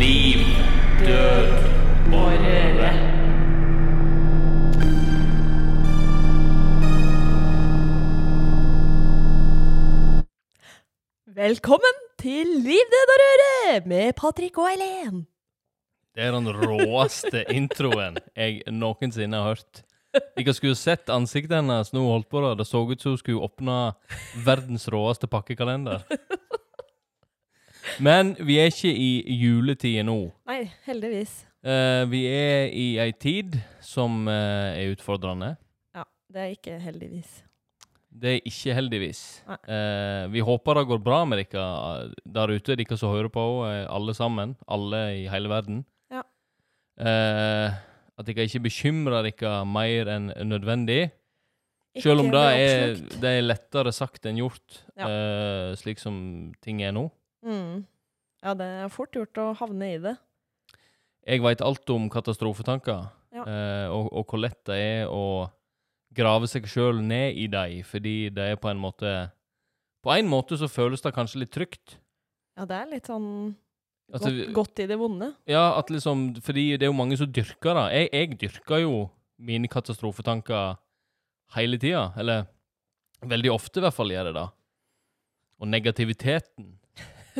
Liv, 0.00 0.38
død 1.06 1.50
og 2.12 2.30
røre. 2.42 2.92
Velkommen 11.26 11.98
til 12.18 12.46
Liv, 12.46 12.80
død 12.94 13.12
og 13.12 13.20
røre 13.20 13.80
med 13.86 14.12
Patrick 14.16 14.58
og 14.58 14.70
Eileen. 14.70 15.26
Det 16.14 16.24
er 16.24 16.32
den 16.32 16.48
råeste 16.48 17.44
introen 17.60 18.16
jeg 18.36 18.62
noensinne 18.72 19.36
har 19.36 19.52
hørt. 19.52 19.84
Jeg 20.40 20.54
skulle 20.54 20.80
sett 20.80 21.12
ansiktet 21.12 21.60
hennes 21.60 21.92
nå 21.92 22.06
holdt 22.08 22.30
på 22.32 22.40
det. 22.46 22.56
Det 22.58 22.66
så 22.66 22.86
ut 22.88 23.02
som 23.02 23.12
hun 23.12 23.20
skulle 23.20 23.44
åpne 23.44 23.92
verdens 24.48 24.88
råeste 24.88 25.28
pakkekalender. 25.28 26.08
Men 27.98 28.34
vi 28.38 28.58
er 28.62 28.70
ikke 28.70 28.92
i 28.94 29.10
juletida 29.40 30.04
nå. 30.06 30.18
Nei, 30.48 30.62
heldigvis. 30.86 31.32
Eh, 31.60 32.04
vi 32.08 32.22
er 32.30 32.70
i 32.72 32.86
ei 33.02 33.10
tid 33.20 33.58
som 33.84 34.22
eh, 34.30 34.78
er 34.80 34.94
utfordrende. 34.94 35.54
Ja, 35.96 36.04
det 36.32 36.40
er 36.44 36.54
ikke 36.54 36.78
heldigvis. 36.80 37.40
Det 38.20 38.32
er 38.36 38.48
ikke 38.48 38.74
heldigvis. 38.74 39.20
Eh, 39.70 40.24
vi 40.32 40.40
håper 40.44 40.80
det 40.80 40.86
går 40.90 41.02
bra 41.04 41.20
med 41.28 41.42
dere 41.44 41.66
eh, 41.66 42.16
der 42.38 42.54
ute, 42.56 42.76
dere 42.80 42.96
som 42.98 43.12
hører 43.14 43.30
på, 43.32 43.44
eh, 43.68 43.84
alle 43.92 44.14
sammen. 44.16 44.56
Alle 44.68 45.02
i 45.20 45.28
hele 45.30 45.52
verden. 45.52 45.84
Ja. 46.10 46.24
Eh, 47.00 47.78
at 48.20 48.26
dere 48.28 48.48
ikke 48.48 48.64
bekymrer 48.66 49.28
dere 49.30 49.60
mer 49.68 50.10
enn 50.16 50.32
nødvendig. 50.48 51.10
Selv 52.00 52.22
om 52.22 52.28
det 52.30 52.40
er, 52.54 52.92
det 53.20 53.30
er 53.40 53.42
lettere 53.46 53.90
sagt 53.92 54.26
enn 54.30 54.36
gjort, 54.38 54.82
Ja. 54.96 55.08
slik 55.74 55.98
som 55.98 56.52
ting 56.62 56.82
er 56.86 56.92
nå. 56.94 57.08
Mm. 57.46 57.84
Ja, 58.42 58.54
det 58.56 58.66
er 58.84 58.92
fort 58.92 59.14
gjort 59.16 59.38
å 59.40 59.50
havne 59.58 59.88
i 59.94 59.98
det. 60.00 60.16
Jeg 61.28 61.42
veit 61.44 61.60
alt 61.64 61.90
om 61.92 62.08
katastrofetanker, 62.12 63.10
Ja. 63.36 63.44
eh, 63.44 63.88
og, 63.92 64.08
og 64.12 64.26
hvor 64.26 64.40
lett 64.40 64.58
det 64.66 64.76
er 64.80 65.08
å 65.12 65.50
grave 66.16 66.48
seg 66.50 66.64
sjøl 66.66 67.02
ned 67.04 67.36
i 67.38 67.46
dem, 67.46 67.82
fordi 67.86 68.30
det 68.34 68.46
er 68.52 68.56
på 68.56 68.70
en 68.70 68.80
måte 68.80 69.30
På 70.02 70.14
en 70.16 70.26
måte 70.32 70.56
så 70.56 70.64
føles 70.66 71.02
det 71.04 71.12
kanskje 71.12 71.42
litt 71.42 71.50
trygt. 71.52 71.98
Ja, 72.56 72.64
det 72.64 72.76
er 72.78 72.86
litt 72.88 73.06
sånn 73.06 73.54
Altså, 74.10 74.30
godt, 74.32 74.52
godt 74.56 74.80
i 74.82 74.86
det 74.90 74.96
vonde. 74.98 75.28
Ja, 75.46 75.76
at 75.78 75.90
liksom 75.92 76.40
Fordi 76.42 76.76
det 76.80 76.82
er 76.82 76.90
jo 76.90 76.96
mange 76.98 77.16
som 77.20 77.28
dyrker 77.30 77.76
det. 77.76 77.84
Jeg, 77.94 78.08
jeg 78.12 78.38
dyrker 78.40 78.80
jo 78.82 78.94
mine 79.38 79.68
katastrofetanker 79.70 80.78
hele 81.54 81.78
tida. 81.78 82.08
Eller 82.18 82.48
veldig 83.22 83.52
ofte, 83.52 83.78
i 83.78 83.84
hvert 83.84 83.94
fall, 83.94 84.10
gjør 84.10 84.32
jeg 84.32 84.34
det. 84.40 84.46
Og 85.60 85.68
negativiteten, 85.70 86.72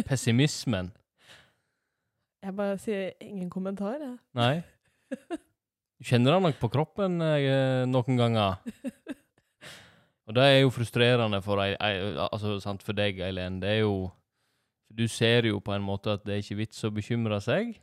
pessimismen 0.07 0.91
Jeg 2.43 2.55
bare 2.57 2.79
sier 2.81 3.11
ingen 3.21 3.51
kommentar, 3.53 3.99
jeg. 4.01 4.15
Nei. 4.39 4.63
Du 6.01 6.07
kjenner 6.09 6.33
det 6.39 6.43
nok 6.47 6.61
på 6.63 6.71
kroppen 6.73 7.19
eh, 7.21 7.83
noen 7.91 8.17
ganger. 8.17 8.55
Og 10.31 10.37
det 10.39 10.45
er 10.47 10.59
jo 10.63 10.71
frustrerende 10.73 11.43
for, 11.45 11.61
ei, 11.61 11.75
ei, 11.77 11.99
altså, 12.31 12.55
sant, 12.63 12.81
for 12.87 12.97
deg, 12.97 13.19
Eileen. 13.27 13.59
Det 13.61 13.69
er 13.75 13.81
jo 13.83 14.11
Du 14.91 15.05
ser 15.07 15.47
jo 15.47 15.61
på 15.63 15.75
en 15.75 15.85
måte 15.85 16.15
at 16.17 16.25
det 16.27 16.35
er 16.35 16.41
ikke 16.43 16.57
vits 16.63 16.81
å 16.89 16.91
bekymre 16.95 17.41
seg. 17.45 17.77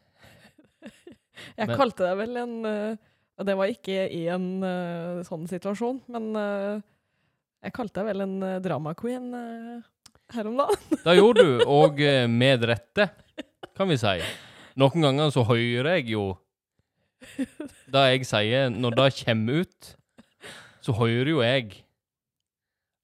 Jeg 1.58 1.68
Men- 1.68 1.78
kalte 1.78 2.04
deg 2.08 2.18
vel 2.18 2.38
en 2.42 2.56
eh, 2.66 2.96
Og 3.38 3.46
det 3.46 3.56
var 3.60 3.70
ikke 3.70 4.08
i 4.10 4.24
en 4.34 4.48
eh, 4.66 5.22
sånn 5.28 5.46
situasjon, 5.48 6.02
men 6.10 6.32
jeg 7.62 7.74
kalte 7.74 8.02
deg 8.02 8.08
vel 8.10 8.22
en 8.26 8.62
drama 8.66 8.96
queen 8.98 9.30
her 10.34 10.50
om 10.50 10.58
dagen. 10.60 11.00
Det 11.04 11.16
gjorde 11.18 11.46
du, 11.46 11.64
og 11.70 12.02
eh, 12.04 12.26
med 12.30 12.66
rette, 12.68 13.10
kan 13.78 13.90
vi 13.90 13.98
si. 14.02 14.18
Noen 14.78 15.06
ganger 15.08 15.32
så 15.34 15.46
hører 15.48 15.98
jeg 15.98 16.12
jo 16.14 16.26
det 17.94 18.04
jeg 18.12 18.28
sier. 18.30 18.70
Når 18.74 18.98
det 18.98 19.08
kommer 19.24 19.64
ut, 19.64 19.92
så 20.86 20.96
hører 20.98 21.32
jo 21.32 21.44
jeg 21.44 21.82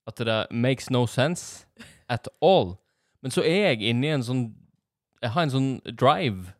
at 0.07 0.19
det 0.19 0.39
makes 0.51 0.89
no 0.91 1.05
sense 1.07 1.65
at 2.11 2.27
all. 2.43 2.75
Men 3.23 3.31
så 3.31 3.43
er 3.47 3.71
jeg 3.71 3.93
inne 3.93 4.09
i 4.09 4.13
en 4.17 4.25
sånn 4.25 4.43
Jeg 5.23 5.31
har 5.31 5.45
en 5.45 5.53
sånn 5.53 5.69
drive 5.87 6.51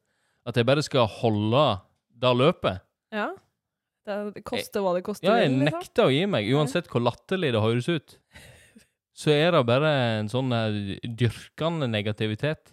at 0.48 0.56
jeg 0.56 0.68
bare 0.68 0.84
skal 0.84 1.08
holde 1.20 1.64
det 2.24 2.32
løpet. 2.40 2.84
Ja. 3.12 3.34
Det, 4.08 4.16
det 4.36 4.44
koster 4.48 4.84
hva 4.84 4.94
det 4.96 5.04
koster. 5.04 5.28
Ja, 5.28 5.42
jeg 5.44 5.52
liksom. 5.52 5.66
nekter 5.68 6.08
å 6.08 6.12
gi 6.12 6.24
meg, 6.28 6.48
uansett 6.56 6.88
hvor 6.92 7.04
latterlig 7.04 7.54
det 7.56 7.62
høres 7.64 7.88
ut. 7.92 8.16
Så 9.14 9.30
er 9.34 9.52
det 9.54 9.62
bare 9.70 9.90
en 10.20 10.30
sånn 10.32 10.52
eh, 10.58 10.98
dyrkende 11.06 11.86
negativitet. 11.92 12.72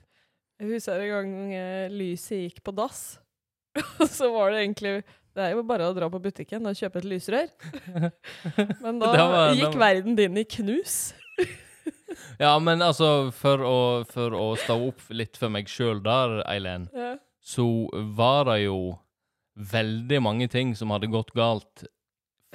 Jeg 0.61 0.69
husker 0.75 1.01
en 1.01 1.11
gang 1.13 1.91
lyset 1.95 2.47
gikk 2.47 2.63
på 2.65 2.73
dass. 2.77 3.19
Og 4.01 4.07
så 4.19 4.29
var 4.35 4.51
det 4.53 4.65
egentlig 4.65 4.95
Det 5.31 5.45
er 5.45 5.53
jo 5.55 5.63
bare 5.63 5.87
å 5.87 5.95
dra 5.95 6.09
på 6.11 6.19
butikken 6.21 6.65
og 6.67 6.75
kjøpe 6.77 6.99
et 7.01 7.07
lysrør. 7.13 7.53
Men 8.85 8.99
da 9.01 9.13
var- 9.15 9.55
gikk 9.55 9.69
var- 9.77 9.83
verden 9.85 10.17
din 10.19 10.37
i 10.41 10.45
knus. 10.57 11.13
Ja, 12.41 12.57
men 12.59 12.81
altså, 12.83 13.31
for 13.37 13.61
å, 13.65 13.77
for 14.09 14.35
å 14.35 14.47
stå 14.59 14.75
opp 14.89 15.03
litt 15.15 15.37
for 15.39 15.53
meg 15.53 15.69
sjøl 15.71 16.01
der, 16.05 16.41
Eileen, 16.51 16.89
Ja. 16.97 17.13
så 17.41 17.65
var 18.17 18.49
det 18.49 18.65
jo 18.65 18.79
veldig 19.71 20.19
mange 20.25 20.49
ting 20.51 20.73
som 20.77 20.91
hadde 20.93 21.09
gått 21.13 21.31
galt 21.37 21.85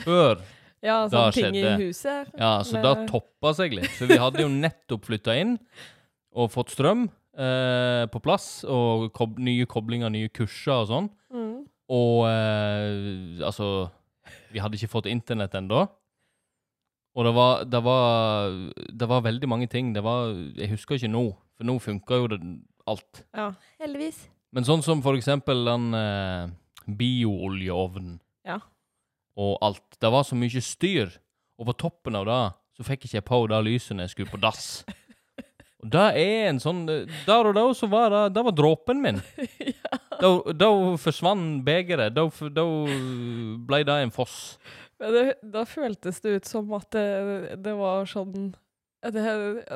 før. 0.03 0.41
Ja, 0.85 0.97
sånn 1.09 1.33
ting 1.33 1.49
skjedde. 1.49 1.73
i 1.73 1.87
huset. 1.89 2.31
Ja, 2.37 2.53
så 2.63 2.77
Med- 2.77 2.85
det 2.85 3.07
toppa 3.09 3.53
seg 3.57 3.73
litt. 3.73 3.89
For 3.97 4.07
vi 4.11 4.17
hadde 4.21 4.43
jo 4.45 4.49
nettopp 4.51 5.05
flytta 5.09 5.35
inn 5.41 5.57
og 6.35 6.51
fått 6.53 6.69
strøm 6.75 7.07
eh, 7.37 8.05
på 8.11 8.21
plass, 8.23 8.63
og 8.69 9.09
kob 9.17 9.39
nye 9.39 9.65
koblinger, 9.65 10.11
nye 10.13 10.29
kurser 10.29 10.83
og 10.83 10.89
sånn. 10.91 11.09
Mm. 11.33 11.65
Og 11.89 12.25
eh, 12.29 13.45
altså 13.45 13.89
Vi 14.51 14.59
hadde 14.63 14.77
ikke 14.79 14.89
fått 14.93 15.09
internett 15.11 15.53
ennå. 15.57 15.83
Og 17.15 17.23
det 17.23 17.31
var, 17.35 17.63
det, 17.63 17.79
var, 17.83 18.51
det 18.91 19.07
var 19.07 19.21
veldig 19.23 19.47
mange 19.47 19.67
ting. 19.71 19.93
Det 19.95 20.03
var 20.03 20.33
Jeg 20.57 20.69
husker 20.73 20.95
ikke 20.99 21.11
nå, 21.11 21.25
for 21.55 21.67
nå 21.67 21.77
funka 21.79 22.17
jo 22.21 22.27
det 22.33 22.39
alt. 22.87 23.23
Ja, 23.35 23.49
heldigvis. 23.81 24.25
Men 24.55 24.63
sånn 24.67 24.83
som 24.85 25.01
for 25.03 25.17
eksempel 25.17 25.63
den 25.67 25.89
eh, 25.97 26.47
biooljeovnen 26.87 28.19
Ja. 28.45 28.59
Og 29.35 29.57
alt. 29.65 29.97
Det 29.99 30.11
var 30.11 30.27
så 30.27 30.37
mye 30.39 30.63
styr. 30.63 31.11
Og 31.59 31.69
på 31.69 31.79
toppen 31.85 32.17
av 32.19 32.27
det 32.27 32.43
så 32.75 32.85
fikk 32.87 33.05
ikke 33.05 33.19
jeg 33.19 33.27
på 33.27 33.41
det 33.51 33.61
lyset 33.63 33.95
når 33.95 34.07
jeg 34.07 34.15
skulle 34.15 34.33
på 34.33 34.41
dass. 34.43 34.67
Og 35.85 35.91
det 35.93 36.05
er 36.17 36.47
en 36.49 36.59
sånn 36.59 36.81
Der 36.87 37.45
og 37.45 37.53
da 37.53 37.63
så 37.77 37.85
var 37.91 38.09
det 38.09 38.21
Det 38.33 38.43
var 38.47 38.55
dråpen 38.57 39.03
min. 39.03 39.21
Da, 40.15 40.29
da 40.55 40.69
forsvant 40.95 41.59
begeret. 41.67 42.13
Da, 42.15 42.23
da 42.55 42.63
ble 43.67 43.81
det 43.83 43.95
en 43.99 44.13
foss. 44.15 44.55
Men 45.03 45.11
det, 45.11 45.23
da 45.51 45.65
føltes 45.67 46.21
det 46.23 46.37
ut 46.37 46.47
som 46.47 46.71
at 46.77 46.87
det, 46.95 47.57
det 47.59 47.73
var 47.75 48.07
sånn 48.07 48.53
det, 49.11 49.25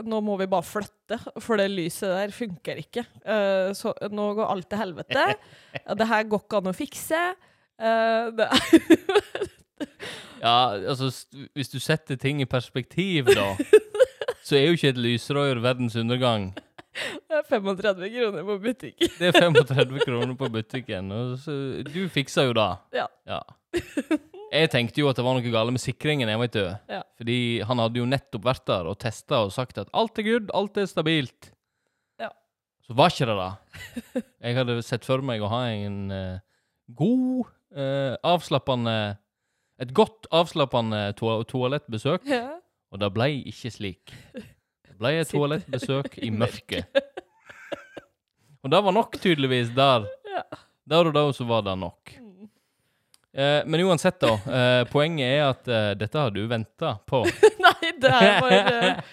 Nå 0.08 0.22
må 0.24 0.38
vi 0.40 0.48
bare 0.50 0.64
flytte, 0.64 1.20
for 1.44 1.60
det 1.60 1.68
lyset 1.74 2.08
der 2.08 2.32
funker 2.34 2.80
ikke. 2.80 3.04
Uh, 3.28 3.76
så 3.76 3.92
nå 4.16 4.30
går 4.40 4.48
alt 4.48 4.70
til 4.72 4.82
helvete. 4.86 5.28
Ja, 5.84 5.94
det 6.00 6.08
her 6.10 6.24
går 6.32 6.46
ikke 6.46 6.64
an 6.64 6.72
å 6.72 6.78
fikse. 6.78 7.20
Eh, 7.80 8.32
det 8.36 8.50
Ja, 10.40 10.76
altså 10.88 11.12
Hvis 11.56 11.70
du 11.70 11.80
setter 11.80 12.16
ting 12.16 12.42
i 12.42 12.46
perspektiv, 12.46 13.26
da, 13.26 13.56
så 14.46 14.56
er 14.56 14.70
jo 14.70 14.78
ikke 14.78 14.94
et 14.94 14.98
lysrør 15.00 15.60
verdens 15.64 15.96
undergang. 16.00 16.54
er 17.30 17.44
35 17.50 18.10
kroner 18.16 18.44
på 18.44 18.58
butikken. 18.64 19.12
Det 19.20 19.28
er 19.28 19.42
35 19.42 20.00
kroner 20.06 20.36
på 20.36 20.50
butikken. 20.50 21.12
Og 21.12 21.38
du 21.94 22.08
fiksa 22.10 22.48
jo 22.48 22.56
det. 22.56 22.72
Ja. 22.96 23.08
Jeg 24.50 24.72
tenkte 24.74 25.04
jo 25.04 25.10
at 25.12 25.20
det 25.20 25.26
var 25.26 25.38
noe 25.38 25.54
galt 25.54 25.74
med 25.76 25.82
sikringen. 25.84 26.30
jeg 26.30 26.42
vet 26.42 26.56
du. 26.58 26.66
Ja. 26.90 27.04
Fordi 27.20 27.62
han 27.62 27.84
hadde 27.84 28.02
jo 28.02 28.10
nettopp 28.10 28.48
vært 28.48 28.66
der 28.68 28.90
og 28.90 28.98
testa 29.00 29.44
og 29.46 29.54
sagt 29.54 29.78
at 29.78 29.92
alt 29.94 30.18
er 30.20 30.26
good, 30.26 30.50
alt 30.58 30.78
er 30.78 30.90
stabilt. 30.90 31.52
Ja. 32.20 32.32
Så 32.88 32.98
var 32.98 33.14
ikke 33.14 33.30
det 33.30 33.38
det. 33.40 34.24
Jeg 34.42 34.58
hadde 34.58 34.82
sett 34.88 35.06
for 35.06 35.22
meg 35.26 35.44
å 35.44 35.52
ha 35.52 35.62
en 35.70 36.00
uh, 36.10 36.42
god, 36.98 37.52
eh, 37.76 38.16
avslappende 38.24 39.18
Et 39.80 39.94
godt 39.96 40.28
avslappende 40.36 41.14
to 41.16 41.44
toalettbesøk, 41.48 42.26
Ja. 42.28 42.58
og 42.92 43.00
det 43.00 43.14
ble 43.16 43.30
ikke 43.48 43.70
slik. 43.72 44.12
Det 44.34 44.98
ble 45.00 45.14
et 45.22 45.30
toalettbesøk 45.36 46.18
i 46.20 46.30
mørket. 46.42 46.86
Og 48.64 48.70
det 48.74 48.82
var 48.84 48.92
nok, 48.92 49.16
tydeligvis, 49.24 49.70
der. 49.76 50.04
Ja. 50.28 50.42
Der 50.90 51.08
og 51.08 51.14
da 51.16 51.24
så 51.32 51.46
var 51.48 51.62
det 51.64 51.78
nok. 51.80 52.12
Mm. 52.20 52.50
Eh, 53.40 53.62
men 53.72 53.86
uansett, 53.88 54.20
da. 54.20 54.34
Eh, 54.36 54.84
poenget 54.92 55.30
er 55.38 55.46
at 55.48 55.68
eh, 55.72 55.94
dette 56.02 56.20
har 56.20 56.34
du 56.36 56.42
venta 56.52 56.98
på. 57.08 57.22
Nei, 57.64 57.94
det 58.02 58.12
her 58.12 58.42
var 58.44 59.04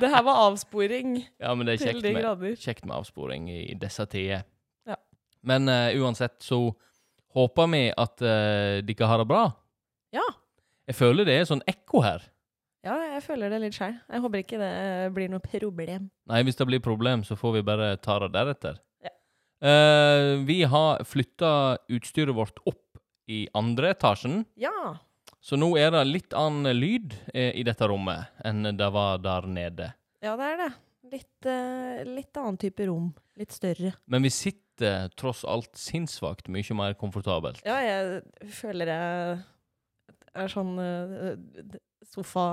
Det 0.00 0.08
her 0.12 0.22
var 0.24 0.40
avsporing 0.50 1.14
Ja, 1.40 1.52
men 1.56 1.66
det 1.68 1.74
er 1.78 1.84
kjekt 1.90 2.02
med, 2.04 2.16
grader. 2.22 2.56
kjekt 2.60 2.84
med 2.88 2.96
avsporing 2.96 3.46
i, 3.52 3.60
i 3.72 3.76
disse 3.80 4.04
tider. 4.08 4.46
Ja. 4.88 4.96
Men 5.42 5.68
eh, 5.68 5.92
uansett 6.00 6.38
så 6.44 6.62
håper 7.36 7.70
vi 7.72 7.82
at 7.90 8.22
uh, 8.24 8.80
dere 8.84 9.08
har 9.10 9.22
det 9.22 9.28
bra. 9.30 9.46
Ja. 10.14 10.24
Jeg 10.88 10.98
føler 10.98 11.28
det 11.28 11.38
er 11.40 11.48
sånn 11.48 11.64
ekko 11.70 12.02
her. 12.04 12.24
Ja, 12.82 12.96
jeg 13.14 13.22
føler 13.22 13.52
det 13.52 13.60
litt 13.62 13.76
sjøl. 13.78 13.94
Jeg 14.10 14.22
håper 14.24 14.40
ikke 14.42 14.58
det 14.58 14.72
blir 15.14 15.30
noe 15.30 15.42
problem. 15.44 16.08
Nei, 16.30 16.40
hvis 16.42 16.58
det 16.58 16.66
blir 16.66 16.82
problem, 16.82 17.22
så 17.22 17.36
får 17.38 17.58
vi 17.60 17.66
bare 17.68 17.92
ta 18.02 18.16
det 18.24 18.32
deretter. 18.34 18.80
Ja. 19.06 19.12
Uh, 19.62 20.42
vi 20.48 20.62
har 20.66 21.04
flytta 21.06 21.52
utstyret 21.94 22.34
vårt 22.34 22.58
opp 22.66 22.80
i 23.30 23.44
andre 23.54 23.92
etasjen, 23.94 24.42
Ja. 24.58 24.96
så 25.40 25.56
nå 25.56 25.76
er 25.78 25.92
det 25.94 26.02
litt 26.08 26.34
annen 26.34 26.74
lyd 26.74 27.14
eh, 27.32 27.52
i 27.54 27.62
dette 27.62 27.86
rommet 27.86 28.34
enn 28.44 28.66
det 28.76 28.88
var 28.92 29.22
der 29.22 29.46
nede. 29.46 29.92
Ja, 30.22 30.34
det 30.36 30.48
er 30.50 30.58
det. 30.64 30.72
Litt, 31.12 31.46
uh, 31.46 32.02
litt 32.08 32.36
annen 32.40 32.58
type 32.58 32.86
rom. 32.90 33.12
Litt 33.38 33.54
større. 33.54 33.94
Men 34.10 34.26
vi 34.26 34.30
sitter 34.34 34.60
tross 35.18 35.42
alt 35.48 35.70
sinnssvakt 35.78 36.50
mye 36.52 36.76
mer 36.78 36.94
komfortabelt. 36.98 37.62
Ja, 37.66 37.78
jeg 37.84 38.52
føler 38.58 38.90
jeg 38.92 39.40
er 40.32 40.52
sånn 40.52 40.76
eh, 40.80 41.78
sofa 42.12 42.44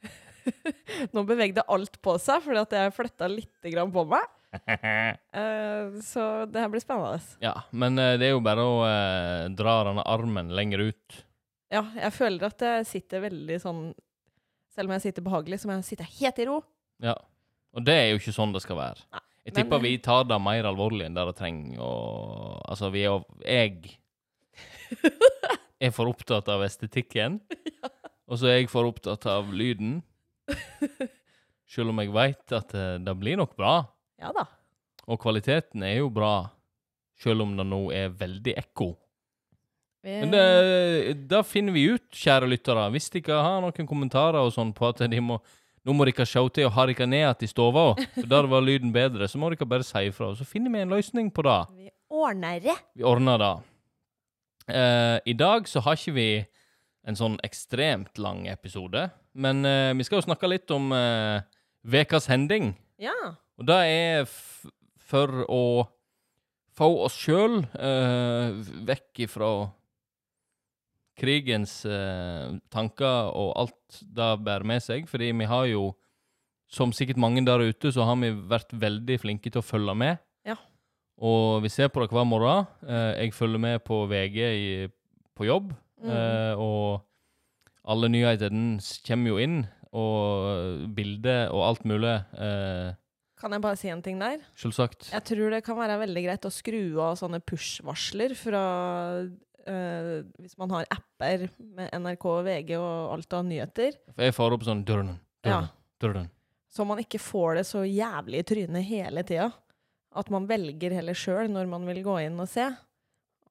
Nå 1.14 1.24
bevegde 1.28 1.64
alt 1.68 1.98
på 2.02 2.14
seg 2.22 2.42
fordi 2.44 2.62
at 2.62 2.76
jeg 2.76 2.94
flytta 2.96 3.28
litt 3.30 3.72
grann 3.72 3.92
på 3.94 4.06
meg. 4.10 4.28
Eh, 5.30 5.98
så 6.02 6.22
det 6.50 6.58
her 6.58 6.70
blir 6.72 6.82
spennende. 6.82 7.20
ja, 7.38 7.52
men 7.70 7.94
eh, 8.02 8.16
det 8.18 8.26
er 8.26 8.32
jo 8.32 8.40
bare 8.42 8.64
å 8.66 8.80
dra 9.54 9.74
denne 9.86 10.02
armen 10.10 10.50
lenger 10.58 10.88
ut. 10.90 11.20
Ja, 11.70 11.84
jeg 11.94 12.10
føler 12.16 12.48
at 12.48 12.64
jeg 12.66 12.88
sitter 12.90 13.22
veldig 13.28 13.60
sånn 13.62 13.82
Selv 14.74 14.90
om 14.90 14.96
jeg 14.96 15.04
sitter 15.04 15.22
behagelig, 15.22 15.60
så 15.62 15.70
må 15.70 15.76
jeg 15.76 15.86
sitte 15.86 16.06
helt 16.18 16.40
i 16.42 16.46
ro. 16.48 16.56
Ja. 17.02 17.14
Og 17.74 17.86
det 17.86 17.94
er 17.94 18.08
jo 18.10 18.18
ikke 18.18 18.34
sånn 18.34 18.52
det 18.54 18.62
skal 18.64 18.78
være. 18.78 19.06
Nei, 19.14 19.22
Jeg 19.50 19.56
men- 19.56 19.64
tipper 19.66 19.82
vi 19.82 19.96
tar 19.98 20.24
det 20.30 20.38
mer 20.42 20.68
alvorlig 20.70 21.06
enn 21.08 21.16
det 21.18 21.26
det 21.26 21.36
trenger. 21.40 21.80
Og 21.82 22.60
altså, 22.70 22.90
vi 22.94 23.02
er 23.02 23.10
jo 23.10 23.24
Jeg 23.44 23.96
er 25.80 25.90
for 25.94 26.10
opptatt 26.10 26.48
av 26.52 26.62
estetikken. 26.66 27.40
Og 28.30 28.38
så 28.38 28.46
er 28.46 28.60
jeg 28.60 28.70
for 28.70 28.86
opptatt 28.86 29.26
av 29.26 29.50
lyden. 29.52 30.00
Selv 31.70 31.90
om 31.92 32.00
jeg 32.02 32.12
veit 32.14 32.54
at 32.54 32.74
eh, 32.74 32.96
det 33.02 33.14
blir 33.18 33.38
nok 33.38 33.56
bra. 33.58 33.74
Ja 34.22 34.32
da. 34.34 34.46
Og 35.10 35.18
kvaliteten 35.22 35.82
er 35.86 35.96
jo 36.00 36.10
bra, 36.12 36.50
selv 37.18 37.42
om 37.42 37.56
det 37.58 37.64
nå 37.66 37.78
er 37.94 38.12
veldig 38.14 38.52
ekko. 38.60 38.92
Men 40.06 40.30
det, 40.30 40.42
da 41.28 41.40
finner 41.44 41.74
vi 41.74 41.82
ut, 41.96 42.04
kjære 42.14 42.46
lyttere, 42.48 42.84
hvis 42.94 43.10
dere 43.12 43.40
har 43.42 43.58
noen 43.64 43.88
kommentarer 43.88 44.38
og 44.38 44.52
sånn 44.54 44.70
på 44.76 44.86
at 44.92 45.02
de 45.10 45.18
må 45.24 45.40
nå 45.86 45.94
må 45.96 46.04
dere 46.04 46.26
til 46.26 46.66
å 46.66 46.72
ha 46.74 46.86
dere 46.88 47.06
ned 47.08 47.22
igjen 47.22 47.44
i 47.46 47.50
stua, 47.50 47.84
for 48.14 48.28
der 48.28 48.48
var 48.50 48.64
lyden 48.64 48.92
bedre. 48.92 49.28
Så 49.28 49.40
må 49.40 49.50
dere 49.52 49.68
bare 49.68 49.86
si 49.86 50.06
ifra, 50.10 50.30
og 50.32 50.38
så 50.38 50.44
finner 50.44 50.72
vi 50.72 50.82
en 50.84 50.92
løsning 50.92 51.30
på 51.32 51.44
det. 51.46 51.60
vi 51.76 51.90
ordner 52.10 52.60
det. 52.60 52.76
Vi 52.94 53.06
ordner 53.06 53.38
det. 53.40 53.54
Uh, 54.70 55.18
I 55.26 55.34
dag 55.34 55.68
så 55.68 55.80
har 55.80 55.96
ikke 55.96 56.14
vi 56.14 56.30
en 57.08 57.16
sånn 57.16 57.38
ekstremt 57.42 58.20
lang 58.20 58.44
episode, 58.52 59.08
men 59.32 59.64
uh, 59.64 59.96
vi 59.96 60.04
skal 60.04 60.20
jo 60.20 60.28
snakke 60.28 60.50
litt 60.52 60.70
om 60.70 60.92
vekas 61.80 62.28
hending. 62.28 62.74
Ja. 63.00 63.16
Og 63.56 63.66
det 63.68 63.80
er 63.88 64.28
for 65.10 65.44
å 65.48 65.64
få 66.76 66.88
oss 67.04 67.16
sjøl 67.18 67.62
uh, 67.74 68.56
vekk 68.88 69.24
ifra 69.26 69.50
krigens 71.20 71.82
eh, 71.88 72.56
tanker 72.72 73.30
og 73.36 73.52
alt 73.60 74.00
det 74.00 74.30
bærer 74.46 74.66
med 74.66 74.84
seg. 74.84 75.08
Fordi 75.10 75.30
vi 75.36 75.48
har 75.50 75.66
jo, 75.70 75.90
som 76.70 76.94
sikkert 76.96 77.20
mange 77.20 77.44
der 77.46 77.66
ute, 77.68 77.92
så 77.92 78.06
har 78.08 78.16
vi 78.22 78.32
vært 78.50 78.72
veldig 78.72 79.18
flinke 79.22 79.52
til 79.52 79.60
å 79.62 79.66
følge 79.66 79.96
med. 80.00 80.22
Ja. 80.48 80.56
Og 81.20 81.60
vi 81.66 81.72
ser 81.72 81.92
på 81.92 82.00
det 82.02 82.10
hver 82.14 82.28
morgen. 82.28 82.66
Eh, 82.86 83.26
jeg 83.26 83.36
følger 83.36 83.60
med 83.60 83.84
på 83.84 84.04
VG 84.10 84.40
i, 84.48 84.72
på 85.36 85.48
jobb. 85.48 85.74
Mm. 86.00 86.14
Eh, 86.14 86.54
og 86.60 87.04
alle 87.90 88.08
nyhetene 88.12 88.80
kommer 89.06 89.32
jo 89.32 89.42
inn, 89.42 89.60
og 89.90 90.88
bilder 90.94 91.50
og 91.50 91.64
alt 91.66 91.86
mulig. 91.88 92.16
Eh, 92.38 92.96
Kan 93.40 93.56
jeg 93.56 93.64
bare 93.64 93.78
si 93.80 93.88
en 93.88 94.02
ting 94.04 94.20
der? 94.20 94.42
Selvsagt. 94.60 95.08
Jeg 95.14 95.24
tror 95.26 95.52
det 95.54 95.62
kan 95.64 95.78
være 95.78 95.96
veldig 96.02 96.24
greit 96.26 96.44
å 96.44 96.52
skru 96.52 96.82
av 97.00 97.16
sånne 97.18 97.40
push-varsler 97.40 98.34
fra 98.36 98.64
eh, 99.66 100.10
Hvis 100.40 100.56
man 100.60 100.70
har 100.74 100.88
apper 100.90 101.48
med 101.58 101.90
NRK, 101.92 102.26
VG 102.46 102.76
og 102.78 103.14
alt 103.16 103.36
av 103.38 103.46
nyheter. 103.48 103.96
Jeg 104.16 104.36
får 104.36 104.56
opp 104.56 104.66
sånn 104.66 104.84
dørren, 104.84 105.18
Ja. 105.44 105.60
dørren, 105.60 105.70
dørren. 106.00 106.30
Så 106.70 106.86
man 106.86 106.98
ikke 107.02 107.18
får 107.18 107.56
det 107.58 107.66
så 107.66 107.82
jævlig 107.82 108.40
i 108.40 108.46
trynet 108.46 108.86
hele 108.86 109.24
tida. 109.26 109.50
At 110.14 110.30
man 110.30 110.46
velger 110.46 110.94
heller 110.94 111.14
sjøl 111.14 111.50
når 111.50 111.68
man 111.70 111.86
vil 111.86 112.02
gå 112.02 112.20
inn 112.26 112.38
og 112.40 112.48
se. 112.50 112.66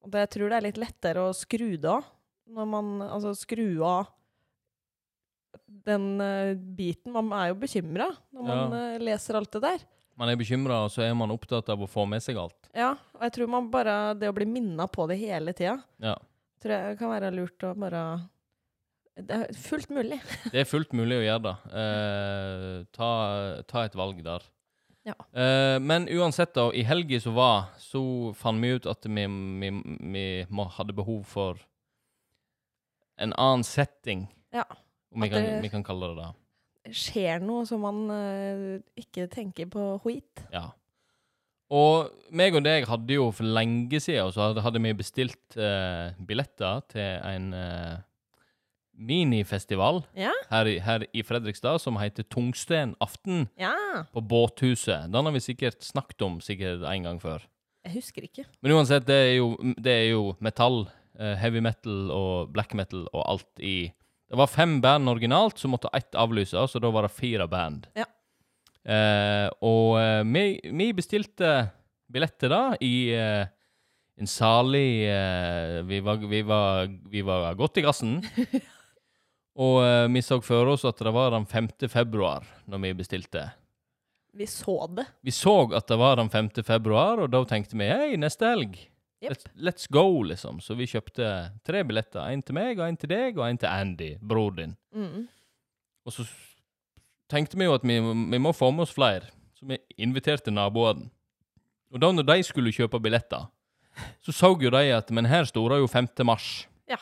Og 0.04 0.12
det, 0.12 0.24
jeg 0.24 0.32
tror 0.36 0.50
det 0.50 0.58
er 0.58 0.68
litt 0.68 0.80
lettere 0.80 1.26
å 1.28 1.36
skru 1.36 1.76
det 1.76 1.92
av. 1.92 2.08
Når 2.50 2.66
man 2.68 3.02
altså 3.04 3.36
skru 3.36 3.84
av 3.84 4.08
den 5.68 6.20
uh, 6.22 6.56
biten. 6.56 7.14
Man 7.14 7.32
er 7.36 7.52
jo 7.52 7.60
bekymra 7.62 8.10
når 8.36 8.46
man 8.48 8.76
eh, 8.78 9.02
leser 9.02 9.38
alt 9.40 9.52
det 9.56 9.62
der. 9.64 9.84
Man 10.20 10.28
er 10.32 10.36
bekymra, 10.40 10.82
og 10.84 10.92
så 10.92 11.06
er 11.06 11.14
man 11.16 11.32
opptatt 11.32 11.70
av 11.72 11.80
å 11.80 11.88
få 11.88 12.04
med 12.10 12.20
seg 12.24 12.38
alt. 12.42 12.68
Ja, 12.76 12.92
og 13.16 13.22
jeg 13.24 13.32
tror 13.38 13.48
man 13.54 13.70
bare 13.72 13.94
Det 14.20 14.28
å 14.28 14.36
bli 14.36 14.46
minna 14.50 14.88
på 14.92 15.08
det 15.08 15.16
hele 15.22 15.54
tida, 15.56 15.78
Ja. 16.04 16.18
tror 16.60 16.76
jeg 16.76 17.00
kan 17.00 17.14
være 17.14 17.32
lurt 17.32 17.64
å 17.64 17.74
bare 17.80 18.02
Det 19.16 19.36
er 19.36 19.54
fullt 19.54 19.90
mulig. 19.90 20.20
Det 20.52 20.62
er 20.62 20.68
fullt 20.68 20.92
mulig 20.96 21.18
å 21.20 21.24
gjøre 21.26 21.44
det. 21.48 21.56
Eh, 21.82 22.86
ta, 22.96 23.10
ta 23.68 23.84
et 23.88 23.96
valg 23.96 24.22
der. 24.24 24.44
Ja. 25.08 25.16
Eh, 25.34 25.80
men 25.80 26.08
uansett, 26.08 26.54
da, 26.56 26.70
i 26.72 26.84
helga 26.84 27.20
som 27.20 27.36
var, 27.36 27.70
så 27.80 28.34
fant 28.36 28.62
vi 28.64 28.76
ut 28.76 28.88
at 28.88 29.04
vi, 29.08 29.26
vi, 29.64 29.72
vi 30.14 30.26
må, 30.52 30.68
hadde 30.76 30.96
behov 30.96 31.24
for 31.28 31.60
en 33.20 33.34
annen 33.36 33.64
setting. 33.68 34.28
Ja. 34.56 34.64
Om 35.12 35.22
vi 35.26 35.30
kan, 35.34 35.48
vi 35.64 35.70
kan 35.74 35.84
kalle 35.84 36.14
det 36.14 36.22
det. 36.22 36.30
Skjer 36.92 37.42
noe 37.46 37.66
som 37.70 37.82
man 37.86 38.04
uh, 38.10 38.80
ikke 39.00 39.28
tenker 39.32 39.66
på 39.72 39.88
skit. 40.04 40.44
Ja. 40.54 40.70
Og 41.70 42.10
meg 42.34 42.56
og 42.58 42.64
deg 42.66 42.88
hadde 42.90 43.14
jo 43.14 43.28
for 43.36 43.46
lenge 43.46 44.00
siden 44.02 44.32
så 44.34 44.48
hadde, 44.48 44.64
hadde 44.66 44.82
vi 44.82 44.94
bestilt 44.98 45.58
uh, 45.60 46.10
billetter 46.26 46.82
til 46.90 47.20
en 47.30 47.52
uh, 47.54 47.98
minifestival 49.00 50.02
Ja. 50.18 50.32
her, 50.50 50.66
i- 50.68 50.80
her 50.80 51.06
i 51.14 51.22
Fredrikstad 51.24 51.80
som 51.80 51.96
heter 52.02 52.24
Tungsten 52.24 52.96
aften 53.00 53.48
Ja. 53.58 53.74
på 54.14 54.22
Båthuset. 54.22 55.12
Den 55.12 55.26
har 55.26 55.32
vi 55.32 55.40
sikkert 55.40 55.82
snakket 55.84 56.22
om 56.26 56.40
sikkert 56.42 56.84
en 56.84 57.04
gang 57.04 57.20
før. 57.22 57.40
Jeg 57.86 57.94
husker 57.94 58.22
ikke. 58.28 58.46
Men 58.62 58.72
uansett, 58.76 59.06
det 59.08 59.16
er 59.16 59.36
jo, 59.38 59.56
det 59.78 59.88
er 59.94 60.10
jo 60.12 60.36
metall, 60.42 60.88
heavy 61.18 61.60
metal 61.60 62.12
og 62.12 62.52
black 62.54 62.74
metal 62.74 63.08
og 63.14 63.24
alt 63.30 63.60
i 63.60 63.92
Det 64.30 64.38
var 64.38 64.48
fem 64.48 64.78
band 64.82 65.10
originalt, 65.10 65.58
så 65.58 65.68
måtte 65.68 65.90
ett 65.94 66.16
avlyse, 66.16 66.68
så 66.68 66.80
da 66.80 66.92
var 66.94 67.08
det 67.08 67.16
fire 67.18 67.48
band. 67.50 67.88
Ja. 67.98 68.06
Eh, 68.86 69.48
og 69.66 69.98
eh, 70.00 70.22
vi, 70.24 70.44
vi 70.70 70.92
bestilte 70.94 71.54
billetter 72.10 72.54
da 72.54 72.62
i 72.82 73.10
eh, 73.14 73.48
en 74.20 74.30
salig 74.30 75.08
eh, 75.10 75.80
vi, 75.88 76.00
var, 76.06 76.22
vi, 76.30 76.42
var, 76.46 76.92
vi 77.10 77.22
var 77.26 77.58
godt 77.58 77.82
i 77.82 77.86
gassen. 77.86 78.20
og 79.66 79.82
eh, 79.86 80.06
vi 80.14 80.24
så 80.26 80.40
for 80.46 80.76
oss 80.76 80.86
at 80.90 81.02
det 81.02 81.14
var 81.16 81.34
den 81.34 81.50
5. 81.50 81.72
februar 81.90 82.46
når 82.70 82.86
vi 82.86 82.94
bestilte. 83.02 83.48
Vi 84.38 84.46
så 84.48 84.84
det. 84.94 85.08
Vi 85.26 85.34
så 85.34 85.56
at 85.74 85.90
det 85.90 85.98
var 85.98 86.20
den 86.22 86.30
5. 86.30 86.52
februar, 86.64 87.26
og 87.26 87.34
da 87.34 87.42
tenkte 87.50 87.78
vi 87.80 87.90
hei, 87.90 88.14
neste 88.22 88.46
helg. 88.46 88.78
Let's, 89.22 89.46
let's 89.56 89.88
go, 89.92 90.22
liksom. 90.24 90.62
Så 90.64 90.78
vi 90.80 90.88
kjøpte 90.88 91.26
tre 91.68 91.84
billetter. 91.84 92.24
En 92.32 92.44
til 92.46 92.56
meg, 92.56 92.80
og 92.80 92.88
en 92.88 92.98
til 93.00 93.12
deg, 93.12 93.38
og 93.40 93.50
en 93.50 93.60
til 93.60 93.68
Andy, 93.68 94.14
bror 94.22 94.56
din. 94.56 94.78
Mm. 94.96 95.28
Og 96.08 96.16
så 96.16 96.26
tenkte 97.30 97.60
vi 97.60 97.68
jo 97.68 97.76
at 97.76 97.84
vi, 97.86 98.00
vi 98.00 98.42
må 98.42 98.54
få 98.56 98.72
med 98.72 98.88
oss 98.88 98.96
flere, 98.96 99.28
så 99.60 99.68
vi 99.70 99.80
inviterte 100.00 100.54
naboene. 100.56 101.10
Og 101.90 102.02
da 102.02 102.12
når 102.14 102.28
de 102.30 102.44
skulle 102.46 102.74
kjøpe 102.74 103.02
billetter, 103.02 103.50
så 104.24 104.32
så 104.32 104.54
jo 104.62 104.70
de 104.72 104.84
at 104.96 105.10
Men 105.12 105.28
her 105.28 105.44
sto 105.50 105.66
det 105.68 105.82
jo 105.82 105.88
5. 105.90 106.08
mars. 106.24 106.68
Ja. 106.88 107.00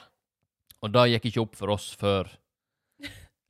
Og 0.81 0.93
det 0.93 1.09
gikk 1.11 1.27
ikke 1.29 1.43
opp 1.43 1.57
for 1.59 1.75
oss 1.75 1.91
før 1.99 2.31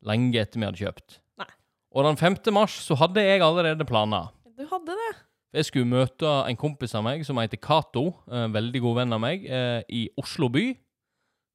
lenge 0.08 0.42
etter 0.42 0.60
vi 0.60 0.68
hadde 0.68 0.82
kjøpt. 0.82 1.20
Nei. 1.40 1.50
Og 1.96 2.08
den 2.10 2.20
5. 2.20 2.40
mars 2.56 2.76
så 2.84 2.98
hadde 3.00 3.24
jeg 3.24 3.44
allerede 3.46 3.88
planer. 3.88 4.34
Du 4.58 4.66
hadde 4.68 4.98
det. 4.98 5.14
Jeg 5.56 5.70
skulle 5.70 5.90
møte 5.90 6.28
en 6.28 6.60
kompis 6.60 6.94
av 6.98 7.06
meg 7.08 7.24
som 7.26 7.40
heter 7.40 7.60
Cato, 7.64 8.10
en 8.28 8.54
veldig 8.56 8.82
god 8.84 9.00
venn 9.00 9.16
av 9.16 9.24
meg, 9.24 9.46
eh, 9.48 9.82
i 9.88 10.08
Oslo 10.20 10.50
by. 10.54 10.70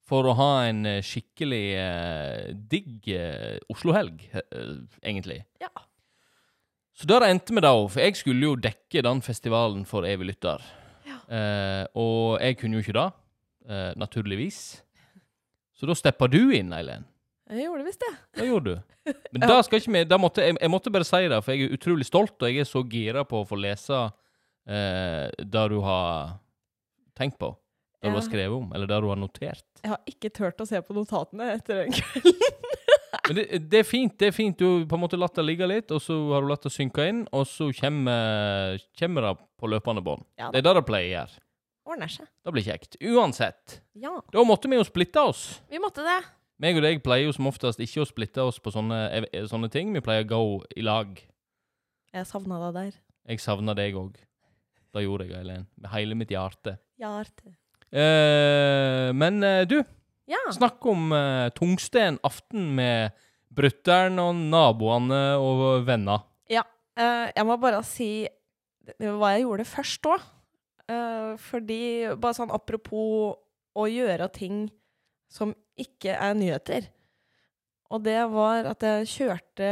For 0.08 0.26
å 0.26 0.34
ha 0.36 0.50
en 0.66 0.84
eh, 0.88 1.02
skikkelig 1.04 1.64
eh, 1.78 2.52
digg 2.72 3.10
Oslo-helg, 3.70 4.24
egentlig. 5.04 5.42
Ja. 5.62 5.70
Så 6.92 7.08
der 7.08 7.24
endte 7.26 7.54
vi 7.54 7.62
da, 7.64 7.72
for 7.88 8.02
jeg 8.02 8.16
skulle 8.18 8.50
jo 8.50 8.58
dekke 8.60 9.02
den 9.04 9.22
festivalen 9.24 9.84
for 9.88 10.06
evig 10.06 10.32
lytter. 10.32 10.64
Ja. 11.08 11.18
Eh, 11.26 11.84
og 11.98 12.42
jeg 12.42 12.58
kunne 12.60 12.78
jo 12.78 12.84
ikke 12.84 12.98
det, 12.98 13.08
eh, 13.68 13.92
naturligvis. 13.98 14.58
Så 15.74 15.88
da 15.88 15.96
steppa 15.98 16.28
du 16.30 16.52
inn, 16.54 16.72
Eileen. 16.76 17.08
Jeg 17.52 17.66
gjorde 17.68 17.84
visst 17.86 18.00
det. 18.02 18.12
Det 18.40 18.46
gjorde 18.48 18.72
du? 18.74 18.82
Men 19.34 19.42
Ja. 19.44 19.48
da 19.54 19.62
skal 19.66 19.80
ikke 19.82 19.92
vi 19.92 20.04
da 20.08 20.18
måtte, 20.22 20.44
jeg, 20.46 20.56
jeg 20.60 20.70
måtte 20.72 20.92
bare 20.94 21.04
si 21.08 21.22
det, 21.28 21.40
for 21.44 21.52
jeg 21.54 21.68
er 21.68 21.76
utrolig 21.76 22.06
stolt, 22.08 22.36
og 22.40 22.48
jeg 22.48 22.62
er 22.64 22.68
så 22.70 22.82
gira 22.88 23.24
på 23.28 23.42
å 23.42 23.48
få 23.48 23.58
lese 23.60 23.98
eh, 24.68 25.26
det 25.42 25.64
du 25.72 25.78
har 25.84 26.38
tenkt 27.18 27.38
på. 27.42 27.52
Det 28.02 28.10
du 28.10 28.16
har 28.18 28.24
skrevet 28.26 28.56
om, 28.56 28.72
eller 28.74 28.88
det 28.90 28.96
du 29.04 29.06
har 29.12 29.18
notert. 29.20 29.62
Jeg 29.84 29.92
har 29.92 30.00
ikke 30.10 30.30
turt 30.34 30.58
å 30.58 30.66
se 30.66 30.80
på 30.82 30.94
notatene 30.96 31.52
etter 31.54 31.84
den 31.84 31.92
kvelden. 31.94 32.40
Men 33.28 33.36
det, 33.38 33.44
det 33.70 33.78
er 33.78 33.86
fint. 33.86 34.14
det 34.18 34.32
er 34.32 34.34
fint. 34.34 34.56
Du 34.58 34.64
har 34.66 34.86
på 34.90 34.96
en 34.98 35.02
måte 35.04 35.18
latt 35.20 35.36
det 35.38 35.44
ligge 35.46 35.68
litt, 35.70 35.92
og 35.94 36.00
så 36.02 36.16
har 36.32 36.42
du 36.42 36.48
latt 36.50 36.64
det 36.66 36.72
synke 36.74 37.04
inn, 37.06 37.20
og 37.30 37.44
så 37.46 37.68
kommer, 37.78 38.82
kommer 38.98 39.28
det 39.28 39.32
på 39.62 39.70
løpende 39.70 40.02
bånd. 40.02 40.24
Ja 40.40 40.48
Det 40.50 40.64
er 40.64 40.66
det 40.66 40.74
det 40.80 40.84
pleier 40.88 41.06
å 41.06 41.14
gjøre. 41.20 41.42
Ordner 41.92 42.10
seg. 42.14 42.26
Det 42.46 42.54
blir 42.56 42.66
kjekt. 42.66 42.98
Uansett. 43.02 43.76
Ja, 44.02 44.16
Da 44.34 44.42
måtte 44.46 44.70
vi 44.70 44.78
jo 44.80 44.84
splitte 44.86 45.22
oss. 45.30 45.44
vi 45.70 45.78
måtte 45.82 46.02
det. 46.06 46.18
Meg 46.60 46.76
og 46.78 46.84
deg 46.84 47.00
pleier 47.02 47.26
jo 47.26 47.32
som 47.36 47.48
oftest 47.50 47.80
ikke 47.82 48.02
å 48.04 48.08
splitte 48.08 48.42
oss 48.44 48.58
på 48.62 48.70
sånne, 48.74 49.24
sånne 49.50 49.70
ting. 49.72 49.92
Vi 49.96 50.02
pleier 50.04 50.26
å 50.26 50.30
gå 50.30 50.42
i 50.76 50.84
lag. 50.84 51.16
Jeg 52.12 52.28
savna 52.28 52.58
deg 52.66 52.76
der. 52.76 53.00
Jeg 53.32 53.40
savna 53.42 53.74
deg 53.74 53.96
òg. 53.96 54.18
Det 54.92 55.02
gjorde 55.06 55.26
jeg, 55.26 55.38
Eileen. 55.40 55.66
Med 55.80 55.90
hele 55.94 56.16
mitt 56.18 56.30
hjerte. 56.34 56.76
Hjerte. 57.00 57.54
Eh, 57.92 59.08
men 59.16 59.42
eh, 59.44 59.64
du, 59.68 59.78
Ja. 60.28 60.38
snakk 60.52 60.84
om 60.86 61.12
eh, 61.12 61.48
tungsten 61.56 62.18
aften 62.24 62.74
med 62.76 63.12
brutter'n 63.52 64.20
og 64.20 64.36
naboene 64.36 65.22
og 65.40 65.86
venner. 65.88 66.28
Eh, 66.92 67.30
jeg 67.32 67.46
må 67.48 67.54
bare 67.56 67.78
si 67.88 68.28
hva 69.00 69.30
jeg 69.32 69.46
gjorde 69.46 69.64
først 69.64 70.08
òg. 70.12 70.24
fordi, 71.40 72.10
bare 72.20 72.34
sånn 72.36 72.50
apropos 72.52 73.38
å 73.72 73.84
gjøre 73.88 74.26
ting 74.34 74.66
som 75.32 75.54
ikke 75.80 76.12
er 76.12 76.34
nyheter. 76.36 76.90
Og 77.92 78.04
det 78.04 78.18
var 78.32 78.68
at 78.72 78.84
jeg 78.84 79.08
kjørte 79.16 79.70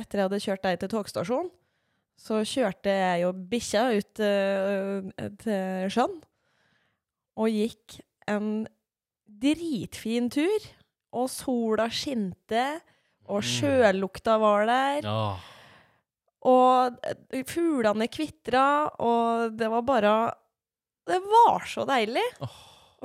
Etter 0.00 0.20
jeg 0.20 0.28
hadde 0.28 0.38
kjørt 0.40 0.62
deg 0.64 0.76
til 0.80 0.88
togstasjonen, 0.94 1.48
så 2.16 2.38
kjørte 2.46 2.92
jeg 2.94 3.22
jo 3.24 3.32
bikkja 3.50 3.82
ut 3.98 4.20
uh, 4.24 5.08
til 5.42 5.90
sjøen. 5.92 6.14
Og 7.36 7.50
gikk 7.52 7.98
en 8.30 8.62
dritfin 9.28 10.30
tur. 10.32 10.68
Og 11.12 11.26
sola 11.28 11.88
skinte, 11.90 12.64
og 13.26 13.42
Mm. 13.42 13.48
sjølukta 13.50 14.38
var 14.40 14.64
der. 14.70 15.08
Oh. 15.10 15.40
Og 16.48 16.96
eh, 17.04 17.42
fuglene 17.50 18.06
kvitra, 18.08 18.64
og 19.02 19.56
det 19.58 19.68
var 19.72 19.82
bare 19.82 20.14
Det 21.10 21.18
var 21.26 21.66
så 21.66 21.84
deilig. 21.88 22.24
Åh. 22.40 22.58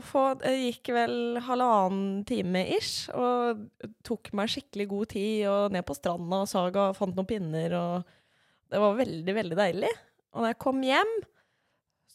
For 0.03 0.35
det 0.41 0.51
gikk 0.59 0.89
vel 0.91 1.37
halvannen 1.45 2.25
time 2.27 2.65
ish, 2.75 3.07
og 3.15 3.61
tok 4.03 4.33
meg 4.35 4.51
skikkelig 4.51 4.89
god 4.91 5.11
tid 5.13 5.45
og 5.47 5.75
ned 5.75 5.85
på 5.87 5.95
stranda 5.95 6.41
og 6.43 6.51
saga 6.51 6.89
og 6.89 6.97
fant 6.97 7.15
noen 7.15 7.29
pinner, 7.29 7.75
og 7.79 8.73
det 8.73 8.81
var 8.81 8.97
veldig, 8.97 9.35
veldig 9.37 9.59
deilig. 9.59 9.93
Og 10.35 10.43
da 10.43 10.51
jeg 10.51 10.59
kom 10.65 10.83
hjem, 10.83 11.13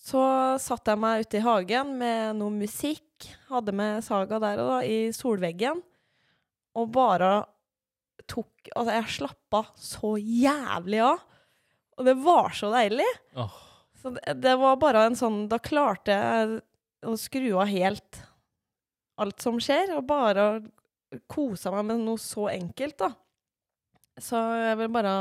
så 0.00 0.25
satte 0.60 0.92
jeg 0.92 1.00
meg 1.00 1.25
ute 1.25 1.40
i 1.40 1.44
hagen 1.44 1.94
med 2.00 2.37
noe 2.40 2.52
musikk, 2.52 3.30
hadde 3.49 3.72
med 3.76 4.04
saga 4.04 4.40
der 4.42 4.60
og 4.60 4.70
da, 4.75 4.78
i 4.84 5.00
solveggen, 5.16 5.80
og 6.76 6.92
bare 6.94 7.32
tok 8.28 8.46
Altså, 8.76 8.92
jeg 8.92 9.12
slappa 9.16 9.62
så 9.80 10.12
jævlig 10.20 11.00
av. 11.02 11.22
Og 11.96 12.06
det 12.06 12.12
var 12.20 12.52
så 12.54 12.68
deilig. 12.70 13.08
Oh. 13.40 13.56
Så 13.96 14.12
det, 14.14 14.34
det 14.44 14.52
var 14.60 14.76
bare 14.80 15.06
en 15.08 15.16
sånn 15.18 15.42
Da 15.50 15.58
klarte 15.60 16.14
jeg 16.14 16.60
å 17.07 17.16
skru 17.19 17.52
av 17.57 17.71
helt 17.71 18.21
alt 19.21 19.40
som 19.42 19.59
skjer, 19.61 19.95
og 19.97 20.07
bare 20.09 20.45
kose 21.30 21.73
meg 21.75 21.88
med 21.88 22.04
noe 22.04 22.21
så 22.21 22.49
enkelt, 22.52 22.99
da. 23.00 23.11
Så 24.21 24.37
jeg 24.61 24.76
vil 24.83 24.92
bare 24.92 25.12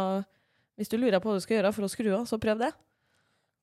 Hvis 0.79 0.89
du 0.91 0.97
lurer 0.97 1.19
på 1.19 1.29
hva 1.29 1.35
du 1.35 1.43
skal 1.43 1.57
gjøre 1.59 1.73
for 1.75 1.83
å 1.83 1.91
skru 1.91 2.07
av, 2.15 2.25
så 2.27 2.39
prøv 2.39 2.61
det. 2.61 2.69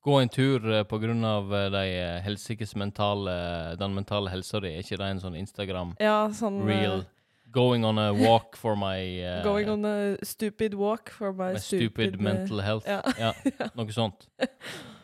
Gå 0.05 0.19
en 0.21 0.29
tur 0.29 0.59
pga. 0.61 0.83
på 0.85 0.99
grunn 1.01 1.23
av 1.25 1.53
eh, 1.53 1.69
de 1.73 1.83
eh, 1.97 2.21
helsikes 2.21 2.75
mentale 2.75 3.75
Den 3.77 3.95
mentale 3.95 4.29
helsa 4.29 4.61
di. 4.61 4.69
Er 4.69 4.85
ikke 4.85 4.99
det 5.01 5.09
en 5.11 5.21
sånn 5.23 5.35
Instagram 5.35 5.95
Ja, 5.99 6.29
sånn 6.33 6.61
eh, 6.61 6.67
real 6.69 7.05
Going 7.51 7.85
on 7.85 7.97
a 7.97 8.11
walk 8.13 8.55
for 8.55 8.75
my 8.75 8.99
uh, 9.23 9.43
Going 9.43 9.69
on 9.69 9.85
a 9.85 10.17
stupid 10.21 10.75
walk 10.75 11.09
for 11.09 11.33
my, 11.33 11.53
my 11.53 11.59
stupid, 11.59 12.13
stupid, 12.13 12.21
mental 12.21 12.61
health. 12.61 12.85
ja. 12.85 13.01
Ja, 13.17 13.33
noe 13.77 13.91
sånt. 13.95 14.27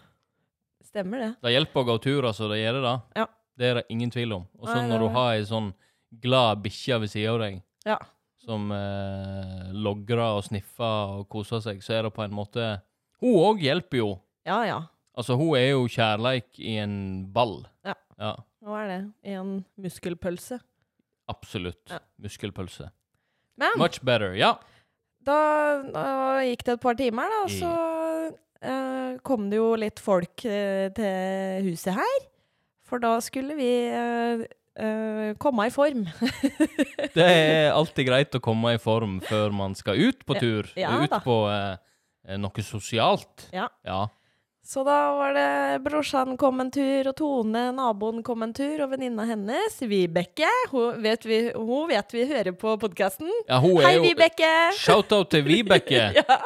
Stemmer 0.93 1.23
det. 1.23 1.29
Det 1.41 1.51
hjelper 1.55 1.81
å 1.81 1.87
gå 1.89 1.95
tur, 2.03 2.27
altså. 2.29 2.47
Det 2.51 2.59
gjør 2.61 2.77
det. 2.77 2.83
da. 2.85 2.95
Ja. 3.17 3.25
Det 3.57 3.65
er 3.69 3.75
det 3.79 3.85
ingen 3.93 4.11
tvil 4.13 4.33
om. 4.37 4.43
Og 4.61 4.67
så 4.69 4.79
når 4.85 4.99
du 5.03 5.07
har 5.13 5.33
ei 5.35 5.43
sånn 5.49 5.71
glad 6.23 6.61
bikkje 6.63 6.99
ved 7.01 7.09
sida 7.11 7.33
av 7.33 7.39
deg 7.41 7.59
Ja. 7.85 7.97
som 8.45 8.71
eh, 8.71 9.69
logrer 9.73 10.37
og 10.37 10.43
sniffer 10.45 11.19
og 11.19 11.27
koser 11.33 11.61
seg, 11.65 11.81
så 11.85 11.93
er 11.97 12.03
det 12.07 12.13
på 12.13 12.23
en 12.25 12.33
måte 12.33 12.81
Hun 13.23 13.37
òg 13.39 13.61
hjelper 13.63 13.97
jo. 14.01 14.09
Ja 14.45 14.63
ja. 14.67 14.79
Altså, 15.15 15.35
hun 15.37 15.53
er 15.57 15.69
jo 15.75 15.85
kjærleik 15.87 16.57
i 16.59 16.77
en 16.81 16.95
ball. 17.33 17.63
Ja. 17.85 17.93
ja 18.19 18.33
Hva 18.65 18.79
er 18.83 18.87
det? 18.89 19.01
i 19.29 19.35
En 19.37 19.63
muskelpølse. 19.77 20.59
absolutt. 21.29 21.89
Ja. 21.89 21.99
Muskelpølse. 22.19 22.89
Men 23.57 23.77
Much 23.77 24.01
better. 24.03 24.33
Ja. 24.35 24.55
da, 25.23 25.37
da 25.93 26.41
gikk 26.43 26.65
det 26.65 26.73
et 26.73 26.81
par 26.81 26.95
timer, 26.99 27.29
da, 27.29 27.43
så 27.53 27.69
eh, 28.63 29.15
kom 29.25 29.49
det 29.51 29.59
jo 29.59 29.73
litt 29.79 30.01
folk 30.03 30.45
eh, 30.47 30.89
til 30.95 31.69
huset 31.69 31.97
her. 31.99 32.19
For 32.87 33.01
da 33.01 33.15
skulle 33.23 33.55
vi 33.57 33.71
eh, 33.89 34.43
eh, 34.79 35.29
komme 35.41 35.67
i 35.69 35.73
form. 35.73 36.05
Det 37.17 37.25
er 37.25 37.71
alltid 37.73 38.07
greit 38.09 38.37
å 38.37 38.43
komme 38.43 38.75
i 38.75 38.81
form 38.81 39.19
før 39.25 39.53
man 39.55 39.75
skal 39.77 39.99
ut 39.99 40.25
på 40.27 40.37
tur. 40.39 40.69
Ja 40.79 40.95
ut 41.03 41.11
da. 41.11 41.21
på 41.23 41.37
eh, 41.51 41.77
eh, 42.27 42.39
noe 42.41 42.65
sosialt. 42.65 43.47
Ja. 43.55 43.69
ja. 43.87 44.05
Så 44.63 44.79
da 44.87 44.97
var 45.17 45.33
det 45.35 45.81
brorsan 45.83 46.37
kom 46.39 46.61
en 46.63 46.69
tur, 46.71 47.09
og 47.11 47.15
Tone, 47.19 47.65
naboen, 47.75 48.21
kom 48.23 48.45
en 48.45 48.53
tur, 48.55 48.85
og 48.85 48.93
venninna 48.93 49.25
hennes, 49.27 49.75
Vibeke, 49.91 50.47
hun 50.71 51.01
vet 51.03 51.25
vi, 51.27 51.39
hun 51.51 51.89
vet 51.89 52.15
vi 52.15 52.23
hører 52.29 52.55
på 52.55 52.77
podkasten. 52.79 53.27
Ja, 53.49 53.59
Hei, 53.59 53.97
jo 53.97 54.05
Vibeke! 54.05 54.51
Shout-out 54.79 55.33
til 55.35 55.43
Vibeke. 55.49 56.05
Ja. 56.23 56.37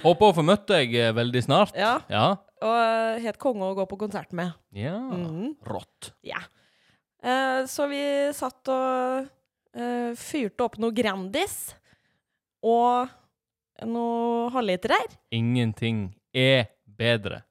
Håper 0.00 0.30
å 0.30 0.34
få 0.38 0.44
møtt 0.46 0.64
deg 0.70 0.94
eh, 0.96 1.12
veldig 1.16 1.42
snart. 1.44 1.76
ja. 1.76 1.98
Ja. 2.12 2.26
Og 2.64 2.72
eh, 2.72 3.18
helt 3.26 3.36
konge 3.36 3.66
å 3.68 3.74
gå 3.76 3.84
på 3.90 3.98
konsert 4.00 4.32
med. 4.32 4.54
Ja. 4.72 4.96
Mhm. 4.96 5.50
Rått. 5.68 6.14
Ja. 6.24 6.40
Uh, 7.20 7.66
så 7.68 7.84
vi 7.90 8.00
satt 8.36 8.70
og 8.72 9.26
uh, 9.76 10.10
fyrte 10.16 10.64
opp 10.64 10.78
noe 10.80 10.94
Grandis 10.96 11.74
og 12.64 13.10
noe 13.84 14.48
halvliterer. 14.54 15.18
Ingenting 15.36 16.06
er 16.32 16.70
bedre. 16.86 17.42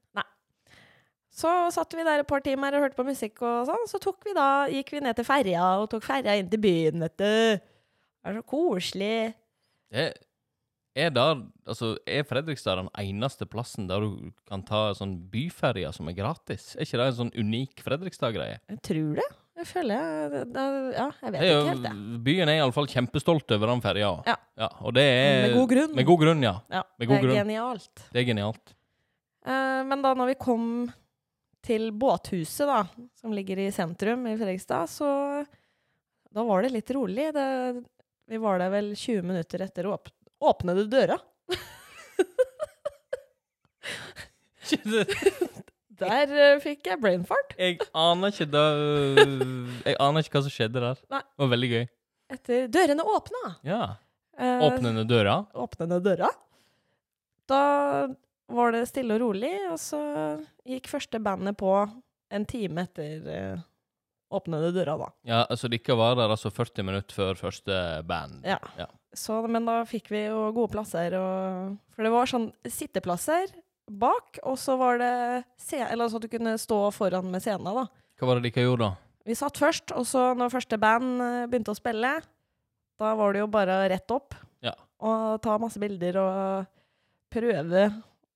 Så 1.36 1.52
satt 1.76 1.92
vi 1.98 2.04
der 2.08 2.22
et 2.24 2.30
par 2.30 2.44
timer 2.44 2.78
og 2.78 2.86
hørte 2.86 2.96
på 2.96 3.04
musikk 3.08 3.42
og 3.44 3.66
sånn. 3.68 3.88
Så 3.92 4.00
tok 4.04 4.24
vi 4.24 4.36
da, 4.38 4.68
gikk 4.72 4.94
vi 4.96 5.02
ned 5.04 5.18
til 5.18 5.28
ferja 5.28 5.66
og 5.82 5.90
tok 5.92 6.06
ferja 6.06 6.38
inn 6.40 6.48
til 6.52 6.62
byen, 6.64 7.04
vet 7.04 7.18
du. 7.20 7.26
Det 7.60 8.32
er 8.32 8.38
så 8.40 8.46
koselig. 8.48 9.18
Det 9.92 10.06
er 10.96 11.12
der 11.12 11.42
Altså, 11.68 11.96
er 12.08 12.24
Fredrikstad 12.24 12.78
den 12.80 12.90
eneste 13.02 13.48
plassen 13.50 13.88
der 13.90 14.04
du 14.06 14.30
kan 14.48 14.62
ta 14.64 14.92
sånn 14.96 15.18
byferja 15.34 15.92
som 15.96 16.08
er 16.08 16.16
gratis? 16.16 16.76
Er 16.78 16.86
ikke 16.86 17.00
det 17.02 17.08
en 17.10 17.18
sånn 17.20 17.34
unik 17.36 17.82
Fredrikstad-greie? 17.84 18.60
Jeg 18.72 18.82
tror 18.86 19.20
det. 19.20 19.28
Jeg 19.56 19.68
føler 19.70 19.96
jeg 19.96 20.32
det, 20.32 20.42
det, 20.54 20.64
Ja, 20.96 21.06
jeg 21.24 21.32
vet 21.34 21.40
er 21.42 21.48
ikke 21.50 21.70
helt, 21.72 21.86
det. 21.88 22.20
Byen 22.28 22.52
er 22.52 22.60
iallfall 22.60 22.88
kjempestolt 22.92 23.54
over 23.56 23.72
den 23.72 23.82
ferja. 23.84 24.12
Ja. 24.28 24.70
Og 24.86 24.94
det 24.96 25.06
er 25.10 25.48
Med 25.48 25.56
god 25.58 25.70
grunn. 25.74 25.96
Med 26.00 26.08
god 26.10 26.22
grunn, 26.24 26.44
ja. 26.44 26.56
Ja, 26.72 26.84
med 27.00 27.08
det 27.10 27.18
er 27.18 27.24
grunn. 27.26 27.40
genialt. 27.42 28.06
Det 28.12 28.22
er 28.22 28.28
genialt. 28.30 28.76
Uh, 29.46 29.82
men 29.90 30.04
da 30.06 30.14
når 30.18 30.32
vi 30.34 30.38
kom 30.42 30.70
til 31.66 31.90
båthuset, 31.98 32.68
da, 32.70 32.84
som 33.20 33.34
ligger 33.36 33.60
i 33.64 33.72
sentrum 33.74 34.28
i 34.30 34.36
Fredrikstad, 34.38 34.90
så 34.92 35.10
da 36.36 36.44
var 36.46 36.66
det 36.66 36.74
litt 36.76 36.92
rolig. 36.96 37.32
Det, 37.36 37.48
vi 38.30 38.38
var 38.42 38.60
der 38.62 38.74
vel 38.74 38.92
20 38.94 39.26
minutter 39.26 39.66
etter 39.66 39.90
å 39.90 39.96
åp 39.98 40.12
åpne 40.46 40.76
døra. 40.92 41.18
Der 45.96 46.32
uh, 46.32 46.60
fikk 46.60 46.90
jeg 46.90 47.00
brain 47.00 47.24
fart. 47.28 47.54
Jeg 47.56 47.78
aner 47.96 48.34
ikke 48.34 48.48
det 48.52 48.64
Jeg 49.86 49.96
aner 50.04 50.26
ikke 50.26 50.36
hva 50.36 50.42
som 50.44 50.52
skjedde 50.54 50.82
der. 50.84 51.00
Nei. 51.14 51.22
Det 51.24 51.44
var 51.46 51.52
veldig 51.54 51.70
gøy. 51.72 51.86
Etter 52.36 52.68
dørene 52.74 53.06
åpna. 53.16 53.44
Ja. 53.64 53.80
Eh, 54.36 54.64
Åpnende 54.66 55.06
døra. 55.08 55.38
åpnende 55.56 56.02
døra. 56.04 56.30
Da 57.48 57.62
var 58.52 58.76
det 58.76 58.86
stille 58.90 59.16
og 59.18 59.24
rolig, 59.24 59.54
og 59.72 59.80
så 59.82 60.02
gikk 60.68 60.90
første 60.92 61.22
bandet 61.24 61.58
på 61.58 61.72
en 62.36 62.46
time 62.50 62.86
etter 62.86 63.26
eh, 63.32 63.64
åpnede 64.36 64.72
døra, 64.76 64.98
da. 65.00 65.10
Ja, 65.28 65.42
Så 65.56 65.70
Dere 65.72 65.98
var 65.98 66.16
der 66.20 66.34
altså 66.34 66.52
40 66.54 66.86
minutter 66.86 67.16
før 67.16 67.40
første 67.40 67.80
band. 68.08 68.42
Ja. 68.46 68.60
Ja. 68.78 68.88
Så, 69.16 69.38
men 69.48 69.68
da 69.68 69.80
fikk 69.88 70.10
vi 70.12 70.26
jo 70.26 70.50
gode 70.56 70.74
plasser, 70.76 71.16
og, 71.18 71.78
for 71.96 72.06
det 72.06 72.12
var 72.14 72.30
sånn 72.30 72.50
sitteplasser 72.68 73.54
bak, 73.86 74.42
og 74.44 74.58
så 74.60 74.76
var 74.82 75.00
det 75.00 75.14
se, 75.62 75.80
eller 75.80 76.10
så 76.10 76.20
at 76.20 76.26
du 76.26 76.32
kunne 76.32 76.56
stå 76.60 76.80
foran 76.96 77.30
med 77.32 77.44
scenen, 77.46 77.70
da. 77.70 77.86
Hva 78.20 78.30
var 78.30 78.40
det 78.40 78.50
dere 78.50 78.66
gjorde 78.68 78.90
da? 78.90 78.94
Vi 79.26 79.38
satt 79.38 79.58
først, 79.58 79.94
og 79.98 80.06
så 80.10 80.34
når 80.38 80.54
første 80.54 80.78
band 80.82 81.22
eh, 81.22 81.46
begynte 81.50 81.74
å 81.74 81.78
spille, 81.78 82.18
da 83.02 83.14
var 83.18 83.34
det 83.34 83.42
jo 83.42 83.52
bare 83.52 83.80
rett 83.92 84.12
opp. 84.14 84.36
Ja. 84.64 84.76
Og 85.06 85.40
ta 85.44 85.58
masse 85.62 85.80
bilder 85.82 86.20
og 86.22 86.68
prøve 87.34 87.88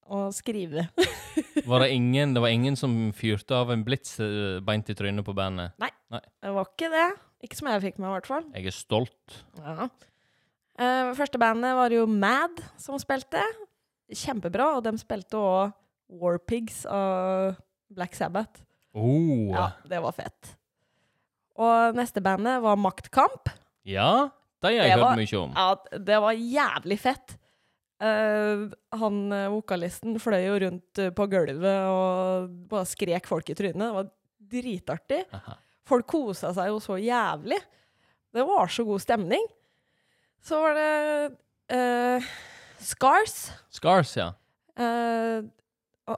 å 0.10 0.28
skrive. 0.36 0.88
Var 1.70 1.84
det 1.84 1.90
ingen 1.94 2.34
Det 2.34 2.42
var 2.42 2.54
ingen 2.54 2.78
som 2.80 2.94
fyrte 3.16 3.56
av 3.58 3.72
en 3.74 3.84
blits 3.86 4.18
eh, 4.24 4.60
beint 4.66 4.90
i 4.90 4.96
trynet 4.98 5.26
på 5.26 5.36
bandet? 5.38 5.76
Nei, 5.82 5.92
Det 6.10 6.54
var 6.56 6.70
ikke 6.70 6.92
det. 6.94 7.08
Ikke 7.46 7.60
som 7.60 7.70
jeg 7.72 7.84
fikk 7.86 8.00
med, 8.00 8.10
i 8.10 8.14
hvert 8.18 8.30
fall. 8.30 8.48
Jeg 8.58 8.68
er 8.68 8.76
stolt. 8.76 9.40
Ja. 9.64 9.88
Uh, 10.80 11.12
første 11.16 11.40
bandet 11.40 11.76
var 11.76 11.94
jo 11.94 12.06
Mad 12.10 12.60
som 12.80 13.00
spilte. 13.00 13.44
Kjempebra, 14.10 14.74
og 14.78 14.84
de 14.88 14.96
spilte 15.00 15.40
òg 15.40 15.76
Warpigs 16.20 16.82
av 16.90 17.56
Black 17.94 18.18
Sabbath. 18.18 18.66
Oh. 18.98 19.52
Ja, 19.54 19.70
det 19.88 20.02
var 20.04 20.16
fett. 20.18 20.56
Og 21.60 21.96
neste 21.98 22.24
bandet 22.24 22.60
var 22.64 22.80
Maktkamp. 22.80 23.52
Ja, 23.88 24.30
de 24.60 24.72
har 24.74 24.90
jeg 24.90 24.98
Det 24.98 25.04
hørt 25.04 25.20
mye 25.22 25.40
om. 25.40 25.54
Ja, 25.56 26.00
det 26.10 26.20
var 26.24 26.36
jævlig 26.36 27.00
fett. 27.00 27.39
Eh, 28.00 28.62
han 28.96 29.18
eh, 29.36 29.50
vokalisten 29.52 30.16
fløy 30.24 30.40
jo 30.46 30.60
rundt 30.64 31.02
eh, 31.04 31.12
på 31.12 31.26
gulvet 31.28 31.90
og 31.92 32.54
bare 32.72 32.88
skrek 32.88 33.28
folk 33.28 33.52
i 33.52 33.58
trynet. 33.60 33.82
Det 33.82 33.92
var 33.98 34.12
dritartig. 34.54 35.22
Aha. 35.36 35.58
Folk 35.90 36.08
kosa 36.08 36.54
seg 36.56 36.72
jo 36.72 36.80
så 36.84 36.96
jævlig. 37.02 37.60
Det 38.32 38.46
var 38.48 38.72
så 38.72 38.86
god 38.88 39.04
stemning. 39.04 39.48
Så 40.46 40.60
var 40.62 40.78
det 40.78 40.92
uh, 41.76 42.28
Scars. 42.80 43.50
Scars, 43.74 44.14
ja. 44.16 44.30
Uh, 44.80 45.44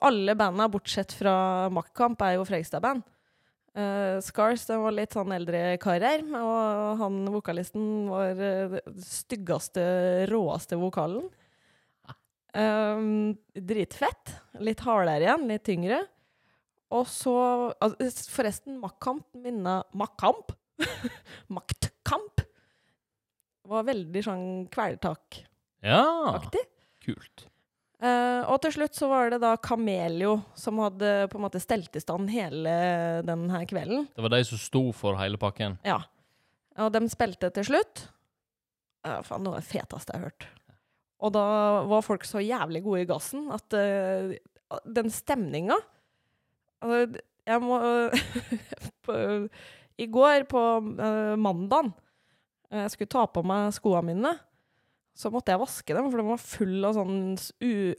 alle 0.03 0.35
banda 0.37 0.67
bortsett 0.69 1.15
fra 1.15 1.69
Maktkamp 1.73 2.19
er 2.27 2.35
jo 2.35 2.43
Fredrikstad-band. 2.45 3.07
Uh, 3.71 4.19
Scars 4.21 4.67
det 4.67 4.77
var 4.83 4.93
litt 4.93 5.15
sånn 5.15 5.31
eldre 5.33 5.63
karer, 5.81 6.27
og 6.35 6.99
han 6.99 7.21
vokalisten 7.31 8.11
var 8.11 8.43
uh, 8.43 8.77
styggeste, 9.07 9.87
råeste 10.29 10.77
vokalen. 10.79 11.31
Um, 12.51 13.35
dritfett. 13.55 14.33
Litt 14.59 14.83
hardere 14.83 15.23
igjen, 15.23 15.45
litt 15.51 15.63
tyngre. 15.67 16.01
Og 16.91 17.07
så 17.07 17.35
altså, 17.79 18.09
Forresten, 18.33 18.79
Maktkamp 18.81 19.27
minna 19.39 19.81
Maktkamp? 19.95 20.51
Maktkamp! 21.55 22.43
Var 23.71 23.87
veldig 23.87 24.23
sånn 24.25 24.45
kvelertak-aktig. 24.73 25.45
Ja, 25.85 26.03
kult. 27.05 27.47
Uh, 28.01 28.41
og 28.49 28.57
til 28.63 28.73
slutt 28.73 28.97
så 28.97 29.07
var 29.11 29.29
det 29.29 29.37
da 29.43 29.53
Kamelio 29.61 30.39
som 30.57 30.79
hadde 30.81 31.29
på 31.29 31.37
en 31.37 31.43
måte 31.45 31.61
stelt 31.61 31.93
i 31.95 32.01
stand 32.01 32.31
hele 32.33 32.73
den 33.23 33.45
her 33.53 33.67
kvelden. 33.69 34.07
Det 34.09 34.25
var 34.25 34.33
de 34.33 34.41
som 34.49 34.59
sto 34.59 34.81
for 34.97 35.19
hele 35.21 35.37
pakken. 35.39 35.77
Ja. 35.85 35.99
Og 36.81 36.89
de 36.95 37.03
spilte 37.13 37.51
til 37.53 37.69
slutt. 37.69 38.07
Uh, 39.05 39.21
faen, 39.25 39.45
noe 39.45 39.59
av 39.59 39.61
det 39.61 39.69
feteste 39.69 40.11
jeg 40.11 40.19
har 40.19 40.31
hørt. 40.31 40.49
Og 41.21 41.33
da 41.35 41.45
var 41.89 42.05
folk 42.05 42.25
så 42.25 42.41
jævlig 42.41 42.81
gode 42.85 43.03
i 43.03 43.09
gassen 43.09 43.49
at 43.53 43.77
uh, 43.77 44.33
den 44.89 45.11
stemninga 45.13 45.77
uh, 46.85 47.17
Jeg 47.47 47.61
må 47.61 47.77
på, 49.05 49.17
I 50.01 50.07
går, 50.09 50.47
på 50.49 50.63
uh, 50.81 51.35
mandagen, 51.37 51.91
eh, 52.71 52.85
jeg 52.85 52.95
skulle 52.95 53.13
ta 53.13 53.25
på 53.29 53.43
meg 53.45 53.73
skoene 53.75 54.13
mine, 54.13 54.31
så 55.17 55.29
måtte 55.33 55.51
jeg 55.53 55.61
vaske 55.61 55.93
dem, 55.97 56.07
for 56.09 56.21
de 56.21 56.25
var 56.29 56.39
full 56.41 56.85
av 56.87 56.95
sånn 56.95 57.17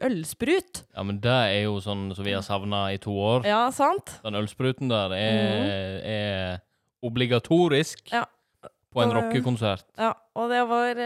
ølsprut. 0.07 0.81
Ja, 0.95 1.05
men 1.07 1.19
det 1.23 1.35
er 1.51 1.67
jo 1.67 1.77
sånn 1.85 2.07
som 2.17 2.27
vi 2.27 2.33
har 2.35 2.43
savna 2.47 2.87
i 2.95 3.01
to 3.03 3.13
år. 3.13 3.45
Ja, 3.47 3.67
sant? 3.75 4.15
Den 4.25 4.39
ølspruten 4.41 4.91
der 4.91 5.13
er, 5.19 5.99
er 6.09 6.63
obligatorisk 7.05 8.15
Ja. 8.15 8.25
på 8.95 9.05
en 9.05 9.13
rockekonsert. 9.19 9.85
Ja, 10.01 10.15
og 10.39 10.51
det 10.55 10.63
var 10.71 11.03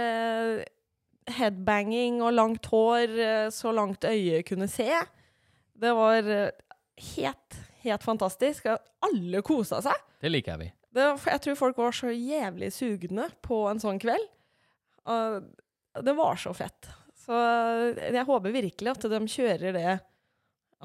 headbanging 1.27 2.21
og 2.23 2.35
langt 2.37 2.69
hår 2.71 3.19
eh, 3.19 3.49
så 3.55 3.73
langt 3.75 4.07
øyet 4.07 4.47
kunne 4.49 4.69
se. 4.71 4.89
Det 5.77 5.93
var 5.97 6.31
eh, 6.33 6.51
helt, 7.15 7.61
helt 7.85 8.07
fantastisk. 8.07 8.69
Alle 9.07 9.43
kosa 9.47 9.83
seg. 9.85 10.05
Det 10.23 10.33
liker 10.33 10.61
vi. 10.63 10.71
Det, 10.97 11.11
jeg 11.29 11.43
tror 11.45 11.59
folk 11.61 11.81
var 11.83 11.93
så 11.93 12.13
jævlig 12.15 12.71
sugne 12.73 13.29
på 13.45 13.67
en 13.69 13.83
sånn 13.83 13.99
kveld. 14.01 14.31
Det 16.03 16.15
var 16.17 16.41
så 16.41 16.55
fett. 16.57 16.89
Så 17.27 17.37
eh, 17.37 18.11
jeg 18.15 18.27
håper 18.29 18.55
virkelig 18.55 18.93
at 18.95 19.07
de 19.11 19.21
kjører 19.31 19.75
det 19.75 19.99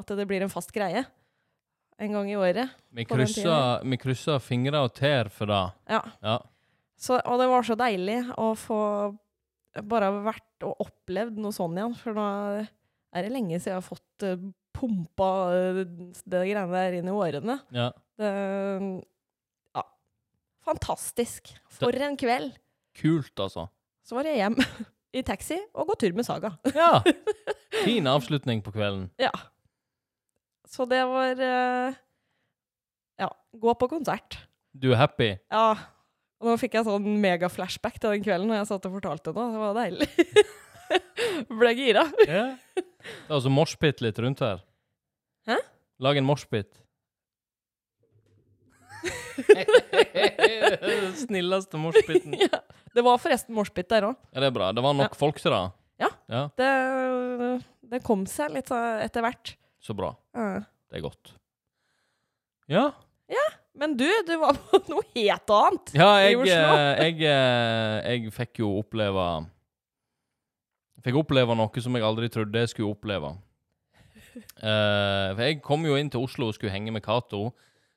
At 0.01 0.13
det 0.17 0.27
blir 0.29 0.43
en 0.43 0.51
fast 0.51 0.71
greie 0.73 1.03
en 2.01 2.15
gang 2.15 2.31
i 2.31 2.37
året. 2.39 2.71
Vi 2.89 3.05
krysser, 3.05 3.83
vi 3.85 3.97
krysser 4.01 4.39
fingre 4.41 4.79
og 4.81 4.95
tær 4.97 5.29
for 5.29 5.51
det. 5.51 5.59
Ja. 5.91 5.99
Ja. 6.25 6.37
Så, 6.97 7.19
og 7.19 7.37
det 7.37 7.45
var 7.51 7.67
så 7.67 7.75
deilig 7.77 8.17
å 8.41 8.47
få 8.57 8.79
bare 9.87 10.09
vært 10.25 10.65
og 10.67 10.81
opplevd 10.83 11.37
noe 11.41 11.55
sånn 11.55 11.77
igjen. 11.77 11.93
For 11.99 12.17
nå 12.17 12.25
er 12.61 13.25
det 13.25 13.31
lenge 13.33 13.59
siden 13.59 13.73
jeg 13.73 13.77
har 13.79 13.85
fått 13.85 14.25
uh, 14.27 14.49
pumpa 14.75 15.29
eh, 15.55 15.81
det 15.83 16.41
greiene 16.47 16.67
der 16.73 16.97
inn 16.99 17.09
i 17.11 17.15
årene. 17.15 17.59
ja. 17.75 17.91
Det, 18.21 18.31
ja. 19.73 19.81
Fantastisk. 20.67 21.49
For 21.73 21.95
en 22.05 22.17
kveld. 22.19 22.51
Kult, 22.99 23.33
altså. 23.41 23.63
Så 24.05 24.13
var 24.17 24.27
jeg 24.29 24.37
hjem 24.41 24.59
i 25.17 25.23
taxi 25.25 25.57
og 25.73 25.89
gå 25.89 25.95
tur 26.03 26.13
med 26.17 26.27
Saga. 26.27 26.53
Ja. 26.77 27.01
Fin 27.81 28.05
avslutning 28.11 28.61
på 28.61 28.73
kvelden. 28.75 29.07
Ja. 29.21 29.31
Så 30.69 30.85
det 30.91 31.01
var 31.09 31.39
eh, 31.41 31.97
Ja, 33.23 33.31
gå 33.57 33.73
på 33.79 33.89
konsert. 33.91 34.37
Du 34.71 34.91
er 34.93 35.01
happy? 35.01 35.31
Ja. 35.51 35.75
Og 36.41 36.49
nå 36.49 36.55
fikk 36.57 36.73
jeg 36.79 36.87
sånn 36.87 37.05
megaflashback 37.21 37.99
til 38.01 38.15
den 38.15 38.23
kvelden 38.25 38.49
når 38.49 38.63
jeg 38.63 38.69
satt 38.71 38.85
og 38.89 38.95
fortalte 38.97 39.29
det. 39.35 39.43
Det 39.53 39.59
var 39.61 39.73
deilig. 39.77 40.07
Ble 41.61 41.71
gira. 41.77 42.03
Ja. 42.25 42.45
Det 42.75 43.29
er 43.29 43.35
altså 43.37 43.51
moshpit 43.53 44.01
litt 44.01 44.17
rundt 44.21 44.41
her. 44.41 44.63
Hæ? 45.49 45.57
Lag 46.01 46.17
en 46.17 46.25
moshpit. 46.25 46.81
Snilleste 51.21 51.77
moshpiten. 51.81 52.33
Ja. 52.41 52.59
Det 52.91 53.01
var 53.05 53.21
forresten 53.21 53.55
moshpit 53.55 53.89
der 53.93 54.09
òg. 54.09 54.17
Ja, 54.33 54.41
det 54.41 54.47
er 54.49 54.55
bra. 54.57 54.71
Det 54.75 54.83
var 54.83 54.93
nok 54.97 55.15
folk 55.17 55.37
til 55.41 55.53
det. 55.53 55.61
Ja. 56.01 56.09
ja. 56.33 56.43
Det, 56.57 56.69
det 57.93 57.99
kom 58.05 58.25
seg 58.29 58.47
litt 58.57 58.69
etter 58.73 59.21
hvert. 59.25 59.45
Så 59.81 59.93
bra. 59.97 60.09
Ja. 60.37 60.61
Det 60.89 60.95
er 60.99 61.03
godt. 61.05 61.25
Ja. 62.71 62.85
Men 63.77 63.95
du, 63.97 64.07
du 64.27 64.33
var 64.41 64.57
på 64.57 64.81
noe 64.91 65.05
helt 65.15 65.53
annet. 65.55 65.93
Ja, 65.95 66.11
I 66.19 66.35
Oslo. 66.35 66.51
Ja, 66.51 66.91
jeg, 67.05 67.21
eh, 67.23 67.97
jeg 68.11 68.33
fikk 68.35 68.63
jo 68.63 68.75
oppleve 68.81 69.27
Fikk 71.01 71.17
oppleve 71.17 71.55
noe 71.57 71.81
som 71.81 71.95
jeg 71.97 72.05
aldri 72.05 72.27
trodde 72.29 72.61
jeg 72.61 72.69
skulle 72.69 72.93
oppleve. 72.93 73.31
Uh, 74.61 75.31
for 75.33 75.41
jeg 75.47 75.61
kom 75.65 75.87
jo 75.87 75.95
inn 75.97 76.11
til 76.13 76.21
Oslo 76.27 76.51
og 76.51 76.53
skulle 76.53 76.73
henge 76.75 76.93
med 76.93 77.01
Cato, 77.01 77.47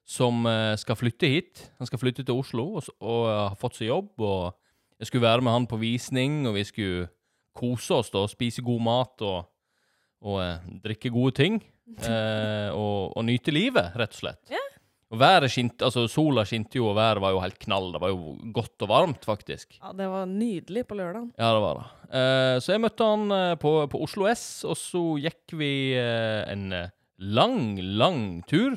som 0.09 0.47
uh, 0.49 0.73
skal 0.81 0.97
flytte 0.97 1.29
hit. 1.29 1.67
Han 1.83 1.91
skal 1.91 2.01
flytte 2.01 2.25
til 2.25 2.41
Oslo 2.41 2.65
og, 2.79 2.89
og 3.05 3.27
eh, 3.29 3.43
har 3.51 3.59
fått 3.61 3.77
seg 3.77 3.91
jobb. 3.91 4.15
Og 4.25 4.57
jeg 4.97 5.11
skulle 5.11 5.27
være 5.27 5.45
med 5.45 5.53
han 5.53 5.69
på 5.69 5.81
visning, 5.83 6.47
og 6.49 6.57
vi 6.57 6.65
skulle 6.65 7.11
kose 7.55 8.01
oss 8.01 8.09
da, 8.15 8.25
spise 8.31 8.65
god 8.65 8.83
mat 8.89 9.25
og, 9.27 9.51
og 10.25 10.41
eh, 10.43 10.65
drikke 10.87 11.13
gode 11.13 11.37
ting. 11.43 11.61
eh, 12.09 12.71
og, 12.73 13.13
og 13.13 13.29
nyte 13.29 13.53
livet, 13.53 13.93
rett 14.01 14.17
og 14.17 14.23
slett. 14.23 14.41
Ja. 14.53 14.65
Og 15.13 15.19
været 15.21 15.51
skinte, 15.53 15.85
altså 15.85 16.07
Sola 16.11 16.43
skinte 16.49 16.79
jo, 16.81 16.89
og 16.91 16.97
været 16.97 17.21
var 17.23 17.31
jo 17.35 17.41
helt 17.43 17.59
knall. 17.63 17.93
Det 17.93 18.01
var 18.03 18.09
jo 18.11 18.33
godt 18.57 18.83
og 18.83 18.89
varmt, 18.89 19.25
faktisk. 19.29 19.77
Ja, 19.83 19.93
det 19.95 20.09
var 20.11 20.25
nydelig 20.27 20.87
på 20.89 20.97
lørdag. 20.99 21.29
Ja, 21.39 21.51
det 21.55 21.61
var 21.63 21.75
det. 21.79 21.85
Eh, 22.19 22.57
så 22.65 22.73
jeg 22.73 22.81
møtte 22.83 23.05
han 23.07 23.31
eh, 23.37 23.55
på, 23.61 23.75
på 23.93 24.01
Oslo 24.03 24.27
S, 24.33 24.65
og 24.67 24.75
så 24.81 25.03
gikk 25.23 25.55
vi 25.61 25.71
eh, 26.01 26.41
en 26.51 26.65
eh, 26.73 26.91
lang, 27.19 27.77
lang 28.01 28.25
tur. 28.51 28.75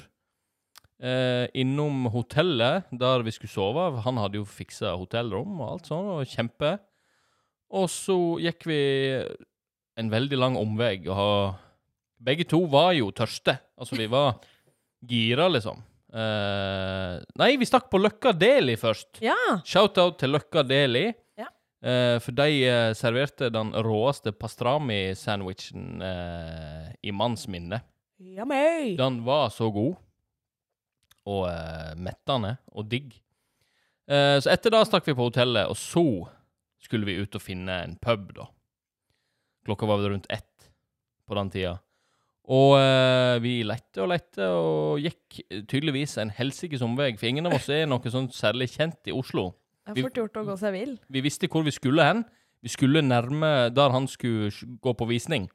eh, 0.99 1.47
innom 1.57 2.05
hotellet 2.13 2.85
der 2.91 3.23
vi 3.25 3.31
skulle 3.33 3.53
sove. 3.53 3.87
Han 4.05 4.17
hadde 4.21 4.39
jo 4.41 4.45
fiksa 4.49 4.95
hotellrom 4.97 5.59
og 5.61 5.71
alt 5.75 5.89
sånt, 5.89 6.11
og 6.19 6.25
kjempe. 6.29 6.75
Og 7.73 7.89
så 7.91 8.15
gikk 8.41 8.67
vi 8.69 8.79
en 9.97 10.11
veldig 10.13 10.37
lang 10.37 10.55
omvei, 10.59 10.99
og 11.09 11.55
begge 12.21 12.45
to 12.49 12.63
var 12.69 12.93
jo 12.97 13.09
tørste. 13.11 13.57
Altså, 13.77 13.97
vi 13.97 14.07
var 14.09 14.37
gira, 15.07 15.47
liksom. 15.49 15.81
Eh, 16.07 17.13
nei, 17.35 17.49
vi 17.59 17.67
stakk 17.67 17.89
på 17.91 17.99
Løkka 17.99 18.31
Deli 18.37 18.77
først. 18.79 19.19
Ja. 19.23 19.35
Shout-out 19.67 20.19
til 20.21 20.31
Løkka 20.35 20.63
Deli. 20.63 21.09
Ja. 21.37 21.49
Uh, 21.83 22.17
for 22.23 22.33
de 22.37 22.47
uh, 22.63 22.93
serverte 22.97 23.51
den 23.53 23.73
råeste 23.85 24.31
pastrami-sandwichen 24.33 26.01
i 26.01 27.13
manns 27.13 27.47
minne. 27.51 27.81
Yummy. 28.17 28.95
Den 28.97 29.21
var 29.27 29.51
så 29.53 29.69
god. 29.73 29.97
Og 31.27 31.43
mettende 31.99 32.55
og 32.71 32.87
digg. 32.87 33.11
Så 34.07 34.47
etter 34.47 34.71
det 34.71 34.85
stakk 34.87 35.03
vi 35.09 35.17
på 35.17 35.25
hotellet, 35.27 35.67
og 35.67 35.75
så 35.75 36.23
skulle 36.79 37.03
vi 37.09 37.17
ut 37.19 37.35
og 37.35 37.43
finne 37.43 37.75
en 37.83 37.97
pub, 37.99 38.29
da. 38.37 38.45
Klokka 39.67 39.89
var 39.89 39.99
vel 39.99 40.13
rundt 40.13 40.29
ett 40.31 40.69
på 41.27 41.35
den 41.35 41.51
tida. 41.51 41.73
Og 42.47 42.77
eh, 42.79 43.35
vi 43.43 43.59
lette 43.67 43.99
og 43.99 44.11
lette 44.13 44.45
og 44.55 45.01
gikk 45.03 45.41
tydeligvis 45.67 46.15
en 46.21 46.31
helsikes 46.31 46.83
omvei, 46.85 47.11
for 47.19 47.27
ingen 47.27 47.49
av 47.49 47.57
oss 47.57 47.67
er 47.73 47.89
noe 47.89 48.13
sånn 48.13 48.29
særlig 48.31 48.69
kjent 48.77 49.09
i 49.11 49.15
Oslo. 49.15 49.49
Det 49.87 49.99
er 49.99 50.07
fort 50.07 50.19
gjort 50.21 50.39
å 50.39 50.45
gå 50.47 50.55
seg 50.59 50.75
vill. 50.75 50.93
Vi 51.11 51.23
visste 51.23 51.49
hvor 51.51 51.65
vi 51.67 51.75
skulle 51.75 52.05
hen. 52.07 52.23
Vi 52.63 52.71
skulle 52.71 53.03
nærme 53.03 53.69
der 53.75 53.93
han 53.93 54.07
skulle 54.09 54.49
gå 54.83 54.93
på 54.97 55.07
visning. 55.11 55.49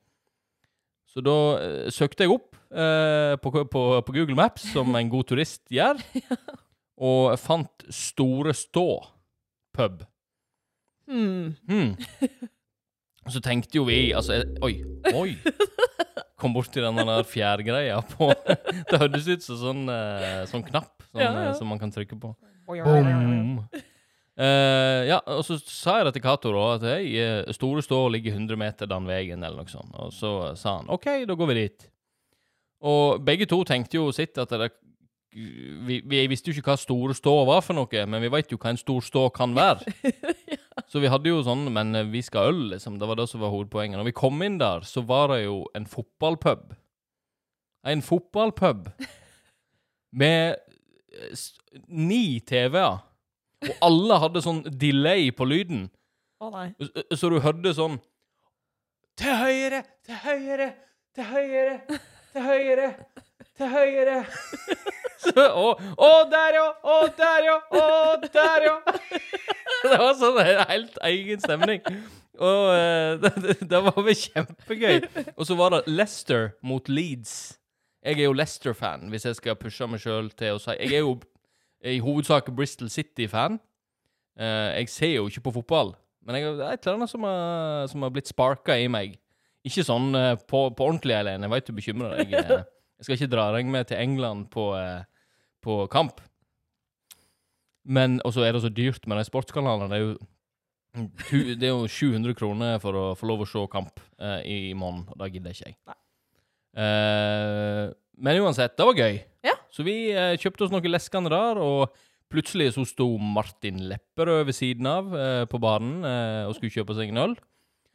Så 1.08 1.24
da 1.24 1.36
eh, 1.60 1.88
søkte 1.92 2.24
jeg 2.26 2.32
opp 2.32 2.56
eh, 2.72 3.34
på, 3.40 3.52
på, 3.72 3.82
på 4.04 4.14
Google 4.16 4.36
Maps, 4.36 4.68
som 4.72 4.92
en 4.96 5.12
god 5.12 5.28
turist 5.32 5.64
gjør, 5.72 6.00
og 7.08 7.32
fant 7.40 7.86
Store 7.92 8.52
Stå 8.56 8.86
pub. 9.76 10.04
Hmm. 11.08 11.56
Hmm. 11.68 11.96
Så 13.28 13.40
tenkte 13.44 13.80
jo 13.80 13.84
vi 13.88 14.12
Altså, 14.16 14.38
oi, 14.64 14.76
oi. 15.12 15.34
Kom 16.42 16.54
borti 16.56 16.82
den 16.82 16.98
der 16.98 17.22
fjærgreia 17.28 18.00
på 18.12 18.32
Det 18.90 18.98
hørtes 18.98 19.28
ut 19.30 19.46
som 19.46 19.60
sånn, 19.60 19.82
eh, 19.92 20.42
sånn 20.50 20.64
knapp 20.66 21.04
sånn, 21.06 21.22
Ja, 21.22 21.30
ja. 21.30 21.48
eh, 21.50 21.56
som 21.58 21.70
man 21.70 21.80
kan 21.80 21.92
trykke 21.94 22.18
på. 22.18 22.34
Boom. 22.66 23.58
Uh, 24.32 25.04
ja, 25.04 25.18
og 25.28 25.42
så 25.44 25.58
sa 25.60 25.98
jeg 25.98 26.06
det 26.08 26.14
til 26.16 26.22
Cato 26.24 26.52
da, 26.54 26.62
at 26.78 26.84
hei, 26.88 27.04
Store 27.52 27.82
Stå 27.84 27.98
ligger 28.14 28.32
100 28.32 28.56
meter 28.58 28.88
den 28.88 29.08
veien, 29.10 29.42
eller 29.44 29.60
noe 29.60 29.70
sånt. 29.70 29.92
Og 30.00 30.14
så 30.16 30.30
sa 30.58 30.78
han 30.78 30.88
OK, 30.92 31.08
da 31.28 31.36
går 31.36 31.50
vi 31.52 31.58
dit. 31.58 31.84
Og 32.82 33.20
begge 33.22 33.46
to 33.50 33.60
tenkte 33.68 34.00
jo 34.00 34.08
sitt 34.14 34.40
at 34.40 34.50
det 34.50 34.72
vi, 35.32 36.00
vi 36.04 36.20
visste 36.28 36.50
jo 36.50 36.56
ikke 36.58 36.70
hva 36.72 36.76
Store 36.80 37.14
Stå 37.16 37.32
var 37.48 37.62
for 37.64 37.74
noe, 37.78 38.02
men 38.06 38.20
vi 38.24 38.28
vet 38.32 38.50
jo 38.52 38.58
hva 38.60 38.70
en 38.74 38.80
stor 38.80 39.00
stå 39.06 39.22
kan 39.34 39.54
være. 39.56 39.86
Så 40.92 41.00
vi 41.00 41.08
hadde 41.08 41.28
jo 41.30 41.38
sånn 41.44 41.66
Men 41.72 41.94
eh, 41.96 42.04
vi 42.12 42.20
skal 42.24 42.50
øl, 42.52 42.60
liksom. 42.74 42.98
Det 43.00 43.08
var 43.08 43.16
det 43.16 43.26
som 43.30 43.40
var 43.40 43.52
hovedpoenget. 43.52 43.96
Når 44.00 44.08
vi 44.10 44.14
kom 44.18 44.42
inn 44.44 44.58
der, 44.60 44.84
så 44.88 45.00
var 45.08 45.32
det 45.32 45.42
jo 45.46 45.62
en 45.78 45.86
fotballpub. 45.88 46.74
En 47.88 48.02
fotballpub 48.04 48.90
med 50.12 50.56
eh, 51.16 51.46
ni 51.88 52.40
TV-er. 52.44 53.00
Og 53.62 53.74
alle 53.86 54.16
hadde 54.24 54.42
sånn 54.44 54.62
delay 54.80 55.30
på 55.32 55.46
lyden. 55.48 55.86
Å 56.42 56.50
nei. 56.50 56.68
Så- 56.82 57.16
Så 57.20 57.30
du 57.30 57.38
hørte 57.40 57.72
sånn 57.78 58.00
Til 59.16 59.36
høyre, 59.38 59.84
til 60.04 60.16
høyre, 60.24 60.66
til 61.14 61.24
høyre, 61.24 61.74
til 62.32 62.42
høyre, 62.42 62.86
til 63.62 63.70
høyre. 63.70 64.18
Å, 65.38 65.68
å, 66.02 66.08
der, 66.26 66.56
ja! 66.58 66.64
Å, 66.82 66.96
der, 67.14 67.44
ja! 67.46 67.54
Å, 67.70 67.82
der, 68.26 68.64
ja! 68.66 68.74
Det 69.82 69.98
var 69.98 70.16
sånn 70.18 70.38
en 70.42 70.62
helt 70.66 70.98
egen 71.06 71.42
stemning. 71.42 71.80
Og 72.42 72.68
eh, 72.74 73.12
det, 73.22 73.30
det, 73.44 73.56
det 73.70 73.80
var 73.86 73.98
vel 74.02 74.18
kjempegøy. 74.18 74.98
Og 75.36 75.46
så 75.46 75.56
var 75.58 75.76
det 75.76 75.82
Leicester 75.90 76.52
mot 76.66 76.90
Leeds. 76.90 77.54
Jeg 78.02 78.18
er 78.18 78.26
jo 78.26 78.34
Leicester-fan, 78.34 79.06
hvis 79.12 79.28
jeg 79.28 79.38
skal 79.38 79.58
pushe 79.58 79.86
meg 79.86 80.02
sjøl 80.02 80.32
til 80.34 80.56
å 80.56 80.62
si 80.62 80.74
Jeg 80.74 80.96
er 80.98 81.04
jo 81.04 81.16
i 81.86 82.00
hovedsak 82.02 82.50
Bristol 82.54 82.90
City-fan. 82.90 83.60
Eh, 84.38 84.68
jeg 84.80 84.90
ser 84.90 85.16
jo 85.20 85.30
ikke 85.30 85.46
på 85.46 85.56
fotball, 85.60 85.94
men 86.26 86.38
jeg, 86.38 86.54
det 86.58 86.66
er 86.66 86.78
et 86.78 86.86
eller 86.86 87.02
annet 87.02 87.14
som 87.14 87.26
har, 87.26 87.86
som 87.90 88.06
har 88.06 88.14
blitt 88.14 88.30
sparka 88.30 88.78
i 88.78 88.90
meg. 88.90 89.18
Ikke 89.66 89.86
sånn 89.86 90.10
eh, 90.18 90.34
på, 90.50 90.66
på 90.74 90.86
ordentlig, 90.88 91.14
Eileen. 91.14 91.46
Jeg 91.46 91.54
veit 91.54 91.68
du 91.70 91.74
bekymrer 91.78 92.22
deg. 92.22 92.62
Jeg 93.02 93.08
skal 93.08 93.18
ikke 93.18 93.32
dra 93.34 93.48
deg 93.56 93.66
med 93.66 93.88
til 93.90 93.98
England 93.98 94.46
på, 94.54 94.68
eh, 94.78 95.02
på 95.62 95.82
kamp. 95.90 96.20
Men 97.82 98.20
Og 98.24 98.30
så 98.36 98.44
er 98.46 98.54
det 98.54 98.62
så 98.62 98.70
dyrt 98.70 99.08
med 99.10 99.18
de 99.18 99.24
sportskanalene. 99.26 99.88
Det 99.90 99.98
er 99.98 100.04
jo 100.06 100.18
det 101.58 101.64
er 101.64 101.72
jo 101.72 101.88
700 101.88 102.34
kroner 102.36 102.78
for 102.78 102.92
å 102.92 103.04
få 103.16 103.26
lov 103.26 103.42
å 103.42 103.48
se 103.48 103.60
kamp 103.72 103.98
eh, 104.20 104.42
i 104.44 104.56
morgen, 104.76 105.06
og 105.08 105.18
det 105.18 105.30
gidder 105.32 105.54
ikke 105.56 105.70
jeg. 105.70 105.76
Eh, 106.76 107.86
men 108.22 108.40
uansett, 108.44 108.76
det 108.76 108.86
var 108.86 108.98
gøy. 109.00 109.16
Ja. 109.48 109.54
Så 109.72 109.86
vi 109.86 109.96
eh, 110.12 110.34
kjøpte 110.40 110.66
oss 110.66 110.74
noe 110.74 110.92
leskende 110.92 111.32
der, 111.32 111.58
og 111.64 111.96
plutselig 112.32 112.74
så 112.76 112.84
sto 112.88 113.08
Martin 113.16 113.80
Lepperød 113.88 114.44
ved 114.50 114.56
siden 114.56 114.88
av 114.88 115.16
eh, 115.16 115.44
på 115.48 115.60
baren 115.64 116.04
eh, 116.04 116.44
og 116.44 116.54
skulle 116.58 116.76
kjøpe 116.76 116.96
seg 116.98 117.10
en 117.10 117.24
øl. 117.24 117.34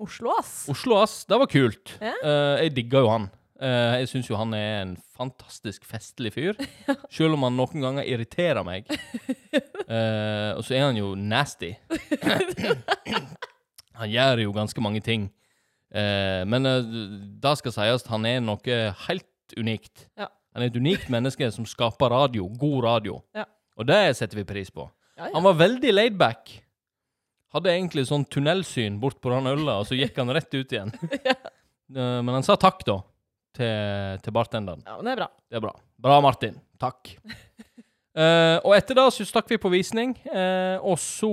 Oslo, 0.01 0.33
ass. 0.37 0.65
Oslo, 0.69 0.97
ass. 1.01 1.19
Det 1.29 1.37
var 1.41 1.49
kult. 1.53 1.95
Ja. 2.01 2.13
Eh, 2.17 2.65
jeg 2.65 2.75
digga 2.81 3.05
jo 3.05 3.13
han. 3.13 3.29
Eh, 3.57 3.93
jeg 4.03 4.09
syns 4.11 4.27
jo 4.29 4.37
han 4.37 4.53
er 4.53 4.83
en 4.83 4.91
fantastisk 5.17 5.85
festlig 5.89 6.33
fyr. 6.35 6.59
Selv 7.15 7.37
om 7.37 7.47
han 7.47 7.57
noen 7.57 7.83
ganger 7.83 8.05
irriterer 8.05 8.65
meg. 8.65 8.89
uh, 9.87 10.53
og 10.57 10.61
så 10.65 10.77
er 10.77 10.85
han 10.85 10.99
jo 10.99 11.15
nasty. 11.17 11.73
han 13.99 14.13
gjør 14.13 14.43
jo 14.45 14.53
ganske 14.55 14.83
mange 14.83 15.01
ting. 15.05 15.29
Uh, 15.89 16.45
men 16.49 16.69
uh, 16.69 16.85
det 17.41 17.55
skal 17.63 17.73
sies, 17.79 18.05
han 18.11 18.29
er 18.29 18.45
noe 18.45 18.77
helt 19.07 19.57
unikt. 19.57 20.05
Ja. 20.19 20.29
Han 20.53 20.65
er 20.65 20.69
et 20.69 20.77
unikt 20.77 21.09
menneske 21.13 21.49
som 21.53 21.65
skaper 21.69 22.13
radio. 22.13 22.45
God 22.61 22.79
radio. 22.85 23.19
Ja. 23.37 23.47
Og 23.77 23.89
det 23.89 24.17
setter 24.19 24.41
vi 24.41 24.47
pris 24.49 24.69
på. 24.73 24.85
Ja, 25.17 25.27
ja. 25.27 25.33
Han 25.33 25.45
var 25.49 25.57
veldig 25.57 25.97
laidback. 25.97 26.59
Hadde 27.55 27.73
egentlig 27.73 28.05
sånn 28.09 28.25
tunnelsyn 28.29 28.99
bort 29.01 29.17
på 29.23 29.31
den 29.31 29.49
øla, 29.49 29.79
og 29.81 29.87
så 29.89 29.97
gikk 29.97 30.17
han 30.19 30.29
rett 30.35 30.51
ut 30.53 30.73
igjen. 30.73 30.91
Men 31.95 32.33
han 32.35 32.45
sa 32.45 32.57
takk, 32.59 32.81
da, 32.85 32.97
til, 33.57 34.21
til 34.23 34.35
bartenderen. 34.35 34.83
ja, 34.85 34.97
men 34.97 35.09
det 35.09 35.15
er 35.15 35.21
bra. 35.21 35.29
Det 35.49 35.59
er 35.59 35.65
bra. 35.65 35.73
Bra, 36.07 36.19
Martin. 36.23 36.59
Takk. 36.79 37.15
uh, 38.13 38.57
og 38.67 38.75
etter 38.77 38.99
det 38.99 39.07
så 39.15 39.27
stakk 39.27 39.49
vi 39.51 39.59
på 39.61 39.73
visning, 39.73 40.13
uh, 40.29 40.77
og 40.85 40.99
så 41.01 41.31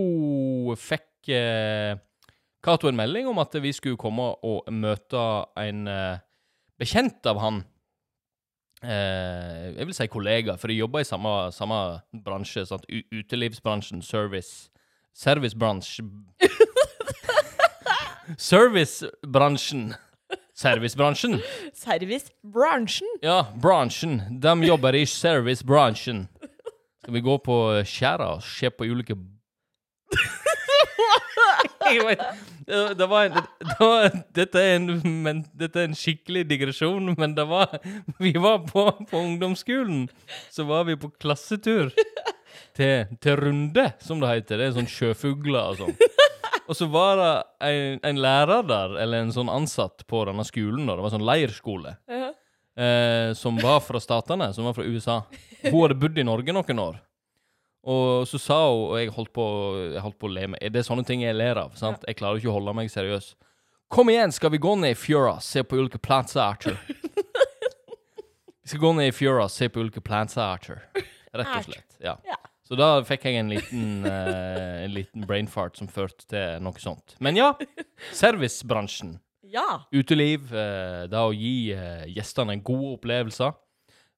fikk 0.80 1.34
uh, 1.36 2.00
Cato 2.64 2.88
en 2.88 2.96
melding 2.96 3.28
om 3.28 3.38
at 3.42 3.52
vi 3.60 3.74
skulle 3.76 4.00
komme 4.00 4.30
og 4.40 4.70
møte 4.72 5.20
en 5.60 5.82
bekjent 6.80 7.26
av 7.28 7.42
han. 7.42 7.58
Jeg 8.80 9.84
vil 9.84 9.96
si 9.96 10.06
kollega, 10.08 10.54
for 10.56 10.72
de 10.72 10.78
jobber 10.78 11.04
i 11.04 11.08
samme, 11.08 11.32
samme 11.52 11.80
bransje. 12.24 12.64
Sant? 12.68 12.88
Utelivsbransjen, 12.88 14.00
service 14.04 14.70
Servicebransje 15.14 16.02
Servicebransjen. 18.50 19.94
Servicebransjen. 20.54 21.40
Servicebransjen. 21.74 23.08
Ja, 23.22 23.46
bransjen. 23.62 24.20
De 24.30 24.54
jobber 24.64 24.94
i 24.94 25.06
servicebransjen. 25.06 26.28
Skal 27.02 27.14
vi 27.14 27.20
gå 27.20 27.38
på 27.42 27.56
skjæra 27.84 28.36
og 28.36 28.44
se 28.46 28.70
på 28.70 28.86
ulike 28.86 29.16
vet, 32.06 32.20
det, 32.66 32.94
det 32.98 33.06
var 33.10 33.26
en 33.26 33.34
det 33.34 33.76
var, 33.80 34.06
dette, 34.36 34.60
er 34.60 34.76
en, 34.76 35.02
men, 35.24 35.42
dette 35.58 35.80
er 35.80 35.90
en 35.90 35.98
skikkelig 35.98 36.44
digresjon, 36.48 37.14
men 37.18 37.34
det 37.36 37.44
var 37.50 37.74
Vi 38.22 38.32
var 38.38 38.62
på, 38.68 38.86
på 39.10 39.18
ungdomsskolen. 39.18 40.06
Så 40.50 40.64
var 40.64 40.86
vi 40.88 40.96
på 40.96 41.10
klassetur 41.20 41.90
til, 42.76 43.06
til 43.20 43.36
Runde, 43.36 43.90
som 44.00 44.22
det 44.22 44.32
heter. 44.36 44.60
Det 44.60 44.70
er 44.70 44.78
sånn 44.78 44.90
sjøfugler 44.90 45.74
og 45.74 45.82
sånn. 45.82 45.96
Og 46.68 46.76
så 46.78 46.86
var 46.88 47.18
det 47.20 47.32
en, 47.68 47.98
en 48.08 48.20
lærer 48.24 48.62
der, 48.68 48.94
eller 49.02 49.20
en 49.26 49.32
sånn 49.34 49.50
ansatt 49.52 50.06
på 50.08 50.22
denne 50.28 50.44
skolen, 50.48 50.86
da. 50.88 50.94
det 50.96 51.04
var 51.04 51.12
sånn 51.12 51.26
leirskole, 51.28 51.96
Ja. 52.08 52.30
eh, 52.80 53.32
som 53.36 53.58
var 53.60 53.82
fra 53.84 54.00
statene, 54.00 54.48
som 54.56 54.64
var 54.64 54.72
fra 54.78 54.86
USA. 54.88 55.18
Hun 55.66 55.76
hadde 55.82 55.98
bodd 56.00 56.18
i 56.18 56.24
Norge 56.24 56.54
noen 56.56 56.80
år. 56.80 56.96
Og 57.84 58.24
så 58.30 58.38
sa 58.40 58.62
hun, 58.70 58.86
og 58.94 58.96
jeg 58.96 59.12
holdt 59.12 59.32
på, 59.36 59.44
jeg 59.92 60.00
holdt 60.00 60.16
på 60.18 60.24
å 60.30 60.32
le 60.32 60.46
meg 60.54 60.62
Det 60.72 60.80
er 60.80 60.86
sånne 60.88 61.04
ting 61.04 61.20
jeg 61.20 61.36
ler 61.36 61.58
av. 61.60 61.74
sant? 61.76 62.00
Jeg 62.08 62.16
klarer 62.16 62.40
ikke 62.40 62.48
å 62.48 62.56
holde 62.56 62.72
meg 62.78 62.88
seriøs. 62.88 63.34
Kom 63.92 64.08
igjen, 64.08 64.32
skal 64.32 64.50
vi 64.54 64.58
gå 64.64 64.72
ned 64.80 64.94
i 64.94 64.96
fjøra, 64.96 65.34
se 65.44 65.60
på 65.62 65.76
ulike 65.76 66.00
plantearter? 66.00 66.78
Vi 68.64 68.68
skal 68.72 68.80
gå 68.80 68.92
ned 68.96 69.10
i 69.10 69.12
fjøra, 69.12 69.44
se 69.52 69.68
på 69.68 69.82
ulike 69.84 70.00
plantearter. 70.00 70.78
Rett 71.36 71.50
og 71.58 71.66
slett. 71.66 71.98
Ja. 72.00 72.14
Ja. 72.24 72.38
Så 72.64 72.78
da 72.80 72.88
fikk 73.04 73.26
jeg 73.28 73.42
en 73.42 73.50
liten, 73.52 74.06
eh, 74.08 74.84
en 74.86 74.94
liten 74.94 75.26
brain 75.28 75.48
fart 75.50 75.76
som 75.76 75.90
førte 75.90 76.24
til 76.30 76.62
noe 76.64 76.80
sånt. 76.80 77.16
Men 77.24 77.36
ja, 77.36 77.50
servicebransjen. 78.22 79.18
ja. 79.52 79.66
Uteliv, 79.92 80.48
eh, 80.56 81.04
det 81.12 81.20
å 81.20 81.34
gi 81.36 81.72
eh, 81.76 82.06
gjestene 82.14 82.56
en 82.56 82.64
god 82.64 82.86
opplevelse. 82.96 83.50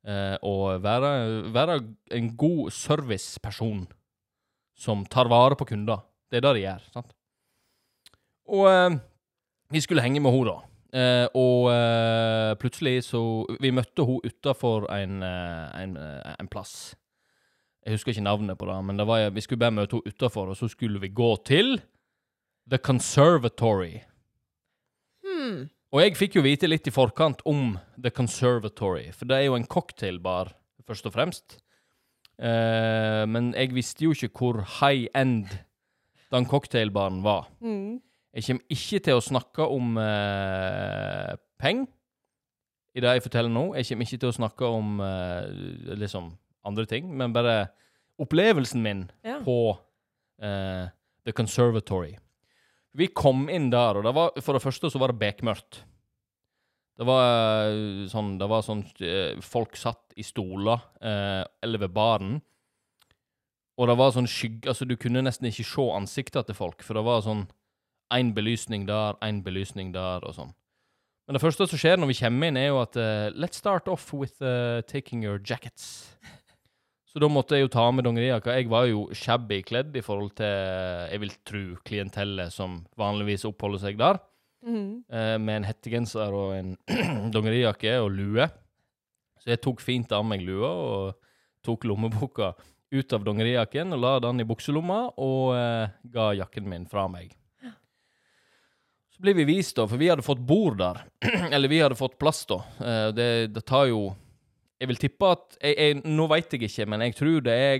Eh, 0.06 0.36
og 0.46 0.78
være, 0.84 1.10
være 1.50 1.80
en 2.14 2.28
god 2.38 2.70
serviceperson 2.70 3.86
som 4.78 5.02
tar 5.10 5.26
vare 5.32 5.58
på 5.58 5.66
kunder. 5.66 6.04
Det 6.30 6.38
er 6.38 6.44
det 6.46 6.54
de 6.58 6.62
gjør. 6.62 6.86
sant? 6.94 7.10
Og 8.46 8.68
eh, 8.70 8.96
vi 9.74 9.82
skulle 9.82 10.04
henge 10.04 10.22
med 10.22 10.30
henne, 10.36 10.52
da. 10.54 10.62
Eh, 10.96 11.26
og 11.34 11.66
eh, 11.72 12.52
plutselig 12.62 13.02
så 13.08 13.20
Vi 13.60 13.72
møtte 13.74 14.04
henne 14.06 14.30
utafor 14.30 14.86
en, 14.94 15.18
eh, 15.26 15.82
en, 15.82 15.96
eh, 15.98 16.36
en 16.38 16.48
plass. 16.48 16.94
Jeg 17.86 17.94
husker 17.94 18.10
ikke 18.10 18.26
navnet 18.26 18.58
på 18.58 18.66
det, 18.66 18.76
men 18.82 18.98
det 18.98 19.06
var, 19.06 19.28
vi 19.30 19.42
skulle 19.44 19.62
bare 19.62 19.76
møte 19.76 19.94
henne 19.94 20.10
utafor, 20.10 20.50
og 20.50 20.58
så 20.58 20.66
skulle 20.66 20.98
vi 20.98 21.12
gå 21.14 21.28
til 21.46 21.76
The 22.66 22.80
Conservatory. 22.82 24.00
Hmm. 25.22 25.68
Og 25.94 26.02
jeg 26.02 26.16
fikk 26.18 26.40
jo 26.40 26.42
vite 26.42 26.66
litt 26.66 26.88
i 26.90 26.94
forkant 26.94 27.44
om 27.46 27.76
The 27.94 28.10
Conservatory, 28.10 29.12
for 29.14 29.30
det 29.30 29.38
er 29.38 29.46
jo 29.46 29.54
en 29.54 29.68
cocktailbar, 29.70 30.50
først 30.86 31.06
og 31.06 31.14
fremst. 31.14 31.60
Eh, 32.42 33.22
men 33.30 33.52
jeg 33.54 33.70
visste 33.76 34.04
jo 34.04 34.16
ikke 34.16 34.32
hvor 34.34 34.58
high 34.80 35.06
end 35.14 35.46
den 36.34 36.48
cocktailbaren 36.50 37.22
var. 37.22 37.46
Mm. 37.62 38.00
Jeg 38.34 38.48
kommer 38.48 38.74
ikke 38.74 38.98
til 39.06 39.16
å 39.20 39.24
snakke 39.24 39.68
om 39.78 39.94
eh, 40.02 41.36
penger 41.62 41.86
i 42.96 43.04
det 43.04 43.14
jeg 43.14 43.24
forteller 43.28 43.52
nå. 43.52 43.64
Jeg 43.78 43.88
kommer 43.88 44.08
ikke 44.08 44.20
til 44.24 44.32
å 44.32 44.36
snakke 44.36 44.72
om 44.74 44.98
eh, 45.04 45.94
liksom 46.02 46.34
andre 46.66 46.86
ting, 46.90 47.08
men 47.16 47.34
bare 47.34 47.68
opplevelsen 48.20 48.82
min 48.82 49.06
Ja. 49.24 49.40
på 49.44 49.76
uh, 50.42 50.86
The 51.26 51.32
Conservatory. 51.32 52.16
Vi 52.96 53.10
kom 53.12 53.48
inn 53.52 53.68
der, 53.70 53.98
og 53.98 54.06
det 54.06 54.14
var, 54.16 54.32
for 54.40 54.56
det 54.56 54.64
første 54.64 54.88
så 54.90 54.98
var 54.98 55.12
det 55.12 55.20
bekmørkt. 55.20 55.82
Det 56.96 57.04
var 57.04 57.68
eh, 57.68 58.06
sånn, 58.08 58.36
det 58.40 58.46
var 58.48 58.62
sånn 58.64 58.80
eh, 59.04 59.36
Folk 59.44 59.76
satt 59.76 60.14
i 60.16 60.24
stoler, 60.24 60.80
eh, 61.04 61.42
eller 61.64 61.82
ved 61.84 61.92
baren. 61.92 62.38
Og 63.76 63.90
det 63.90 63.98
var 64.00 64.14
sånn 64.14 64.28
skygge 64.30 64.70
Altså, 64.72 64.86
du 64.88 64.96
kunne 64.96 65.20
nesten 65.20 65.50
ikke 65.50 65.66
se 65.68 65.88
ansiktet 65.92 66.48
til 66.48 66.56
folk, 66.56 66.80
for 66.86 66.96
det 66.96 67.04
var 67.04 67.20
sånn 67.26 67.44
én 68.16 68.30
belysning 68.32 68.86
der, 68.88 69.18
én 69.20 69.42
belysning 69.44 69.92
der, 69.92 70.24
og 70.24 70.38
sånn. 70.38 70.54
Men 71.26 71.36
det 71.36 71.42
første 71.42 71.66
som 71.68 71.80
skjer 71.82 71.98
når 71.98 72.14
vi 72.14 72.18
kommer 72.22 72.48
inn, 72.48 72.56
er 72.56 72.70
jo 72.70 72.80
at 72.80 72.96
uh, 72.96 73.28
Let's 73.34 73.58
start 73.58 73.90
off 73.90 74.12
with 74.14 74.38
uh, 74.40 74.80
taking 74.86 75.24
your 75.26 75.40
jackets. 75.42 76.14
Så 77.16 77.20
da 77.22 77.30
måtte 77.32 77.56
jeg 77.56 77.64
jo 77.64 77.70
ta 77.72 77.82
med 77.96 78.04
dongerijakka. 78.04 78.52
Jeg 78.58 78.68
var 78.68 78.90
jo 78.90 79.06
shabby 79.16 79.62
kledd 79.64 79.94
i 79.96 80.02
forhold 80.04 80.34
til, 80.36 80.50
jeg 81.08 81.20
vil 81.22 81.30
tro, 81.48 81.60
klientellet 81.88 82.52
som 82.52 82.74
vanligvis 83.00 83.46
oppholder 83.48 83.80
seg 83.86 83.96
der. 83.96 84.18
Mm. 84.66 85.00
eh, 85.08 85.38
med 85.40 85.62
en 85.62 85.64
hettegenser 85.64 86.34
og 86.36 86.52
en 86.58 86.74
dongerijakke 87.34 87.94
og 88.02 88.10
lue. 88.12 88.44
Så 89.40 89.48
jeg 89.54 89.62
tok 89.64 89.80
fint 89.80 90.12
av 90.12 90.26
meg 90.28 90.44
lua 90.44 90.68
og 90.68 91.32
tok 91.64 91.88
lommeboka 91.88 92.50
ut 92.92 93.16
av 93.16 93.24
dongerijakken 93.24 93.96
og 93.96 94.02
la 94.04 94.12
den 94.26 94.44
i 94.44 94.48
bukselomma 94.52 95.00
og 95.16 95.56
eh, 95.56 95.96
ga 96.12 96.28
jakken 96.42 96.68
min 96.68 96.84
fra 96.84 97.06
meg. 97.08 97.32
Så 99.16 99.24
blir 99.24 99.40
vi 99.40 99.48
vist, 99.48 99.78
da, 99.80 99.88
for 99.88 99.96
vi 99.96 100.12
hadde 100.12 100.26
fått 100.26 100.44
bord 100.44 100.76
der. 100.84 101.00
Eller 101.48 101.72
vi 101.72 101.80
hadde 101.80 101.96
fått 101.96 102.20
plass, 102.20 102.44
da. 102.44 102.60
Eh, 102.76 103.08
det, 103.16 103.30
det 103.56 103.64
tar 103.64 103.88
jo 103.88 104.10
Jeg 104.80 104.88
vil 104.90 104.98
tippe 105.00 105.28
at 105.32 105.56
jeg, 105.62 105.76
jeg, 105.80 106.00
Nå 106.04 106.26
veit 106.28 106.52
jeg 106.52 106.66
ikke, 106.68 106.86
men 106.92 107.00
jeg 107.06 107.14
tror 107.16 107.44
det 107.46 107.54
er 107.56 107.76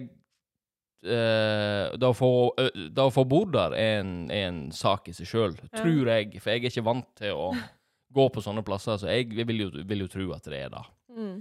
eh, 1.04 1.96
det, 1.96 2.09
å 2.09 2.14
få, 2.16 2.30
ø, 2.56 2.68
det 2.94 3.02
å 3.04 3.12
få 3.14 3.24
bord 3.28 3.52
der 3.56 3.74
er 3.76 3.98
en, 4.02 4.14
er 4.32 4.48
en 4.50 4.62
sak 4.74 5.11
i 5.11 5.16
seg 5.16 5.28
sjøl, 5.30 5.59
Ja. 5.66 5.72
tror 5.82 6.12
jeg. 6.14 6.38
For 6.40 6.52
jeg 6.54 6.64
er 6.64 6.70
ikke 6.70 6.87
vant 6.87 7.11
til 7.20 7.35
å 7.37 7.50
gå 8.16 8.28
på 8.32 8.42
sånne 8.44 8.64
plasser, 8.64 8.96
så 9.02 9.11
jeg 9.12 9.28
vil 9.46 9.66
jo, 9.66 9.68
vil 9.85 10.06
jo 10.06 10.09
tro 10.12 10.30
at 10.37 10.48
det 10.48 10.62
er 10.64 10.72
det. 10.72 10.85
Mm. 11.16 11.37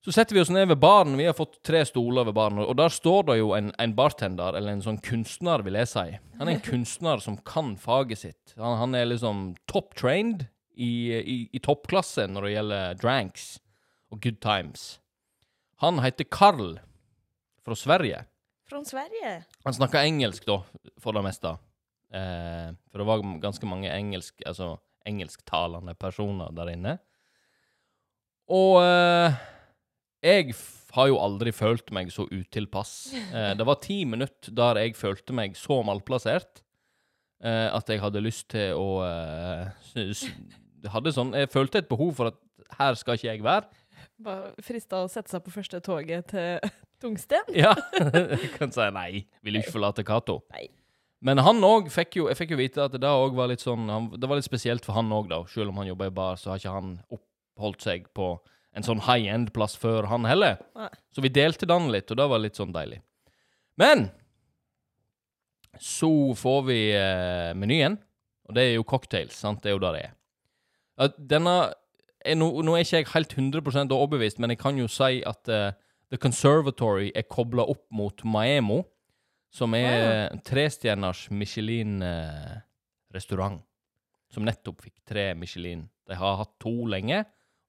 Så 0.00 0.14
setter 0.16 0.32
vi 0.32 0.40
oss 0.40 0.48
ned 0.52 0.68
ved 0.70 0.78
baren. 0.80 1.16
Vi 1.18 1.26
har 1.28 1.34
fått 1.36 1.58
tre 1.66 1.82
stoler 1.84 2.24
ved 2.24 2.32
baren, 2.38 2.60
og 2.62 2.72
der 2.78 2.88
står 2.94 3.26
det 3.28 3.34
jo 3.42 3.50
en, 3.52 3.68
en 3.76 3.92
bartender, 3.98 4.56
eller 4.56 4.72
en 4.72 4.84
sånn 4.84 5.00
kunstner, 5.04 5.60
vil 5.66 5.76
jeg 5.76 5.90
si. 5.90 6.06
Han 6.38 6.48
er 6.48 6.54
en 6.56 6.62
kunstner 6.64 7.20
som 7.20 7.36
kan 7.44 7.74
faget 7.76 8.22
sitt. 8.22 8.54
Han, 8.56 8.78
han 8.80 8.96
er 8.96 9.10
liksom 9.10 9.42
top 9.68 9.92
trained 9.98 10.46
i, 10.80 11.10
i, 11.20 11.36
i 11.52 11.60
toppklasse 11.60 12.24
når 12.30 12.46
det 12.46 12.54
gjelder 12.54 12.96
dranks 13.02 13.50
og 14.10 14.20
good 14.20 14.40
times. 14.42 14.98
Han 15.80 16.00
heter 16.04 16.28
Carl 16.28 16.78
fra 17.64 17.76
Sverige. 17.78 18.24
Fra 18.70 18.82
Sverige. 18.86 19.34
Han 19.64 19.76
snakka 19.76 20.02
engelsk, 20.06 20.46
da, 20.46 20.60
for 21.02 21.16
det 21.16 21.24
meste. 21.26 21.54
Eh, 22.14 22.70
for 22.90 23.02
det 23.02 23.06
var 23.08 23.24
ganske 23.42 23.66
mange 23.70 23.90
engelsk, 23.92 24.42
altså, 24.46 24.74
engelsktalende 25.08 25.94
personer 25.98 26.52
der 26.54 26.74
inne. 26.74 26.98
Og 28.50 28.80
eh, 28.82 29.38
jeg 30.26 30.54
har 30.94 31.08
jo 31.08 31.20
aldri 31.22 31.52
følt 31.54 31.92
meg 31.94 32.10
så 32.12 32.26
utilpass. 32.30 33.12
Eh, 33.14 33.52
det 33.56 33.66
var 33.66 33.80
ti 33.82 34.02
minutter 34.08 34.54
der 34.56 34.82
jeg 34.82 34.98
følte 34.98 35.36
meg 35.36 35.56
så 35.58 35.80
malplassert 35.86 36.64
eh, 37.44 37.68
at 37.70 37.88
jeg 37.88 38.02
hadde 38.02 38.24
lyst 38.24 38.48
til 38.52 38.74
å 38.76 38.88
eh, 39.06 40.24
hadde 40.90 41.14
sånn, 41.14 41.34
Jeg 41.38 41.52
følte 41.52 41.82
et 41.82 41.90
behov 41.90 42.14
for 42.18 42.32
at 42.32 42.40
her 42.78 42.98
skal 42.98 43.18
ikke 43.18 43.30
jeg 43.30 43.44
være. 43.46 43.68
Bare 44.20 44.52
frista 44.64 45.00
å 45.04 45.08
sette 45.08 45.32
seg 45.32 45.42
på 45.46 45.52
første 45.54 45.80
toget 45.84 46.30
til 46.34 46.60
Tungsten. 47.02 47.54
Ja. 47.56 47.72
jeg 47.96 48.52
kan 48.58 48.72
si 48.74 48.86
nei. 48.92 49.24
Vil 49.46 49.56
ikke 49.60 49.72
forlate 49.72 50.04
Cato. 50.04 50.40
Men 51.24 51.40
han 51.44 51.60
òg 51.64 51.90
fikk 51.92 52.16
jo 52.16 52.26
Jeg 52.30 52.38
fikk 52.38 52.54
jo 52.54 52.58
vite 52.60 52.84
at 52.84 52.94
det 52.96 53.08
òg 53.08 53.34
var 53.36 53.50
litt 53.50 53.60
sånn 53.60 53.88
han, 53.92 54.06
Det 54.16 54.28
var 54.28 54.38
litt 54.40 54.46
spesielt 54.48 54.84
for 54.84 54.96
han 54.96 55.12
òg, 55.12 55.28
da. 55.32 55.40
Selv 55.48 55.72
om 55.72 55.80
han 55.80 55.88
jobber 55.88 56.12
i 56.12 56.16
bar, 56.16 56.40
så 56.40 56.52
har 56.52 56.60
ikke 56.60 56.76
han 56.76 56.94
oppholdt 57.12 57.84
seg 57.88 58.08
på 58.16 58.34
en 58.76 58.86
sånn 58.86 59.00
high 59.02 59.26
end-plass 59.32 59.74
før, 59.80 60.06
han 60.06 60.28
heller. 60.28 60.60
Nei. 60.78 60.86
Så 61.10 61.24
vi 61.24 61.32
delte 61.34 61.66
den 61.66 61.88
litt, 61.90 62.10
og 62.12 62.20
det 62.20 62.26
var 62.30 62.38
litt 62.38 62.60
sånn 62.60 62.70
deilig. 62.70 63.00
Men 63.80 64.06
så 65.82 66.10
får 66.38 66.60
vi 66.68 66.78
eh, 66.94 67.50
menyen, 67.58 67.96
og 68.46 68.54
det 68.54 68.68
er 68.68 68.76
jo 68.76 68.86
cocktails, 68.86 69.34
sant? 69.42 69.62
Det 69.64 69.72
er 69.72 69.74
jo 69.74 69.82
det 69.82 69.92
det 69.96 70.04
er. 70.06 70.14
Denne 71.32 71.56
er 72.24 72.34
nå, 72.36 72.62
nå 72.64 72.74
er 72.76 72.80
ikke 72.84 72.96
jeg 73.00 73.06
helt 73.14 73.34
100% 73.36 73.92
overbevist, 73.96 74.38
men 74.42 74.50
jeg 74.52 74.58
kan 74.60 74.78
jo 74.78 74.86
si 74.90 75.22
at 75.26 75.48
uh, 75.48 75.72
The 76.10 76.18
Conservatory 76.20 77.10
er 77.14 77.22
kobla 77.30 77.62
opp 77.70 77.86
mot 77.94 78.24
Maemo, 78.24 78.82
som 79.50 79.74
er 79.74 80.30
en 80.30 80.40
trestjerners 80.46 81.30
Michelin-restaurant. 81.34 83.60
som 84.30 84.46
nettopp 84.46 84.78
fikk 84.84 84.98
tre 85.10 85.34
Michelin. 85.34 85.90
De 86.06 86.14
har 86.14 86.36
hatt 86.38 86.52
to 86.62 86.86
lenge. 86.86 87.24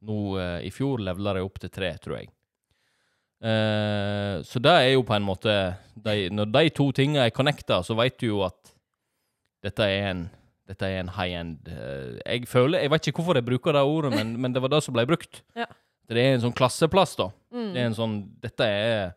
Nå 0.06 0.38
uh, 0.38 0.62
I 0.62 0.70
fjor 0.74 0.98
levela 1.02 1.34
de 1.34 1.42
opp 1.42 1.60
til 1.62 1.70
tre, 1.74 1.98
tror 2.02 2.18
jeg. 2.20 2.28
Uh, 3.42 4.44
så 4.46 4.60
det 4.62 4.72
er 4.72 4.94
jo 4.94 5.02
på 5.02 5.14
en 5.16 5.24
måte 5.26 5.74
de, 5.98 6.30
Når 6.30 6.46
de 6.54 6.70
to 6.78 6.92
tingene 6.94 7.26
er 7.26 7.34
connecta, 7.34 7.82
så 7.82 7.98
vet 7.98 8.22
du 8.22 8.28
jo 8.28 8.46
at 8.46 8.62
dette 9.66 9.82
er 9.82 10.12
en 10.12 10.30
dette 10.72 10.88
er 10.88 11.02
en 11.02 11.12
high 11.18 11.36
end 11.36 11.68
uh, 11.68 12.18
Jeg 12.24 12.48
føler, 12.50 12.80
jeg 12.80 12.94
vet 12.94 13.12
ikke 13.12 13.22
hvorfor 13.22 13.40
jeg 13.40 13.48
bruker 13.48 13.76
det 13.76 13.84
ordet, 13.84 14.14
men, 14.16 14.34
men 14.42 14.56
det 14.56 14.64
var 14.64 14.72
det 14.74 14.84
som 14.86 14.96
ble 14.98 15.08
brukt. 15.10 15.44
Ja. 15.62 15.70
Det 16.12 16.20
er 16.20 16.34
en 16.36 16.42
sånn 16.44 16.56
klasseplass, 16.58 17.14
da. 17.16 17.30
Mm. 17.56 17.68
Det 17.72 17.80
er 17.80 17.86
en 17.88 17.96
sånn 17.96 18.16
Dette 18.44 18.66
er 18.68 19.14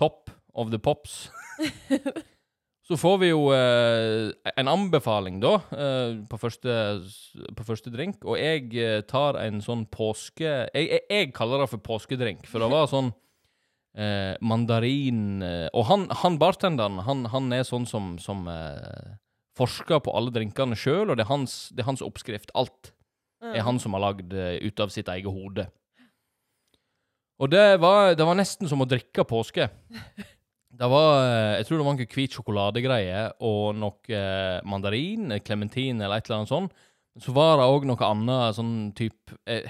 top 0.00 0.30
of 0.56 0.70
the 0.72 0.80
pops. 0.80 1.26
Så 2.88 2.98
får 3.00 3.18
vi 3.22 3.30
jo 3.30 3.46
eh, 3.56 4.28
en 4.60 4.68
anbefaling, 4.68 5.38
da, 5.40 5.54
eh, 5.72 6.18
på, 6.28 6.36
første, 6.36 6.74
på 7.56 7.64
første 7.64 7.92
drink. 7.92 8.18
Og 8.28 8.36
jeg 8.36 8.68
eh, 8.76 8.98
tar 9.08 9.38
en 9.40 9.62
sånn 9.64 9.86
påske... 9.88 10.44
Jeg, 10.44 10.88
jeg, 10.90 11.00
jeg 11.08 11.30
kaller 11.36 11.64
det 11.64 11.70
for 11.72 11.84
påskedrink, 11.84 12.44
for 12.50 12.60
det 12.60 12.68
var 12.74 12.90
sånn 12.92 13.08
eh, 13.96 14.36
mandarin 14.44 15.40
eh, 15.46 15.68
Og 15.72 15.88
han, 15.88 16.06
han 16.24 16.36
bartenderen, 16.42 17.00
han, 17.08 17.24
han 17.32 17.56
er 17.56 17.64
sånn 17.64 17.88
som, 17.88 18.18
som 18.20 18.44
forsker 19.58 20.02
på 20.04 20.12
alle 20.16 20.32
drinkene 20.34 20.76
sjøl, 20.78 21.08
og 21.08 21.16
det 21.16 21.24
er, 21.24 21.30
hans, 21.30 21.56
det 21.74 21.84
er 21.84 21.90
hans 21.92 22.04
oppskrift. 22.04 22.52
Alt 22.58 22.92
er 23.44 23.62
han 23.66 23.78
som 23.82 23.94
har 23.94 24.02
lagd 24.06 24.32
uh, 24.32 24.56
ut 24.64 24.80
av 24.80 24.92
sitt 24.92 25.10
eget 25.12 25.28
hode. 25.30 25.66
Og 27.42 27.50
det 27.50 27.64
var, 27.82 28.14
det 28.16 28.24
var 28.26 28.38
nesten 28.38 28.70
som 28.70 28.82
å 28.84 28.88
drikke 28.88 29.26
påske. 29.28 29.68
Det 30.74 30.88
var 30.90 31.20
eh, 31.22 31.56
Jeg 31.60 31.68
tror 31.68 31.78
det 31.78 31.84
var 31.86 31.94
noe 31.94 32.12
hvit 32.16 32.34
sjokoladegreie 32.34 33.18
og 33.46 33.76
noe 33.78 34.10
eh, 34.10 34.56
mandarin, 34.66 35.28
eh, 35.30 35.42
klementin 35.44 36.00
eller 36.02 36.18
et 36.18 36.26
eller 36.26 36.40
annet 36.40 36.50
sånt. 36.50 36.72
Så 37.22 37.30
var 37.30 37.60
det 37.60 37.68
òg 37.70 37.86
noe 37.86 38.08
annet 38.08 38.56
sånn 38.56 38.72
type 38.98 39.36
eh, 39.46 39.68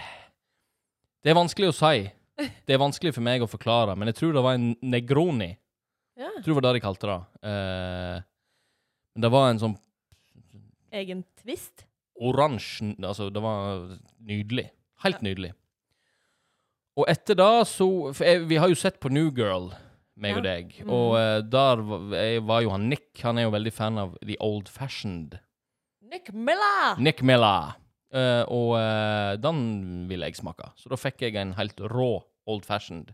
Det 1.20 1.32
er 1.32 1.36
vanskelig 1.36 1.74
å 1.74 1.76
si. 1.76 2.06
Det 2.66 2.72
er 2.72 2.80
vanskelig 2.80 3.12
for 3.18 3.26
meg 3.26 3.44
å 3.44 3.50
forklare, 3.50 3.98
men 4.00 4.08
jeg 4.10 4.16
tror 4.22 4.32
det 4.32 4.44
var 4.46 4.56
en 4.56 4.70
negroni. 4.80 5.50
Ja. 6.16 6.30
Jeg 6.38 6.46
tror 6.46 6.54
det 6.54 6.58
var 6.60 6.66
det 6.68 6.72
de 6.78 6.84
kalte 6.86 7.10
det. 7.10 7.18
Eh, 7.50 8.24
men 9.14 9.26
det 9.26 9.30
var 9.32 9.50
en 9.50 9.60
sånn 9.62 9.76
Egen 10.94 11.24
twist. 11.40 11.86
oransje 12.14 12.94
Altså, 13.02 13.30
det 13.34 13.42
var 13.42 13.86
nydelig. 14.22 14.68
Helt 15.04 15.22
nydelig. 15.26 15.52
Og 16.94 17.08
etter 17.10 17.38
da 17.38 17.64
så 17.66 17.88
For 18.14 18.26
jeg, 18.26 18.44
vi 18.50 18.58
har 18.62 18.70
jo 18.70 18.78
sett 18.78 19.00
på 19.02 19.10
New 19.10 19.32
Girl, 19.34 19.72
meg 20.14 20.38
og 20.38 20.44
deg. 20.46 20.76
Mm. 20.78 20.92
Og 20.94 21.16
uh, 21.18 21.40
der 21.42 21.82
var, 21.82 22.04
jeg 22.20 22.44
var 22.46 22.62
jo 22.62 22.74
han 22.74 22.86
Nick. 22.90 23.08
Han 23.24 23.40
er 23.40 23.48
jo 23.48 23.54
veldig 23.54 23.74
fan 23.74 23.98
av 23.98 24.14
The 24.22 24.38
Old 24.42 24.70
Fashioned. 24.70 25.38
Nick 26.06 26.30
Miller! 26.30 26.94
Nick 27.02 27.24
Miller. 27.26 27.74
Uh, 28.14 28.46
og 28.46 28.76
uh, 28.78 29.34
den 29.42 30.06
ville 30.10 30.30
jeg 30.30 30.38
smake. 30.38 30.70
Så 30.78 30.92
da 30.92 30.98
fikk 31.00 31.26
jeg 31.26 31.38
en 31.40 31.56
helt 31.58 31.82
rå 31.90 32.12
Old 32.46 32.66
Fashioned. 32.68 33.10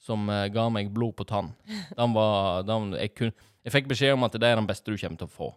Som 0.00 0.28
eh, 0.32 0.48
ga 0.52 0.66
meg 0.72 0.92
blod 0.94 1.16
på 1.18 1.26
tann. 1.28 1.52
Den 1.96 2.14
var 2.16 2.64
den, 2.68 2.94
jeg, 2.96 3.14
kun, 3.18 3.32
jeg 3.66 3.74
fikk 3.74 3.90
beskjed 3.90 4.16
om 4.16 4.24
at 4.28 4.36
det 4.40 4.48
er 4.48 4.60
den 4.60 4.68
beste 4.68 4.92
du 4.92 4.96
kommer 5.00 5.20
til 5.20 5.28
å 5.28 5.34
få. 5.34 5.50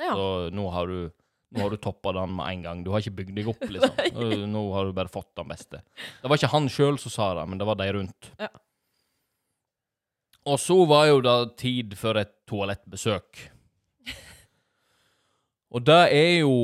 Ja. 0.00 0.14
Så 0.16 0.28
nå 0.56 0.68
har 0.74 0.90
du 0.90 1.10
Nå 1.50 1.64
har 1.64 1.72
du 1.74 1.80
toppa 1.82 2.12
den 2.14 2.30
med 2.38 2.46
en 2.46 2.60
gang. 2.62 2.82
Du 2.86 2.92
har 2.94 3.02
ikke 3.02 3.24
bygd 3.24 3.32
deg 3.34 3.48
opp, 3.50 3.64
liksom. 3.66 3.96
Nå, 4.14 4.26
nå 4.46 4.60
har 4.70 4.86
du 4.86 4.92
bare 4.94 5.10
fått 5.10 5.32
den 5.34 5.48
beste. 5.50 5.80
Det 6.22 6.30
var 6.30 6.38
ikke 6.38 6.50
han 6.52 6.68
sjøl 6.70 6.94
som 7.02 7.10
sa 7.10 7.26
det, 7.40 7.42
men 7.50 7.58
det 7.58 7.66
var 7.66 7.78
de 7.80 7.88
rundt. 7.96 8.28
Ja. 8.38 8.52
Og 10.46 10.60
så 10.62 10.76
var 10.86 11.08
jo 11.08 11.18
det 11.26 11.34
tid 11.58 11.96
for 11.98 12.20
et 12.22 12.30
toalettbesøk. 12.46 13.42
Og 15.74 15.84
det 15.86 15.98
er 16.14 16.32
jo 16.44 16.54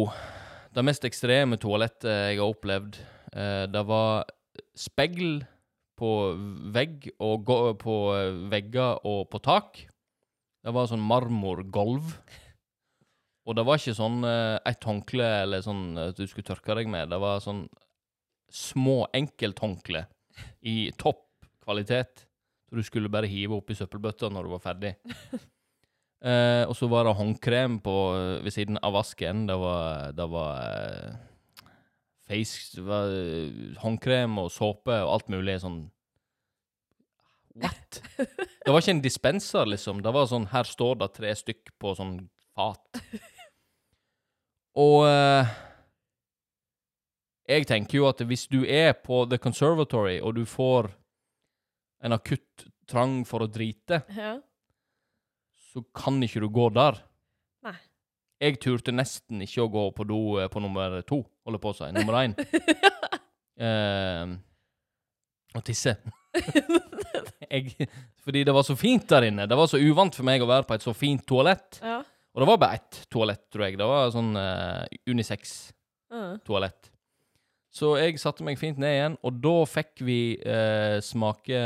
det 0.75 0.87
mest 0.87 1.05
ekstreme 1.07 1.59
toalettet 1.59 2.07
jeg 2.11 2.39
har 2.41 2.55
opplevd. 2.55 2.99
Eh, 3.35 3.67
det 3.71 3.83
var 3.91 4.27
speil 4.77 5.41
på 5.97 6.11
vegg 6.75 7.09
og 7.25 7.53
på 7.81 7.97
eh, 8.17 8.41
vegger 8.53 9.01
og 9.09 9.27
på 9.33 9.41
tak. 9.45 9.81
Det 10.67 10.75
var 10.75 10.91
sånn 10.91 11.05
marmorgulv. 11.05 12.17
Og 13.47 13.55
det 13.55 13.63
var 13.63 13.79
ikke 13.79 13.95
sånn 13.95 14.25
uh, 14.27 14.59
et 14.67 14.83
håndkle 14.83 15.27
eller 15.45 15.61
sånn 15.63 15.93
at 16.03 16.19
du 16.19 16.25
skulle 16.27 16.49
tørke 16.49 16.75
deg 16.75 16.89
med. 16.91 17.13
Det 17.13 17.21
var 17.23 17.39
sånn 17.45 17.63
små 18.51 19.05
enkelthåndkle 19.15 20.03
i 20.67 20.91
topp 20.99 21.23
kvalitet. 21.63 22.27
Så 22.67 22.79
du 22.79 22.83
skulle 22.83 23.13
bare 23.13 23.31
hive 23.31 23.55
oppi 23.55 23.77
søppelbøtta 23.79 24.31
når 24.33 24.47
du 24.47 24.53
var 24.57 24.65
ferdig. 24.65 24.93
uh, 26.27 26.65
og 26.67 26.75
så 26.79 26.91
var 26.91 27.07
det 27.07 27.15
håndkrem 27.21 27.79
på, 27.85 27.97
eh, 28.19 28.43
ved 28.43 28.55
siden 28.55 28.81
av 28.83 28.97
vasken. 28.99 29.47
Det 29.47 29.59
var, 29.63 30.11
det 30.17 30.29
var 30.33 30.67
eh, 30.67 31.17
face 32.27 32.81
eh, 32.81 33.77
Håndkrem 33.83 34.39
og 34.43 34.51
såpe 34.55 34.95
og 35.05 35.13
alt 35.17 35.31
mulig 35.33 35.59
sånn 35.63 35.85
What? 37.57 38.03
Det 38.19 38.69
var 38.69 38.83
ikke 38.83 38.93
en 38.93 39.01
dispenser, 39.01 39.65
liksom. 39.65 40.03
Det 40.05 40.13
var 40.13 40.27
sånn 40.29 40.45
Her 40.53 40.69
står 40.69 40.99
det 41.01 41.07
tre 41.17 41.31
stykk 41.39 41.71
på 41.81 41.95
sånn 41.97 42.19
fat. 42.53 43.01
Og 44.77 45.07
uh, 45.09 45.49
jeg 47.49 47.65
tenker 47.71 48.01
jo 48.01 48.09
at 48.11 48.21
hvis 48.29 48.45
du 48.53 48.59
er 48.69 48.93
på 49.01 49.23
The 49.31 49.39
Conservatory, 49.41 50.19
og 50.21 50.35
du 50.37 50.43
får 50.45 50.91
en 52.05 52.13
akutt 52.17 52.67
trang 52.91 53.23
for 53.25 53.47
å 53.47 53.49
drite, 53.49 54.03
Ja. 54.13 54.35
så 55.73 55.81
kan 55.97 56.21
ikke 56.23 56.43
du 56.45 56.51
gå 56.53 56.69
der. 56.77 57.01
Nei. 57.65 57.79
Jeg 58.43 58.61
turte 58.61 58.93
nesten 58.93 59.41
ikke 59.47 59.65
å 59.65 59.73
gå 59.73 59.87
på 59.97 60.05
do 60.09 60.21
eh, 60.43 60.49
på 60.53 60.61
nummer 60.61 61.01
to, 61.09 61.23
holder 61.47 61.63
på 61.63 61.73
å 61.73 61.79
si. 61.79 61.93
Nummer 61.97 62.21
én. 62.25 62.37
Å 63.57 63.63
og 65.57 65.65
tisse. 65.65 65.95
jeg, 67.51 67.87
fordi 68.25 68.43
det 68.45 68.55
var 68.55 68.67
så 68.67 68.77
fint 68.79 69.07
der 69.09 69.29
inne. 69.31 69.47
Det 69.49 69.57
var 69.57 69.71
så 69.71 69.81
uvant 69.81 70.17
for 70.17 70.27
meg 70.29 70.45
å 70.45 70.51
være 70.51 70.67
på 70.69 70.77
et 70.77 70.85
så 70.85 70.93
fint 70.97 71.25
toalett. 71.29 71.81
Ja. 71.81 72.03
Og 72.37 72.43
det 72.43 72.49
var 72.51 72.61
bare 72.61 72.81
ett 72.81 73.01
toalett, 73.13 73.47
tror 73.53 73.65
jeg. 73.65 73.79
Det 73.81 73.89
var 73.89 74.13
sånn 74.13 74.37
uh, 74.37 74.85
unisex-toalett. 75.09 76.91
Ja. 76.91 76.93
Så 77.77 77.95
jeg 78.01 78.21
satte 78.21 78.45
meg 78.45 78.61
fint 78.61 78.79
ned 78.81 78.95
igjen, 78.95 79.17
og 79.25 79.41
da 79.45 79.57
fikk 79.69 80.05
vi 80.05 80.21
uh, 80.41 80.97
smake 81.05 81.57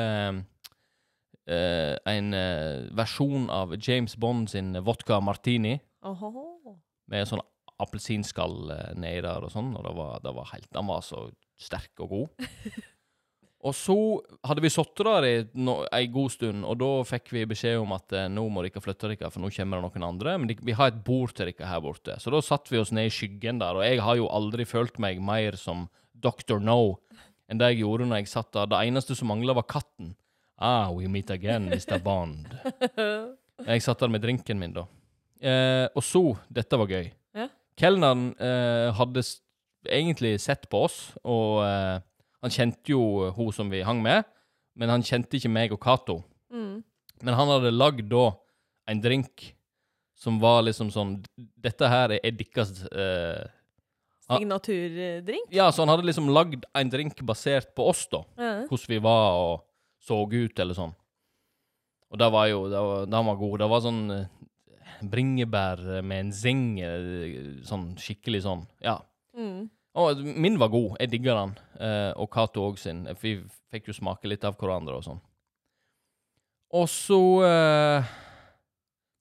uh, 1.51 1.97
en 2.07 2.35
eh, 2.37 2.87
versjon 2.95 3.49
av 3.51 3.73
James 3.75 4.12
Bond 4.21 4.47
sin 4.53 4.69
vodka 4.87 5.16
martini 5.25 5.73
Oho. 6.07 6.77
med 7.11 7.27
sånn 7.27 7.43
appelsinskall 7.83 8.73
eh, 8.75 8.87
nedi 9.01 9.25
der 9.27 9.47
og 9.47 9.53
sånn, 9.53 9.75
og 9.77 9.85
det 9.87 9.93
var, 9.97 10.16
det 10.25 10.33
var 10.37 10.51
helt 10.55 10.71
Den 10.75 10.88
var 10.90 11.05
så 11.07 11.27
sterk 11.61 12.03
og 12.05 12.16
god. 12.16 12.49
Og 13.61 13.75
så 13.77 13.95
hadde 14.49 14.62
vi 14.64 14.71
sittet 14.73 15.05
der 15.05 15.25
i 15.29 15.33
no, 15.61 15.75
ei 15.93 16.07
god 16.09 16.33
stund, 16.33 16.62
og 16.64 16.79
da 16.81 16.87
fikk 17.05 17.27
vi 17.35 17.43
beskjed 17.45 17.83
om 17.83 17.90
at 17.93 18.14
eh, 18.16 18.31
nå 18.33 18.47
må 18.49 18.62
dere 18.64 18.81
flytte 18.81 19.11
dere, 19.11 19.29
for 19.29 19.45
nå 19.45 19.51
kommer 19.53 19.77
det 19.77 19.85
noen 19.85 20.07
andre. 20.07 20.37
Men 20.40 20.49
de, 20.49 20.57
vi 20.64 20.73
har 20.79 20.88
et 20.88 21.03
bord 21.05 21.35
til 21.37 21.51
dere 21.51 21.69
her 21.69 21.83
borte. 21.85 22.16
Så 22.23 22.33
da 22.33 22.40
satte 22.40 22.73
vi 22.73 22.81
oss 22.81 22.93
ned 22.97 23.11
i 23.11 23.12
skyggen 23.12 23.61
der, 23.61 23.77
og 23.77 23.85
jeg 23.85 24.01
har 24.01 24.16
jo 24.16 24.31
aldri 24.33 24.64
følt 24.64 24.97
meg 25.03 25.21
mer 25.21 25.61
som 25.61 25.90
Dr. 26.16 26.57
No 26.57 26.97
enn 27.51 27.61
det 27.61 27.73
jeg 27.73 27.83
gjorde 27.83 28.09
når 28.09 28.23
jeg 28.23 28.33
satt 28.33 28.53
der. 28.55 28.71
Det 28.71 28.81
eneste 28.88 29.19
som 29.19 29.29
mangla, 29.29 29.59
var 29.59 29.69
katten. 29.69 30.14
Ah, 30.61 30.88
we 30.93 31.09
meet 31.09 31.31
again, 31.35 31.69
Mr. 31.69 31.99
Bond. 32.05 32.49
Jeg 33.66 33.83
satt 33.85 34.01
der 34.01 34.09
med 34.12 34.23
drinken 34.25 34.61
min, 34.61 34.73
da. 34.77 34.87
Eh, 35.40 35.87
og 35.97 36.05
så 36.05 36.23
Dette 36.53 36.77
var 36.81 36.88
gøy. 36.88 37.11
Kelneren 37.78 38.30
eh, 38.40 38.90
hadde 38.96 39.22
egentlig 39.88 40.35
sett 40.42 40.66
på 40.70 40.85
oss, 40.88 40.98
og 41.24 41.62
eh, 41.64 42.00
han 42.40 42.54
kjente 42.54 42.92
jo 42.92 43.30
hun 43.37 43.52
som 43.54 43.70
vi 43.72 43.85
hang 43.87 44.02
med, 44.04 44.26
men 44.78 44.92
han 44.92 45.04
kjente 45.04 45.38
ikke 45.38 45.52
meg 45.52 45.72
og 45.74 45.80
Cato. 45.83 46.20
Mm. 46.52 46.83
Men 47.22 47.37
han 47.37 47.52
hadde 47.52 47.72
lagd 47.74 48.09
da 48.11 48.30
en 48.90 49.00
drink 49.04 49.50
som 50.20 50.37
var 50.40 50.62
liksom 50.66 50.90
sånn 50.92 51.14
Dette 51.61 51.88
her 51.88 52.12
er, 52.12 52.20
er 52.26 52.35
deres 52.37 52.83
eh. 52.90 53.44
Signaturdrink? 54.30 55.48
Ja, 55.54 55.70
så 55.72 55.83
han 55.83 55.92
hadde 55.92 56.06
liksom 56.06 56.28
lagd 56.33 56.66
en 56.76 56.92
drink 56.92 57.20
basert 57.26 57.72
på 57.74 57.88
oss, 57.90 58.04
da. 58.12 58.22
Hvordan 58.37 58.92
vi 58.92 59.00
var 59.02 59.38
og 59.40 59.54
så 60.00 60.20
ut, 60.22 60.61
eller 60.62 60.76
sånn. 60.76 60.92
Og 62.11 62.18
det 62.18 62.28
var 62.33 62.46
jo 62.50 62.61
Den 62.70 63.11
var, 63.11 63.26
var 63.30 63.40
god. 63.40 63.56
Det 63.62 63.70
var 63.70 63.83
sånn 63.85 64.02
eh, 64.14 64.28
bringebær 65.08 66.02
med 66.04 66.26
en 66.26 66.32
zing, 66.36 66.64
eh, 66.84 67.62
sånn 67.64 67.94
skikkelig 67.96 68.42
sånn. 68.44 68.66
Ja. 68.84 68.98
Mm. 69.36 69.70
Og 70.00 70.22
min 70.22 70.58
var 70.60 70.70
god. 70.70 70.96
Jeg 71.00 71.10
digger 71.14 71.38
den. 71.40 71.56
Eh, 71.80 72.12
og 72.20 72.30
Cato 72.30 72.68
òg 72.68 72.78
sin. 72.78 73.06
Vi 73.22 73.38
fikk 73.72 73.90
jo 73.90 73.96
smake 73.96 74.28
litt 74.30 74.44
av 74.46 74.58
hverandre 74.60 74.98
og 75.00 75.06
sånn. 75.06 75.20
Og 76.78 76.86
så 76.90 77.20
eh, 77.48 78.10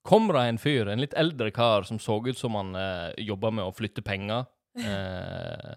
kom 0.06 0.30
det 0.30 0.42
en 0.46 0.60
fyr, 0.62 0.88
en 0.88 1.02
litt 1.02 1.16
eldre 1.18 1.50
kar, 1.54 1.86
som 1.88 1.98
så 1.98 2.20
ut 2.22 2.38
som 2.38 2.54
han 2.58 2.74
eh, 2.78 3.24
jobba 3.26 3.50
med 3.50 3.66
å 3.66 3.74
flytte 3.74 4.04
penger. 4.06 4.46
Eh, 4.78 5.72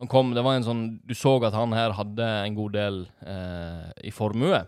han 0.00 0.08
kom, 0.12 0.32
det 0.36 0.44
var 0.44 0.56
en 0.56 0.64
sånn 0.64 0.80
Du 1.04 1.12
så 1.16 1.34
at 1.44 1.54
han 1.56 1.74
her 1.76 1.92
hadde 1.96 2.24
en 2.24 2.56
god 2.56 2.72
del 2.76 3.02
eh, 3.24 4.08
i 4.08 4.12
formue. 4.12 4.62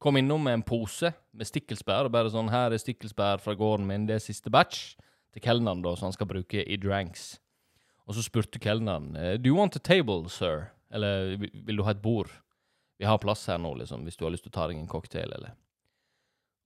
Kom 0.00 0.16
innom 0.16 0.42
med 0.44 0.54
en 0.54 0.62
pose 0.64 1.12
med 1.36 1.46
stikkelsbær. 1.46 2.06
og 2.08 2.12
Bare 2.12 2.30
sånn 2.32 2.48
'Her 2.50 2.72
er 2.72 2.78
stikkelsbær 2.80 3.40
fra 3.40 3.54
gården 3.54 3.86
min. 3.86 4.06
Det 4.06 4.14
er 4.16 4.18
siste 4.24 4.50
batch.' 4.50 4.96
Til 5.32 5.42
kelneren, 5.42 5.82
da, 5.82 5.94
som 5.94 6.06
han 6.08 6.12
skal 6.12 6.26
bruke 6.26 6.64
i 6.66 6.76
dranks. 6.76 7.38
Og 8.08 8.14
så 8.16 8.22
spurte 8.24 8.58
kelneren 8.58 9.14
eh, 9.16 9.36
'Do 9.36 9.46
you 9.48 9.56
want 9.56 9.76
a 9.76 9.78
table, 9.78 10.28
sir?' 10.28 10.70
Eller 10.90 11.36
"Vil- 11.36 11.76
du 11.76 11.82
ha 11.84 11.90
et 11.90 12.02
bord?' 12.02 12.30
Vi 12.98 13.06
har 13.06 13.18
plass 13.18 13.46
her 13.46 13.58
nå, 13.58 13.74
liksom, 13.78 14.02
hvis 14.04 14.16
du 14.16 14.24
har 14.24 14.32
lyst 14.32 14.42
til 14.44 14.50
å 14.50 14.56
ta 14.58 14.66
deg 14.66 14.76
en 14.76 14.86
cocktail, 14.88 15.30
eller 15.32 15.52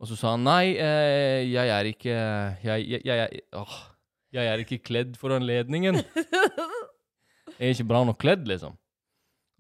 Og 0.00 0.08
så 0.08 0.16
sa 0.16 0.30
han 0.30 0.44
'Nei, 0.44 0.76
eh, 0.76 1.44
jeg 1.52 1.68
er 1.68 1.84
ikke 1.84 2.14
jeg, 2.64 2.88
jeg, 2.88 3.02
jeg, 3.04 3.40
åh, 3.52 3.90
jeg 4.32 4.46
er 4.46 4.58
ikke 4.64 4.82
kledd 4.82 5.16
for 5.16 5.30
anledningen'. 5.30 6.02
Jeg 7.58 7.68
er 7.68 7.74
ikke 7.74 7.86
bra 7.88 8.04
nok 8.04 8.18
kledd, 8.18 8.48
liksom. 8.48 8.76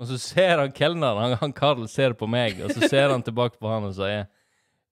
Og 0.00 0.08
så 0.10 0.18
ser 0.18 0.58
han 0.58 0.72
kelneren, 0.74 1.20
han, 1.22 1.36
han 1.40 1.54
Karl 1.54 1.84
ser 1.90 2.16
på 2.18 2.26
meg, 2.30 2.58
og 2.64 2.72
så 2.74 2.88
ser 2.90 3.12
han 3.12 3.22
tilbake 3.22 3.60
på 3.60 3.70
han 3.70 3.86
og 3.90 3.94
sier 3.94 4.26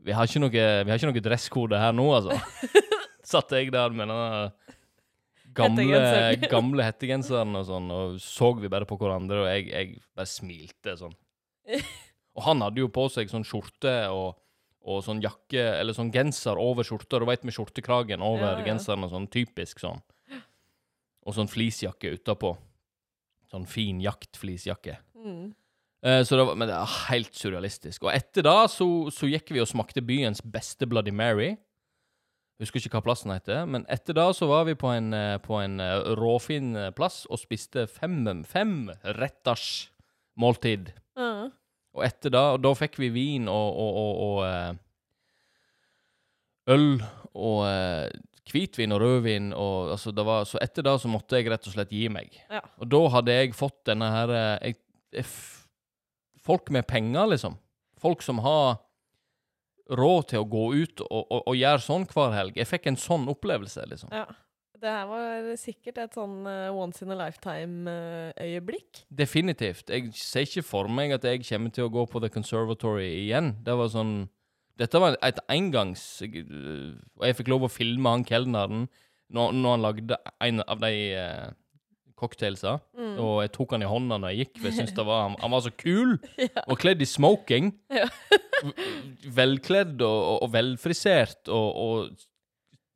vi 0.03 0.15
har 0.15 0.27
ikke 0.27 0.41
noe, 0.43 0.51
vi 0.51 0.91
har 0.91 0.99
ikke 0.99 1.11
noe 1.12 1.23
dresskode 1.23 1.79
her 1.79 1.93
nå, 1.95 2.05
altså. 2.17 2.35
Satt 3.33 3.53
jeg 3.55 3.71
der 3.71 3.93
med 3.95 4.11
denne 4.11 4.49
gamle, 5.55 6.01
gamle 6.55 6.87
hettegenseren 6.88 7.55
og 7.61 7.67
sånn, 7.69 7.91
og 7.95 8.17
så 8.23 8.51
vi 8.59 8.71
bare 8.73 8.88
på 8.88 8.99
hverandre, 8.99 9.45
og 9.45 9.51
jeg, 9.51 9.69
jeg 9.71 10.01
bare 10.19 10.31
smilte 10.31 10.97
sånn. 10.99 11.15
Og 12.33 12.47
han 12.47 12.62
hadde 12.65 12.81
jo 12.81 12.87
på 12.88 13.03
seg 13.12 13.29
sånn 13.29 13.43
skjorte 13.45 13.91
og, 14.09 14.38
og 14.88 15.03
sånn 15.05 15.19
jakke, 15.21 15.61
eller 15.77 15.93
sånn 15.93 16.09
genser 16.15 16.57
over 16.57 16.87
skjorta, 16.88 17.19
du 17.21 17.27
veit 17.29 17.43
med 17.45 17.53
skjortekragen 17.53 18.25
over 18.25 18.47
Ja, 18.47 18.55
ja. 18.57 18.65
genseren 18.71 19.05
og 19.05 19.12
sånn, 19.12 19.27
typisk 19.29 19.83
sånn. 19.85 20.01
Og 21.29 21.37
sånn 21.37 21.51
fleecejakke 21.53 22.15
utapå. 22.17 22.55
Sånn 23.53 23.67
fin 23.69 24.01
jaktflisjakke. 24.01 24.97
Mm. 25.23 25.51
Eh, 26.03 26.23
så 26.27 26.38
det 26.38 26.47
var, 26.49 26.57
men 26.59 26.71
det 26.71 26.77
er 26.79 26.95
helt 27.11 27.37
surrealistisk. 27.37 28.07
Og 28.07 28.15
etter 28.15 28.47
da 28.47 28.65
så, 28.71 28.88
så 29.12 29.29
gikk 29.31 29.53
vi 29.55 29.61
og 29.62 29.69
smakte 29.71 30.03
byens 30.05 30.41
beste 30.43 30.88
Bloody 30.88 31.12
Mary. 31.15 31.53
Husker 32.62 32.79
ikke 32.79 33.01
hva 33.01 33.07
plassen 33.09 33.33
heter, 33.35 33.65
men 33.67 33.83
etter 33.91 34.15
da 34.15 34.29
så 34.37 34.47
var 34.51 34.65
vi 34.69 34.75
på 34.79 34.88
en, 34.93 35.11
eh, 35.17 35.38
på 35.43 35.57
en 35.59 35.81
eh, 35.83 36.15
råfin 36.19 36.77
eh, 36.79 36.93
plass 36.95 37.25
og 37.27 37.41
spiste 37.41 37.87
fem, 37.91 38.23
fem 38.47 38.91
retters 39.19 39.91
måltid. 40.38 40.93
Mm. 41.19 41.51
Og 41.93 42.05
etter 42.07 42.31
og 42.38 42.62
da 42.62 42.73
fikk 42.79 42.99
vi 43.03 43.11
vin 43.12 43.49
og, 43.51 43.77
og, 43.83 43.93
og, 44.03 44.12
og 44.27 44.38
øl 46.73 47.03
og 47.35 47.59
hvitvin 48.51 48.95
og 48.95 49.03
rødvin. 49.03 49.51
Og, 49.55 49.93
altså, 49.95 50.13
det 50.15 50.25
var, 50.27 50.47
så 50.49 50.61
etter 50.65 50.87
da 50.87 50.97
så 50.99 51.11
måtte 51.11 51.39
jeg 51.39 51.51
rett 51.53 51.67
og 51.69 51.77
slett 51.77 51.93
gi 51.95 52.07
meg. 52.13 52.35
Ja. 52.51 52.63
Og 52.81 52.91
da 52.93 53.03
hadde 53.17 53.37
jeg 53.39 53.57
fått 53.59 53.83
denne 53.91 54.09
her 54.13 54.37
eh, 54.37 54.71
jeg, 54.71 54.81
jeg, 55.19 55.29
Folk 56.43 56.73
med 56.75 56.89
penger, 56.91 57.29
liksom. 57.31 57.55
Folk 58.03 58.25
som 58.27 58.41
har 58.43 58.81
råd 59.95 60.25
til 60.33 60.43
å 60.43 60.49
gå 60.49 60.63
ut 60.75 61.03
og, 61.05 61.21
og, 61.21 61.43
og 61.53 61.55
gjøre 61.55 61.85
sånn 61.85 62.07
hver 62.11 62.35
helg. 62.35 62.57
Jeg 62.59 62.67
fikk 62.67 62.89
en 62.91 62.99
sånn 62.99 63.29
opplevelse, 63.31 63.85
liksom. 63.91 64.11
ja. 64.15 64.27
Det 64.83 64.91
her 64.91 65.05
var 65.07 65.45
sikkert 65.61 65.99
et 66.03 66.17
sånn 66.17 66.41
uh, 66.43 66.75
once 66.75 67.05
in 67.05 67.13
a 67.15 67.17
lifetime-øyeblikk. 67.21 69.05
Definitivt. 69.15 69.93
Jeg 69.95 70.11
ser 70.19 70.43
ikke 70.49 70.65
for 70.67 70.91
meg 70.91 71.15
at 71.15 71.23
jeg 71.29 71.45
kommer 71.47 71.71
til 71.71 71.87
å 71.87 71.93
gå 71.95 72.03
på 72.11 72.19
The 72.25 72.33
Conservatory 72.35 73.07
igjen. 73.21 73.53
Det 73.63 73.77
var 73.79 73.93
sånn 73.93 74.17
Dette 74.81 75.01
var 75.03 75.19
et 75.21 75.41
engangs 75.53 76.03
Og 76.25 77.27
jeg 77.27 77.37
fikk 77.37 77.51
lov 77.53 77.67
å 77.67 77.73
filme 77.73 78.15
han 78.15 78.25
kelneren 78.25 78.87
når, 79.33 79.53
når 79.57 79.75
han 79.77 79.85
lagde 79.85 80.17
en 80.45 80.63
av 80.65 80.81
de 80.83 80.93
uh, 81.17 81.53
cocktailsa. 82.21 82.77
Mm. 82.99 83.15
Og 83.23 83.37
jeg 83.43 83.53
tok 83.57 83.73
han 83.77 83.85
i 83.85 83.89
hånda 83.89 84.19
når 84.21 84.35
jeg 84.35 84.43
gikk, 84.43 84.59
for 84.59 84.69
jeg 84.69 84.79
syntes 84.79 84.97
det 84.99 85.07
var 85.09 85.23
han, 85.25 85.37
han 85.41 85.55
var 85.55 85.65
så 85.65 85.73
kul! 85.73 86.19
Og 86.71 86.75
kledd 86.83 87.01
i 87.03 87.09
smoking. 87.09 87.73
Ja. 87.93 88.09
Velkledd 89.39 89.97
og, 90.05 90.19
og, 90.19 90.37
og 90.45 90.53
velfrisert 90.53 91.49
og, 91.51 91.81
og 91.83 92.29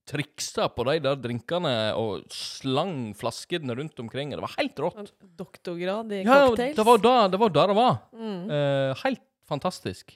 triksa 0.06 0.68
på 0.70 0.84
de 0.86 1.00
der 1.02 1.16
drinkene 1.18 1.72
og 1.98 2.28
slang 2.30 3.10
flaskene 3.18 3.74
rundt 3.74 3.98
omkring. 3.98 4.30
Det 4.30 4.44
var 4.44 4.54
helt 4.60 4.78
rått. 4.84 5.10
Doktorgrad 5.40 6.12
i 6.14 6.20
Ja, 6.22 6.44
cocktails. 6.46 6.76
det 6.78 6.86
var 6.86 7.02
da 7.02 7.16
det 7.32 7.40
var. 7.42 7.56
Det 7.56 7.78
var. 7.80 7.98
Mm. 8.14 8.38
Uh, 8.52 8.92
helt 9.02 9.24
fantastisk. 9.50 10.14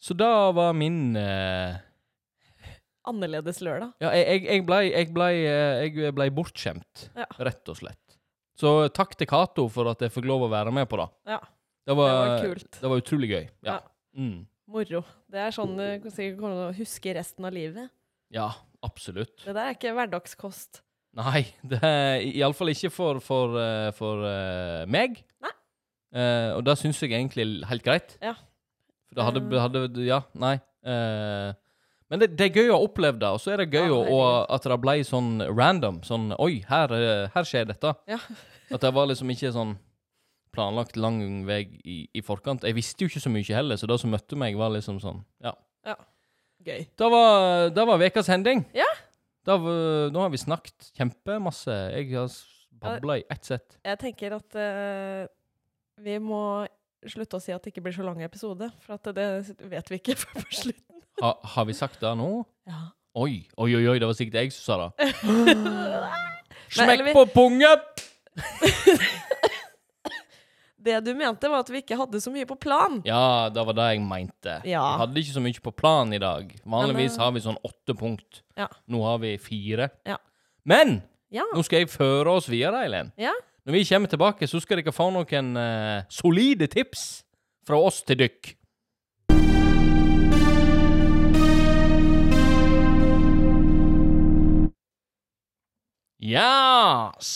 Så 0.00 0.14
da 0.14 0.50
var 0.54 0.72
min 0.78 1.16
eh, 1.18 1.78
Annerledes 3.08 3.60
lørdag. 3.64 3.94
Ja, 4.02 4.10
jeg, 4.12 4.26
jeg, 4.28 4.42
jeg 4.52 4.64
blei 4.68 4.82
jeg 4.90 5.10
ble, 5.16 5.28
eh, 5.48 5.86
jeg 5.88 6.12
ble 6.16 6.26
bortskjemt, 6.36 7.06
Ja. 7.16 7.26
rett 7.40 7.70
og 7.72 7.78
slett. 7.80 8.18
Så 8.58 8.72
takk 8.92 9.14
til 9.16 9.28
Cato 9.30 9.68
for 9.72 9.88
at 9.92 10.02
jeg 10.02 10.12
fikk 10.12 10.26
lov 10.28 10.44
å 10.48 10.50
være 10.52 10.72
med 10.74 10.88
på 10.90 10.98
det. 11.00 11.06
Ja. 11.30 11.38
Det 11.88 11.94
var, 11.96 12.08
Det 12.10 12.18
var 12.28 12.42
kult. 12.44 12.80
Det 12.82 12.90
var 12.92 13.00
utrolig 13.00 13.28
gøy. 13.30 13.44
Ja. 13.64 13.76
Ja. 13.78 13.78
Mm. 14.18 14.40
Moro. 14.68 15.00
Det 15.32 15.40
er 15.40 15.54
sånn 15.56 15.76
du 15.78 15.84
kan 16.02 16.12
sikkert 16.12 16.40
kommer 16.42 16.58
til 16.58 16.66
å 16.66 16.76
huske 16.82 17.14
resten 17.16 17.46
av 17.48 17.54
livet. 17.56 17.88
ja, 18.34 18.50
absolutt. 18.84 19.38
Det 19.46 19.54
der 19.56 19.70
er 19.70 19.74
ikke 19.78 19.94
hverdagskost. 19.96 20.82
Nei, 21.16 21.46
det 21.70 21.78
er 21.82 22.20
iallfall 22.28 22.74
ikke 22.74 22.90
for, 22.92 23.22
for, 23.24 23.56
eh, 23.62 23.88
for 23.96 24.26
eh, 24.28 24.84
meg. 24.90 25.22
Nei. 25.40 25.54
Eh, 26.12 26.50
og 26.58 26.66
det 26.68 26.76
syns 26.82 27.00
jeg 27.00 27.14
egentlig 27.16 27.46
er 27.46 27.70
helt 27.72 27.86
greit. 27.86 28.18
Ja. 28.20 28.34
For 29.08 29.18
det 29.18 29.24
hadde, 29.26 29.62
hadde 29.64 30.04
Ja, 30.06 30.20
nei. 30.38 30.58
Eh, 30.84 31.54
men 32.08 32.22
det, 32.22 32.30
det 32.38 32.46
er 32.48 32.62
gøy 32.62 32.70
å 32.72 32.80
oppleve 32.86 33.20
det, 33.20 33.28
og 33.36 33.40
så 33.42 33.52
er 33.52 33.62
det 33.62 33.72
gøy 33.74 33.90
Ja, 33.90 33.96
å, 33.98 34.20
at 34.54 34.64
det 34.64 34.78
ble 34.80 34.96
sånn 35.04 35.42
random. 35.48 36.00
Sånn 36.06 36.30
Oi, 36.40 36.62
her, 36.68 36.92
eh, 36.96 37.26
her 37.34 37.48
skjer 37.48 37.68
dette. 37.68 37.92
Ja. 38.08 38.20
At 38.72 38.84
det 38.84 38.92
var 38.96 39.08
liksom 39.10 39.32
ikke 39.32 39.52
sånn 39.52 39.76
planlagt 40.54 40.96
lang 40.96 41.20
vei 41.48 41.62
i, 41.84 41.98
i 42.16 42.22
forkant. 42.24 42.64
Jeg 42.64 42.76
visste 42.76 43.04
jo 43.04 43.10
ikke 43.12 43.22
så 43.22 43.32
mye 43.32 43.56
heller, 43.56 43.76
så 43.80 43.88
det 43.90 43.98
som 44.00 44.12
møtte 44.12 44.38
meg, 44.40 44.56
var 44.60 44.72
liksom 44.74 45.00
sånn 45.04 45.24
Ja. 45.44 45.54
Gøy. 46.68 46.82
Det 46.98 47.06
var, 47.12 47.68
det 47.72 47.84
var 47.86 48.02
ukas 48.02 48.28
hending. 48.28 48.64
Ja. 48.76 48.88
Var- 49.48 50.10
nå 50.12 50.20
har 50.20 50.32
vi 50.32 50.40
snakket 50.40 50.90
kjempemasse. 50.98 51.76
Jeg 51.94 52.10
har 52.12 52.32
babla 52.82 53.18
i 53.20 53.24
ett 53.30 53.44
sett. 53.46 53.78
Jeg 53.86 53.98
tenker 54.02 54.34
at 54.36 54.58
uh, 54.58 55.28
vi 56.02 56.18
må 56.20 56.66
slutte 57.06 57.36
å 57.38 57.42
si 57.42 57.52
at 57.54 57.62
det 57.62 57.70
ikke 57.72 57.84
blir 57.86 57.94
så 57.94 58.02
lang 58.06 58.22
episode, 58.26 58.70
for 58.82 58.98
det 59.14 59.28
vet 59.70 59.90
vi 59.92 59.98
ikke 60.00 60.16
før 60.22 60.40
på 60.42 60.58
slutten. 60.62 61.02
Ha, 61.22 61.32
har 61.54 61.64
vi 61.68 61.74
sagt 61.74 62.00
det 62.02 62.14
nå? 62.18 62.44
Ja. 62.66 62.88
Oi, 63.18 63.48
oi, 63.58 63.72
oi, 63.74 63.98
det 63.98 64.06
var 64.06 64.14
sikkert 64.14 64.40
jeg 64.42 64.52
som 64.54 64.64
sa 64.66 64.74
det. 64.98 65.08
Smekk 66.78 67.06
vi- 67.08 67.14
på 67.16 67.24
pungen! 67.34 67.80
Det 70.78 71.00
du 71.04 71.10
mente, 71.18 71.48
var 71.50 71.64
at 71.64 71.70
vi 71.74 71.80
ikke 71.82 71.96
hadde 71.98 72.20
så 72.22 72.30
mye 72.32 72.46
på 72.48 72.54
plan. 72.62 73.00
Ja, 73.04 73.48
det 73.52 73.64
var 73.66 73.74
det 73.76 73.86
jeg 73.96 74.02
mente. 74.06 74.52
Ja. 74.64 74.84
Vi 74.94 75.00
hadde 75.02 75.20
ikke 75.24 75.34
så 75.34 75.42
mye 75.42 75.62
på 75.64 75.72
plan 75.74 76.12
i 76.14 76.20
dag. 76.22 76.52
Vanligvis 76.70 77.16
har 77.18 77.32
vi 77.34 77.42
sånn 77.44 77.58
åtte 77.66 77.96
punkt. 77.98 78.42
Ja. 78.56 78.68
Nå 78.88 79.00
har 79.04 79.18
vi 79.24 79.32
fire. 79.42 79.88
Ja. 80.08 80.16
Men 80.64 81.00
Ja. 81.34 81.42
nå 81.52 81.64
skal 81.66 81.82
jeg 81.82 81.90
føre 81.90 82.30
oss 82.38 82.46
videre, 82.48 82.84
Eileen. 82.86 83.10
Ja. 83.20 83.34
Når 83.68 83.74
vi 83.74 83.84
kommer 83.84 84.08
tilbake, 84.08 84.46
så 84.48 84.56
skal 84.64 84.78
dere 84.80 84.94
få 84.96 85.10
noen 85.12 85.48
uh, 85.60 86.06
solide 86.08 86.64
tips 86.72 87.02
fra 87.68 87.76
oss 87.76 87.98
til 88.00 88.16
dykk. 88.16 88.48
Yes! 96.16 97.28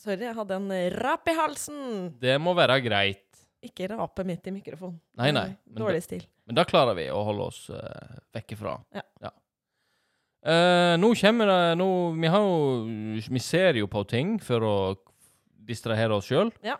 Sorry, 0.00 0.24
jeg 0.24 0.32
hadde 0.38 0.56
en 0.56 0.72
rap 0.96 1.28
i 1.28 1.36
halsen. 1.36 1.84
Det 2.16 2.38
må 2.40 2.56
være 2.56 2.80
greit. 2.88 3.44
Ikke 3.60 3.92
rape 3.92 4.24
midt 4.24 4.48
i 4.48 4.56
mikrofonen. 4.56 4.96
Nei, 5.20 5.34
nei, 5.36 5.50
Dårlig 5.68 5.84
Dårlig 5.84 6.02
stil. 6.06 6.24
Men 6.48 6.62
da 6.62 6.64
klarer 6.64 6.96
vi 6.96 7.10
å 7.12 7.20
holde 7.28 7.52
oss 7.52 7.66
uh, 7.68 8.24
vekke 8.32 8.56
fra. 8.56 8.78
Ja. 8.96 9.04
Eh, 10.40 10.94
nå 10.96 11.10
kommer 11.20 11.50
det 11.50 11.76
nå, 11.76 11.86
Vi 12.16 12.28
har 12.32 12.40
jo 12.40 13.18
Vi 13.28 13.40
ser 13.44 13.76
jo 13.76 13.86
på 13.92 14.06
ting 14.08 14.38
for 14.40 14.64
å 14.64 14.76
distrahere 15.70 16.16
oss 16.16 16.30
sjøl. 16.30 16.48
Ja. 16.64 16.78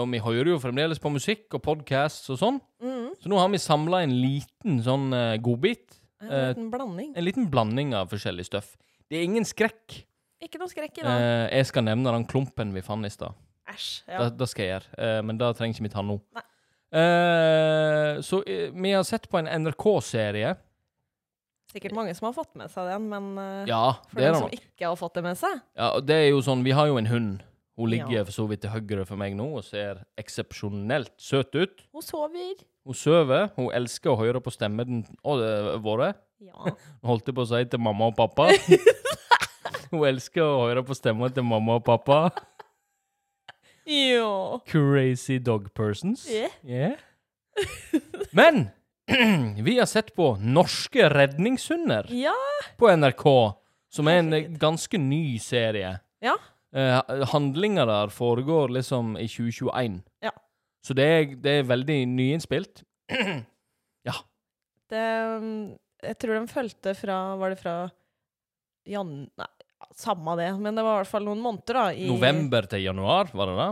og 0.00 0.08
vi 0.08 0.18
hører 0.18 0.48
jo 0.54 0.58
fremdeles 0.58 0.98
på 0.98 1.10
musikk 1.12 1.52
og 1.54 1.60
podcasts 1.62 2.30
og 2.32 2.38
sånn. 2.40 2.56
Mm. 2.80 3.10
Så 3.20 3.28
nå 3.28 3.36
har 3.38 3.50
vi 3.52 3.60
samla 3.60 4.00
en 4.02 4.14
liten 4.16 4.80
sånn 4.82 5.12
uh, 5.12 5.36
godbit. 5.36 5.98
En 6.24 6.32
liten 6.48 6.70
blanding. 6.72 7.12
En 7.14 7.26
liten 7.26 7.46
blanding 7.52 7.92
av 7.94 8.08
forskjellig 8.08 8.48
støff. 8.48 8.72
Det 9.06 9.20
er 9.20 9.28
ingen 9.28 9.44
skrekk. 9.44 10.00
Ikke 10.42 10.58
noe 10.58 10.72
skrekk 10.72 10.98
i 10.98 11.04
dag. 11.04 11.20
Jeg 11.52 11.68
skal 11.68 11.84
nevne 11.86 12.16
den 12.16 12.24
klumpen 12.26 12.72
vi 12.74 12.82
fant 12.82 13.06
i 13.06 13.12
stad. 13.12 13.36
Æsj. 13.68 13.90
Det, 14.06 14.16
Ja. 14.16 14.28
det 14.30 14.48
skal 14.48 14.64
jeg 14.64 14.72
gjøre, 14.80 15.22
men 15.28 15.38
det 15.38 15.52
trenger 15.60 15.76
ikke 15.76 15.86
vi 15.86 15.94
ta 15.94 16.02
nå. 16.02 16.18
Så 18.24 18.42
vi 18.46 18.92
har 18.96 19.04
sett 19.04 19.28
på 19.28 19.38
en 19.38 19.46
NRK-serie. 19.62 20.56
Sikkert 21.76 21.92
mange 21.96 22.14
som 22.16 22.30
har 22.30 22.32
fått 22.36 22.54
med 22.56 22.70
seg 22.72 22.88
den, 22.88 23.08
men 23.12 23.26
eh, 23.42 23.66
Ja, 23.68 23.82
for 24.08 24.22
dem 24.22 24.34
som 24.38 24.46
nok. 24.48 24.54
ikke 24.56 24.88
har 24.88 24.96
fått 24.96 25.18
det 25.18 25.22
med 25.26 25.36
seg 25.36 25.58
Ja, 25.76 25.90
og 25.98 26.06
det 26.08 26.16
er 26.22 26.30
jo 26.30 26.40
sånn, 26.46 26.64
Vi 26.64 26.72
har 26.76 26.88
jo 26.88 26.96
en 27.00 27.10
hund. 27.12 27.42
Hun 27.76 27.90
ligger 27.92 28.14
Ja. 28.16 28.24
for 28.24 28.32
så 28.32 28.46
vidt 28.48 28.62
til 28.64 28.72
høyre 28.72 29.04
for 29.04 29.20
meg 29.20 29.34
nå 29.36 29.50
og 29.58 29.64
ser 29.66 29.98
eksepsjonelt 30.16 31.12
søt 31.20 31.52
ut. 31.60 31.82
Hun 31.92 32.00
sover. 32.02 32.54
Hun 32.88 32.94
sover. 32.96 33.50
Hun 33.58 33.68
elsker 33.76 34.14
å 34.14 34.16
høre 34.16 34.40
på 34.40 34.48
stemmen 34.54 35.02
å, 35.20 35.34
det- 35.36 35.76
våre. 35.84 36.14
Ja. 36.40 36.72
Holdt 37.04 37.28
jeg 37.28 37.36
på 37.36 37.44
å 37.44 37.50
si 37.50 37.60
til 37.68 37.78
mamma 37.84 38.08
og 38.08 38.16
pappa. 38.16 38.48
hun 39.92 40.06
elsker 40.08 40.40
å 40.48 40.64
høre 40.70 40.82
på 40.88 40.96
stemmen 40.96 41.32
til 41.36 41.44
mamma 41.44 41.76
og 41.76 41.84
pappa. 41.84 42.30
ja. 43.84 44.58
Crazy 44.66 45.38
dog 45.38 45.68
persons. 45.74 46.24
Yeah. 46.30 46.48
Yeah. 46.64 46.96
Men 48.32 48.70
vi 49.66 49.78
har 49.78 49.86
sett 49.86 50.14
på 50.16 50.32
Norske 50.40 51.08
redningshunder 51.12 52.08
Ja. 52.10 52.34
på 52.78 52.90
NRK, 52.96 53.26
som 53.92 54.08
er 54.08 54.18
en 54.22 54.56
ganske 54.58 54.98
ny 54.98 55.38
serie. 55.38 55.98
Ja. 56.24 56.36
Eh, 56.74 57.26
handlinga 57.32 57.86
der 57.86 58.08
foregår 58.12 58.68
liksom 58.74 59.14
i 59.16 59.28
2021. 59.28 60.00
Ja. 60.24 60.32
Så 60.86 60.94
det 60.94 61.04
er, 61.04 61.36
det 61.42 61.58
er 61.60 61.68
veldig 61.70 62.00
nyinnspilt. 62.14 62.82
Det, 64.86 65.02
um, 65.42 65.76
jeg 65.98 66.14
tror 66.22 66.36
de 66.36 66.46
fulgte 66.46 66.92
fra 66.94 67.14
Var 67.40 67.50
det 67.50 67.58
fra 67.58 67.72
jan... 68.86 69.08
Nei, 69.34 69.48
samme 69.98 70.36
det, 70.38 70.52
men 70.62 70.78
det 70.78 70.84
var 70.86 71.00
i 71.00 71.00
hvert 71.00 71.10
fall 71.10 71.26
noen 71.26 71.42
måneder, 71.42 71.74
da. 71.74 71.86
I, 71.90 72.06
November 72.10 72.68
til 72.70 72.84
januar, 72.84 73.32
var 73.34 73.50
det 73.50 73.56
det? 73.58 73.68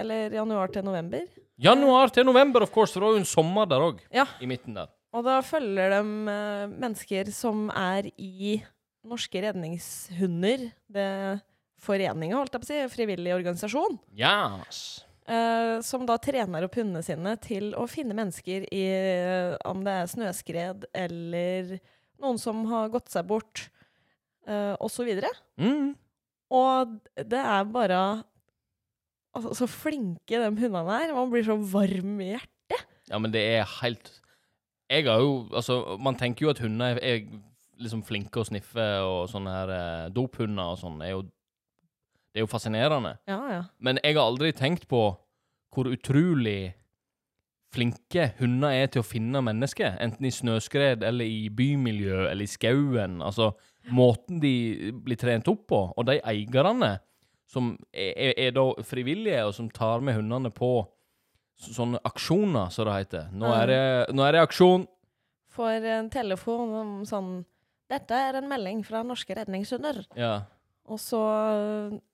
Eller 0.00 0.36
januar 0.38 0.72
til 0.72 0.86
november. 0.86 1.26
Januar 1.60 2.10
til 2.10 2.26
november, 2.26 2.64
of 2.66 2.72
course, 2.74 2.92
for 2.92 3.00
det 3.00 3.08
var 3.08 3.16
jo 3.16 3.22
en 3.22 3.28
sommer 3.30 3.68
der 3.70 3.82
òg. 3.84 4.02
Ja. 4.14 4.26
I 4.42 4.48
midten 4.50 4.74
der. 4.74 4.90
Og 5.14 5.22
da 5.26 5.38
følger 5.46 5.92
de 5.94 6.00
eh, 6.32 6.68
mennesker 6.72 7.30
som 7.30 7.68
er 7.70 8.08
i 8.18 8.56
Norske 9.06 9.42
redningshunder. 9.44 10.70
Det 10.90 11.08
foreninga, 11.84 12.38
holdt 12.40 12.56
jeg 12.56 12.62
på 12.62 12.66
å 12.66 12.70
si. 12.72 12.80
Frivillig 12.96 13.34
organisasjon. 13.36 13.98
Yes. 14.18 15.04
eh, 15.28 15.78
som 15.86 16.06
da 16.08 16.18
trener 16.18 16.66
opp 16.66 16.78
hundene 16.80 17.04
sine 17.06 17.36
til 17.44 17.70
å 17.78 17.86
finne 17.90 18.16
mennesker 18.16 18.66
i 18.74 18.84
eh, 18.90 19.54
Om 19.68 19.84
det 19.86 19.98
er 20.00 20.10
snøskred 20.10 20.88
eller 20.92 21.76
noen 22.22 22.40
som 22.40 22.64
har 22.70 22.90
gått 22.92 23.12
seg 23.12 23.26
bort, 23.28 23.66
uh, 24.48 24.74
osv. 24.80 25.10
Mm. 25.60 25.92
Og 26.54 26.94
det 27.18 27.40
er 27.40 27.66
bare 27.68 27.98
altså, 29.34 29.54
Så 29.54 29.68
flinke 29.70 30.40
de 30.40 30.50
hundene 30.50 30.98
er. 31.00 31.14
Man 31.14 31.32
blir 31.32 31.46
så 31.46 31.56
varm 31.56 32.20
i 32.20 32.32
hjertet. 32.32 32.84
Ja, 33.10 33.18
men 33.20 33.34
det 33.34 33.42
er 33.58 33.66
helt 33.82 34.08
Jeg 34.90 35.04
har 35.04 35.20
jo 35.20 35.48
Altså, 35.52 35.98
man 36.00 36.16
tenker 36.16 36.46
jo 36.46 36.54
at 36.54 36.62
hunder 36.64 36.98
er, 37.02 37.26
liksom 37.78 38.04
flinke 38.06 38.40
å 38.40 38.46
sniffe, 38.46 38.86
og 39.02 39.26
sånne 39.28 39.50
her 39.50 39.72
eh, 39.74 40.12
dophunder 40.14 40.72
og 40.72 40.78
sånn 40.80 41.02
er 41.02 41.16
jo 41.16 41.24
Det 41.26 42.40
er 42.40 42.46
jo 42.46 42.50
fascinerende. 42.50 43.16
Ja, 43.30 43.38
ja. 43.50 43.60
Men 43.78 44.00
jeg 44.02 44.16
har 44.16 44.26
aldri 44.26 44.50
tenkt 44.56 44.88
på 44.90 45.04
hvor 45.74 45.90
utrolig 45.90 46.74
flinke 47.74 48.28
hunder 48.38 48.74
er 48.74 48.90
til 48.90 49.02
å 49.02 49.06
finne 49.06 49.42
mennesker. 49.44 49.96
Enten 50.02 50.26
i 50.26 50.32
snøskred 50.34 51.02
eller 51.06 51.26
i 51.26 51.48
bymiljø 51.50 52.28
eller 52.28 52.46
i 52.46 52.50
skauen. 52.50 53.20
Altså, 53.22 53.52
måten 53.94 54.40
de 54.42 54.92
blir 55.04 55.18
trent 55.20 55.48
opp 55.50 55.66
på, 55.70 55.80
og 55.94 56.06
de 56.08 56.20
eierne 56.22 56.96
som 57.46 57.76
er, 57.92 58.32
er, 58.38 58.50
da 58.56 58.64
frivillige, 58.82 59.44
og 59.46 59.54
som 59.54 59.68
tar 59.70 60.00
med 60.00 60.16
hundene 60.16 60.50
på 60.54 60.86
så- 61.60 61.74
sånne 61.76 62.00
aksjoner, 62.04 62.70
som 62.72 62.86
det 62.88 62.94
heter. 62.94 63.28
Nå 63.32 63.46
er 63.54 63.66
det, 63.66 64.14
nå 64.14 64.24
er 64.26 64.32
det 64.32 64.40
aksjon! 64.48 64.86
Får 65.54 65.84
en 65.86 66.10
telefon 66.10 66.72
om 66.74 66.94
sånn 67.06 67.44
Dette 67.88 68.10
er 68.16 68.34
en 68.40 68.48
melding 68.48 68.80
fra 68.82 69.02
Norske 69.04 69.34
redningshunder. 69.36 70.06
Ja. 70.16 70.40
Og 70.88 70.98
så 70.98 71.20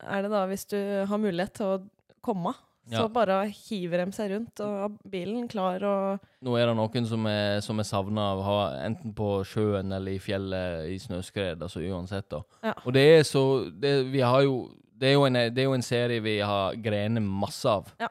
er 0.03 0.23
det 0.27 0.31
da, 0.33 0.43
hvis 0.51 0.67
du 0.69 0.77
har 1.07 1.19
mulighet 1.23 1.55
til 1.55 1.67
å 1.67 1.89
komme, 2.27 2.53
så 2.91 3.05
Ja. 3.05 3.09
bare 3.09 3.47
hiver 3.49 4.05
de 4.05 4.13
seg 4.13 4.31
rundt 4.33 4.61
og 4.61 4.99
bilen 5.09 5.49
klar 5.49 5.81
og 5.87 6.21
Nå 6.43 6.57
er 6.59 6.67
det 6.67 6.75
noen 6.77 7.07
som 7.07 7.25
er, 7.27 7.61
som 7.61 7.79
er 7.79 7.85
savna 7.85 8.33
av 8.33 8.43
ha, 8.43 8.59
enten 8.85 9.15
på 9.15 9.45
sjøen 9.47 9.93
eller 9.95 10.13
i 10.13 10.19
fjellet 10.19 10.89
i 10.91 10.99
snøskred, 10.99 11.61
altså 11.63 11.79
uansett, 11.87 12.29
da. 12.29 12.43
Ja. 12.65 12.75
Og 12.85 12.93
det 12.93 13.21
er 13.21 13.23
så 13.23 13.71
det, 13.71 14.07
Vi 14.11 14.21
har 14.21 14.43
jo 14.43 14.71
det 15.01 15.09
er, 15.09 15.17
jo 15.17 15.25
en, 15.25 15.39
det 15.49 15.63
er 15.63 15.69
jo 15.69 15.77
en 15.77 15.85
serie 15.85 16.21
vi 16.21 16.39
har 16.45 16.77
grenet 16.85 17.25
masse 17.25 17.69
av. 17.69 17.89
Ja. 18.01 18.11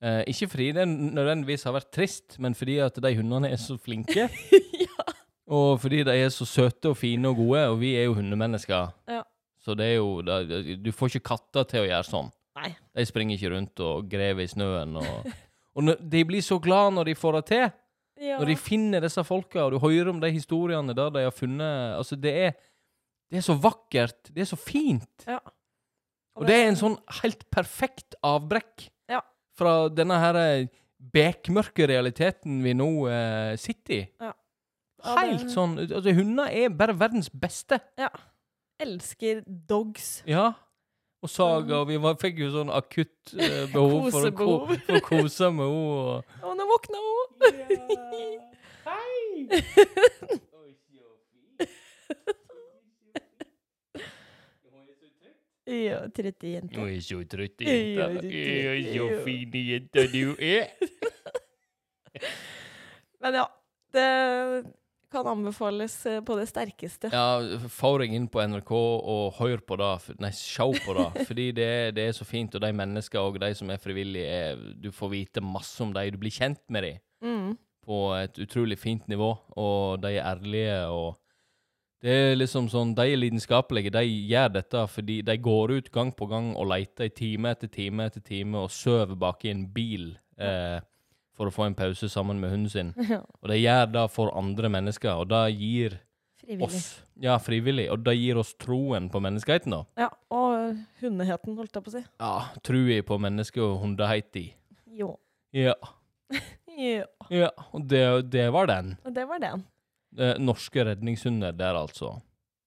Eh, 0.00 0.22
ikke 0.32 0.48
fordi 0.52 0.70
det 0.76 0.86
nødvendigvis 0.88 1.66
har 1.68 1.74
vært 1.76 1.90
trist, 1.92 2.38
men 2.40 2.56
fordi 2.56 2.78
at 2.80 2.96
de 3.00 3.12
hundene 3.18 3.52
er 3.52 3.60
så 3.60 3.78
flinke. 3.80 4.28
Ja. 4.80 5.12
Og 5.50 5.80
fordi 5.82 6.04
de 6.06 6.12
er 6.14 6.28
så 6.30 6.46
søte 6.46 6.92
og 6.92 6.96
fine 6.96 7.28
og 7.28 7.40
gode, 7.40 7.62
og 7.72 7.80
vi 7.80 7.90
er 7.98 8.04
jo 8.06 8.14
hundemennesker. 8.14 8.92
Ja. 9.10 9.24
Så 9.60 9.74
det 9.76 9.88
er 9.90 9.96
jo 9.98 10.20
det, 10.22 10.76
Du 10.80 10.92
får 10.94 11.10
ikke 11.10 11.32
katter 11.32 11.66
til 11.68 11.82
å 11.82 11.88
gjøre 11.88 12.06
sånn. 12.06 12.30
Nei. 12.60 12.70
De 12.96 13.04
springer 13.08 13.36
ikke 13.36 13.50
rundt 13.56 13.82
og 13.84 14.08
graver 14.10 14.44
i 14.44 14.50
snøen. 14.50 14.96
Og, 15.00 15.28
og 15.74 15.90
de 16.00 16.22
blir 16.28 16.44
så 16.46 16.60
glad 16.62 16.94
når 16.96 17.10
de 17.10 17.16
får 17.18 17.38
det 17.40 17.44
til. 17.50 17.66
Ja. 18.20 18.38
Når 18.38 18.52
de 18.52 18.58
finner 18.60 19.04
disse 19.04 19.24
folka, 19.26 19.64
og 19.66 19.74
du 19.74 19.80
hører 19.82 20.12
om 20.12 20.20
de 20.22 20.30
historiene 20.32 20.94
der 20.96 21.12
de 21.14 21.26
har 21.26 21.34
funnet 21.34 21.96
Altså, 21.98 22.16
det 22.20 22.34
er, 22.46 22.56
det 23.32 23.40
er 23.40 23.46
så 23.46 23.56
vakkert. 23.58 24.30
Det 24.30 24.44
er 24.44 24.50
så 24.52 24.60
fint. 24.60 25.26
Ja. 25.26 25.40
Og 26.38 26.46
det 26.46 26.54
er 26.56 26.68
en 26.70 26.76
sånn 26.78 26.96
helt 27.22 27.42
perfekt 27.50 28.14
avbrekk 28.24 28.88
Ja. 29.10 29.20
fra 29.58 29.88
denne 29.88 30.18
her 30.22 30.34
eh, 30.36 30.66
bekmørke 31.00 31.86
realiteten 31.88 32.62
vi 32.62 32.72
nå 32.76 32.88
eh, 33.10 33.56
sitter 33.56 33.94
i. 33.94 34.08
Ja. 34.20 34.32
Ja, 35.02 35.14
det- 35.16 35.30
Helt 35.40 35.50
sånn 35.50 35.78
Altså, 35.80 36.12
hunder 36.12 36.44
er 36.52 36.68
bare 36.68 36.92
verdens 36.98 37.30
beste. 37.32 37.80
Ja. 37.98 38.08
Elsker 38.80 39.42
dogs. 39.46 40.22
Ja. 40.28 40.52
Og 41.22 41.28
Saga, 41.28 41.74
og 41.82 41.88
vi 41.88 41.96
var, 42.00 42.14
fikk 42.16 42.38
jo 42.40 42.48
sånn 42.52 42.70
akutt 42.72 43.34
eh, 43.36 43.66
behov 43.72 44.10
for 44.10 44.24
å, 44.28 44.32
ko, 44.32 44.66
for 44.86 44.96
å 44.96 45.00
kose 45.04 45.50
med 45.52 45.66
henne. 45.66 45.72
og- 45.76 46.24
Å, 46.44 46.54
nå 46.56 46.64
våkna 46.70 46.98
hun! 47.04 47.20
Ja, 55.70 56.00
trøtte. 56.10 56.50
Hun 56.74 56.88
er 56.88 57.00
så 57.06 57.20
trøtt, 57.30 57.60
jenter. 57.62 57.94
jenta. 57.94 58.20
du 58.20 58.26
Så 58.90 59.06
fine 59.24 59.50
fin 59.52 59.66
jenta 59.70 60.00
du 60.10 60.34
er. 60.38 60.66
Men 63.20 63.34
ja, 63.36 63.46
det 63.92 64.64
kan 65.10 65.26
anbefales 65.26 65.96
eh, 66.06 66.20
på 66.22 66.36
det 66.38 66.46
sterkeste. 66.50 67.10
Ja, 67.12 67.40
få 67.72 67.96
deg 68.00 68.12
inn 68.14 68.28
på 68.30 68.42
NRK 68.46 68.70
og 68.76 69.32
hør 69.40 69.58
på 69.66 69.76
det. 69.80 69.90
Nei, 70.22 70.30
se 70.36 70.66
på 70.84 70.94
det. 70.96 71.08
Fordi 71.28 71.48
det, 71.56 71.70
det 71.96 72.04
er 72.08 72.12
så 72.16 72.24
fint. 72.28 72.54
Og 72.56 72.62
de 72.62 72.70
menneskene 72.78 73.24
og 73.26 73.40
de 73.42 73.50
som 73.58 73.70
er 73.74 73.80
frivillige, 73.82 74.28
er, 74.30 74.50
du 74.80 74.90
får 74.94 75.08
vite 75.16 75.40
masse 75.44 75.82
om 75.84 75.90
dem. 75.96 76.12
Du 76.14 76.18
blir 76.22 76.34
kjent 76.36 76.62
med 76.72 76.82
dem 76.88 76.96
Mm. 77.20 77.50
på 77.84 77.96
et 78.16 78.38
utrolig 78.40 78.78
fint 78.80 79.04
nivå. 79.12 79.26
Og 79.60 79.98
de 80.00 80.14
er 80.16 80.24
ærlige 80.30 80.76
og 80.88 81.18
Det 82.00 82.12
er 82.16 82.36
liksom 82.38 82.68
sånn, 82.72 82.94
De 82.96 83.04
er 83.12 83.18
lidenskapelige. 83.20 83.90
De 83.92 84.00
gjør 84.08 84.52
dette 84.54 84.84
fordi 84.88 85.18
de 85.26 85.34
går 85.36 85.74
ut 85.78 85.90
gang 85.92 86.12
på 86.16 86.26
gang 86.30 86.52
og 86.56 86.70
leter 86.72 87.10
i 87.10 87.12
time 87.12 87.50
etter 87.52 87.68
time 87.68 88.06
etter 88.08 88.22
time 88.24 88.56
og 88.62 88.70
sover 88.72 89.16
bak 89.20 89.44
i 89.44 89.50
en 89.52 89.66
bil 89.74 90.14
eh, 90.40 90.78
for 91.36 91.48
å 91.50 91.52
få 91.52 91.66
en 91.68 91.76
pause 91.76 92.08
sammen 92.08 92.40
med 92.40 92.50
hunden 92.54 92.70
sin. 92.72 92.94
Ja, 93.10 93.20
Og 93.42 93.48
de 93.52 93.58
gjør 93.60 93.90
det 93.92 94.06
for 94.14 94.32
andre 94.36 94.68
mennesker, 94.72 95.12
og 95.20 95.28
det 95.28 95.42
gir 95.60 95.98
frivillig. 96.40 96.68
oss 96.70 96.88
Ja, 97.20 97.36
frivillig. 97.38 97.90
Og 97.92 98.00
det 98.04 98.14
gir 98.16 98.38
oss 98.40 98.54
troen 98.56 99.10
på 99.12 99.20
menneskeheten, 99.20 99.74
da. 99.76 99.82
Ja, 100.00 100.08
og 100.32 100.78
hundeheten, 101.02 101.56
holdt 101.58 101.76
jeg 101.76 101.84
på 101.84 101.92
å 101.92 101.96
si. 101.98 102.02
Ja, 102.20 102.32
trua 102.64 103.02
på 103.04 103.18
menneske- 103.20 103.60
og 103.60 103.76
hundeheten. 103.84 104.54
Jo. 104.88 105.18
Ja. 105.52 105.76
Ja, 106.80 107.02
ja. 107.28 107.48
Og 107.76 107.82
det, 107.90 108.00
det 108.32 108.46
var 108.54 108.68
den. 108.70 108.94
og 109.04 109.12
det 109.12 109.26
var 109.28 109.40
den. 109.42 109.64
Eh, 110.18 110.34
norske 110.42 110.82
redningshunder 110.84 111.52
der, 111.54 111.76
altså. 111.78 112.16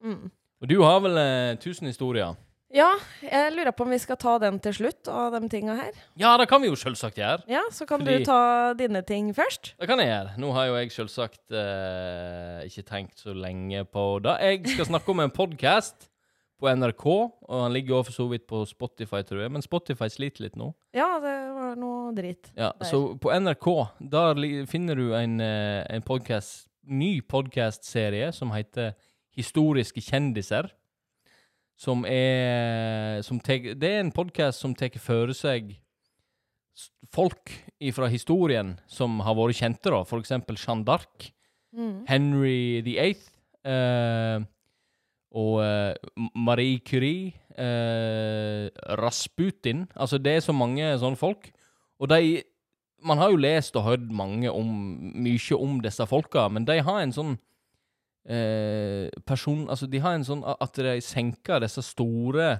Mm. 0.03 0.29
Og 0.63 0.67
du 0.69 0.77
har 0.81 0.99
vel 1.03 1.17
eh, 1.19 1.55
tusen 1.59 1.87
historier? 1.89 2.37
Ja, 2.73 2.87
jeg 3.21 3.51
lurer 3.53 3.69
på 3.75 3.83
om 3.85 3.91
vi 3.93 3.99
skal 4.01 4.17
ta 4.17 4.37
den 4.41 4.55
til 4.63 4.73
slutt, 4.73 5.05
av 5.11 5.35
de 5.35 5.49
tinga 5.51 5.75
her. 5.77 5.91
Ja, 6.17 6.31
det 6.41 6.47
kan 6.49 6.63
vi 6.63 6.71
jo 6.71 6.77
selvsagt 6.79 7.19
gjøre. 7.19 7.43
Ja, 7.51 7.61
så 7.69 7.85
kan 7.85 8.01
Fordi- 8.01 8.23
du 8.23 8.25
ta 8.25 8.73
dine 8.79 9.03
ting 9.05 9.27
først. 9.37 9.73
Det 9.77 9.87
kan 9.91 9.99
jeg 10.01 10.07
gjøre. 10.09 10.31
Nå 10.41 10.49
har 10.55 10.65
jo 10.71 10.79
jeg 10.79 10.89
selvsagt 10.95 11.51
eh, 11.53 12.63
ikke 12.65 12.85
tenkt 12.87 13.19
så 13.21 13.35
lenge 13.37 13.83
på 13.85 14.07
det. 14.25 14.37
Jeg 14.41 14.63
skal 14.73 14.85
snakke 14.89 15.09
om 15.13 15.19
en 15.19 15.35
podkast 15.35 16.07
på 16.63 16.71
NRK, 16.73 17.05
og 17.05 17.61
han 17.61 17.73
ligger 17.75 17.99
også 17.99 18.09
for 18.09 18.17
så 18.23 18.27
vidt 18.31 18.47
på 18.47 18.63
Spotify, 18.65 19.21
tror 19.27 19.43
jeg. 19.43 19.51
Men 19.51 19.61
Spotify 19.61 20.07
sliter 20.09 20.45
litt 20.47 20.55
nå. 20.57 20.71
Ja, 20.95 21.19
det 21.21 21.35
var 21.53 21.75
noe 21.77 22.13
drit. 22.15 22.49
Ja, 22.55 22.71
Der. 22.79 22.87
så 22.89 23.03
på 23.19 23.29
NRK, 23.35 23.67
der 24.09 24.65
finner 24.71 24.95
du 24.95 25.11
en, 25.13 25.39
eh, 25.43 25.83
en 25.93 26.01
podcast, 26.01 26.69
ny 26.87 27.21
podcast-serie 27.21 28.31
som 28.35 28.51
heter 28.51 28.93
Historiske 29.35 30.01
kjendiser. 30.03 30.69
Som 31.79 32.05
er 32.05 33.21
som 33.25 33.39
tek, 33.39 33.73
Det 33.79 33.89
er 33.89 33.99
en 34.03 34.11
podcast 34.11 34.59
som 34.61 34.75
tar 34.75 34.93
for 35.01 35.33
seg 35.33 35.75
folk 37.13 37.51
fra 37.93 38.07
historien 38.09 38.79
som 38.87 39.19
har 39.21 39.35
vært 39.37 39.59
kjente, 39.59 39.89
da. 39.89 40.03
For 40.03 40.19
eksempel 40.19 40.57
Jeanne 40.57 40.85
d'Arc, 40.85 41.31
Mm. 41.73 42.05
Henry 42.05 42.81
the 42.85 42.99
Eighth, 43.01 43.31
eh, 43.65 44.43
og 45.33 45.63
eh, 45.63 45.95
Marie 46.35 46.77
Curie, 46.85 47.33
eh, 47.57 48.69
Rasputin 48.99 49.87
Altså, 49.97 50.19
det 50.21 50.35
er 50.35 50.39
så 50.45 50.53
mange 50.53 50.83
sånne 51.01 51.17
folk. 51.17 51.49
Og 51.99 52.09
de 52.09 52.43
Man 53.03 53.19
har 53.19 53.33
jo 53.33 53.41
lest 53.41 53.75
og 53.75 53.87
hørt 53.87 54.05
mange 54.11 54.51
om, 54.51 54.69
mye 55.25 55.57
om 55.57 55.81
disse 55.83 56.05
folka, 56.07 56.47
men 56.49 56.65
de 56.65 56.79
har 56.83 57.01
en 57.01 57.13
sånn 57.15 57.33
eh, 58.25 59.09
person 59.27 59.65
Altså, 59.69 59.89
de 59.91 59.99
har 60.03 60.15
en 60.15 60.23
sånn 60.27 60.43
At 60.47 60.79
de 60.79 60.95
senker 61.03 61.63
disse 61.63 61.83
store 61.83 62.57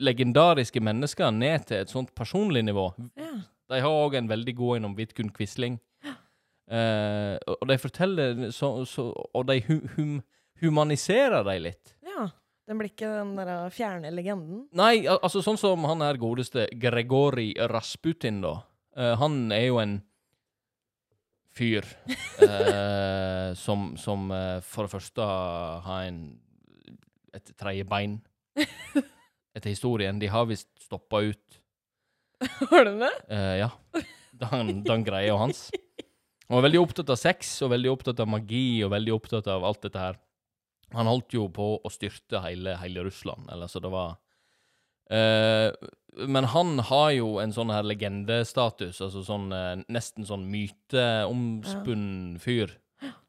legendariske 0.00 0.80
mennesker 0.80 1.32
ned 1.34 1.66
til 1.68 1.82
et 1.82 1.90
sånt 1.92 2.14
personlig 2.16 2.62
nivå. 2.64 2.86
Ja. 3.20 3.34
De 3.70 3.80
har 3.84 3.92
òg 4.06 4.16
en 4.16 4.30
veldig 4.30 4.54
god 4.56 4.78
en 4.78 4.88
om 4.88 4.94
Vidkun 4.96 5.28
Quisling. 5.34 5.76
Eh, 6.70 7.36
og 7.50 7.66
de 7.68 7.76
forteller 7.82 8.50
så, 8.54 8.84
så, 8.86 9.08
Og 9.34 9.46
de 9.48 9.56
hu, 9.66 9.80
hum, 9.96 10.20
humaniserer 10.62 11.42
dem 11.44 11.64
litt. 11.66 11.96
Den 12.70 12.78
blir 12.78 12.92
ikke 12.92 13.08
den 13.10 13.32
der 13.34 13.72
fjerne 13.74 14.12
legenden. 14.14 14.60
Nei, 14.78 15.02
al 15.10 15.18
altså 15.26 15.42
sånn 15.42 15.58
som 15.58 15.82
han 15.90 16.04
her 16.06 16.20
godeste 16.22 16.68
Gregori 16.78 17.48
Rasputin, 17.72 18.38
da. 18.44 18.60
Uh, 18.94 19.16
han 19.18 19.48
er 19.50 19.64
jo 19.64 19.80
en 19.82 19.96
fyr 21.50 21.82
uh, 21.82 23.50
som, 23.64 23.90
som 23.98 24.30
uh, 24.30 24.62
for 24.62 24.86
det 24.86 24.94
første 24.94 25.26
har 25.26 26.06
en 26.06 26.22
et 27.34 27.52
tredje 27.58 27.86
bein 27.90 28.18
etter 29.56 29.70
historien. 29.70 30.18
De 30.22 30.30
har 30.30 30.46
visst 30.50 30.70
stoppa 30.82 31.22
ut 31.26 31.60
Har 32.70 32.86
du 32.86 32.96
det? 33.02 33.12
Uh, 33.30 33.54
ja. 33.64 33.70
Den, 34.40 34.80
den 34.86 35.04
greia 35.04 35.34
hans. 35.36 35.68
Han 36.46 36.58
var 36.58 36.70
veldig 36.70 36.86
opptatt 36.86 37.10
av 37.12 37.18
sex, 37.18 37.50
og 37.62 37.74
veldig 37.74 37.90
opptatt 37.92 38.22
av 38.22 38.30
magi, 38.30 38.82
og 38.86 38.94
veldig 38.94 39.12
opptatt 39.14 39.50
av 39.50 39.66
alt 39.66 39.82
dette 39.84 40.02
her. 40.02 40.16
Han 40.92 41.06
holdt 41.06 41.34
jo 41.36 41.48
på 41.54 41.66
å 41.84 41.90
styrte 41.92 42.40
hele, 42.42 42.76
hele 42.80 43.04
Russland, 43.06 43.48
eller 43.52 43.66
så 43.70 43.80
det 43.84 43.90
var 43.92 44.16
Eh, 45.10 45.72
Men 46.28 46.44
han 46.44 46.78
har 46.86 47.10
jo 47.16 47.38
en 47.42 47.50
sånn 47.54 47.70
her 47.70 47.82
legendestatus, 47.82 49.00
altså 49.02 49.24
sånn 49.26 49.52
eh, 49.54 49.80
nesten 49.90 50.22
sånn 50.26 50.44
myteomspunnen 50.50 52.38
fyr, 52.42 52.72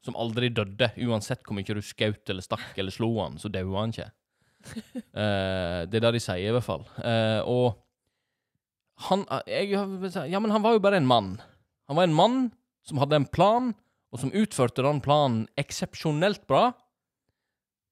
som 0.04 0.16
aldri 0.18 0.50
døde. 0.54 0.90
Uansett 1.06 1.42
hvor 1.46 1.56
mye 1.56 1.74
du 1.74 1.82
skjøt 1.82 2.30
eller 2.30 2.44
stakk 2.44 2.76
eller 2.78 2.94
slo 2.94 3.08
han, 3.20 3.38
så 3.38 3.50
døde 3.50 3.74
han 3.78 3.94
ikke. 3.94 4.10
Eh, 5.12 5.80
det 5.90 5.98
er 5.98 6.04
det 6.06 6.12
de 6.14 6.20
sier, 6.22 6.48
i 6.48 6.52
hvert 6.54 6.64
fall. 6.64 6.84
Eh, 7.02 7.40
og 7.50 7.74
han 9.08 9.24
eh, 9.26 9.64
jeg, 9.66 9.74
Ja, 10.30 10.38
men 10.40 10.52
han 10.54 10.62
var 10.62 10.76
jo 10.76 10.82
bare 10.84 10.96
en 11.02 11.08
mann. 11.08 11.34
Han 11.90 11.98
var 11.98 12.06
en 12.06 12.14
mann 12.14 12.36
som 12.86 13.00
hadde 13.02 13.18
en 13.18 13.26
plan, 13.26 13.72
og 14.14 14.20
som 14.22 14.30
utførte 14.30 14.84
den 14.86 15.00
planen 15.04 15.48
eksepsjonelt 15.58 16.46
bra. 16.46 16.70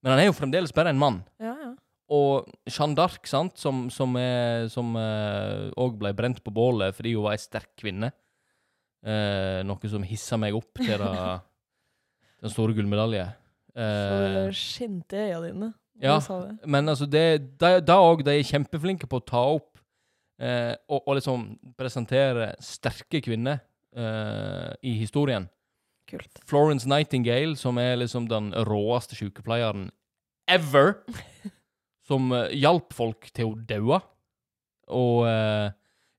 Men 0.03 0.13
han 0.15 0.21
er 0.23 0.29
jo 0.31 0.37
fremdeles 0.37 0.73
bare 0.73 0.91
en 0.95 0.99
mann. 1.01 1.23
Ja, 1.41 1.55
ja. 1.61 1.71
Og 2.11 2.49
Jeanne 2.67 2.97
d'Arc, 2.99 3.27
sant, 3.31 3.59
som 3.61 3.85
som 3.91 4.17
er- 4.19 4.69
som 4.73 4.95
òg 4.97 5.99
ble 6.01 6.11
brent 6.17 6.41
på 6.43 6.51
bålet 6.51 6.95
fordi 6.97 7.13
hun 7.15 7.23
var 7.29 7.37
ei 7.37 7.39
sterk 7.39 7.69
kvinne. 7.79 8.11
Eh, 9.05 9.63
noe 9.65 9.89
som 9.89 10.03
hissa 10.05 10.37
meg 10.37 10.55
opp 10.59 10.75
til 10.77 10.99
da, 10.99 11.39
den 12.43 12.51
store 12.53 12.75
gullmedaljen. 12.75 13.31
Så 13.71 13.81
Eh, 13.81 14.35
det 14.35 14.55
skinte 14.59 15.15
øya 15.17 15.39
dine. 15.47 15.69
ja. 16.03 16.19
Men 16.67 16.89
altså, 16.89 17.07
det, 17.09 17.57
da 17.61 17.95
òg 18.03 18.25
de 18.27 18.33
er 18.35 18.43
kjempeflinke 18.43 19.07
på 19.07 19.21
å 19.21 19.25
ta 19.25 19.45
opp 19.55 19.79
eh, 20.41 20.75
og, 20.89 21.05
og 21.07 21.15
liksom 21.21 21.45
presentere 21.79 22.57
sterke 22.61 23.23
kvinner 23.23 23.61
eh, 23.95 24.75
i 24.83 24.97
historien. 24.99 25.47
Kult. 26.11 26.43
Florence 26.49 26.89
Nightingale, 26.91 27.57
som 27.57 27.79
er 27.81 27.97
liksom 28.01 28.29
den 28.31 28.51
råeste 28.67 29.19
sykepleieren 29.19 29.89
ever, 30.51 30.97
som 32.09 32.33
uh, 32.35 32.49
hjalp 32.51 32.95
folk 32.97 33.31
til 33.37 33.53
å 33.53 33.59
daue. 33.69 34.01
Og 34.91 35.27
uh, 35.27 35.71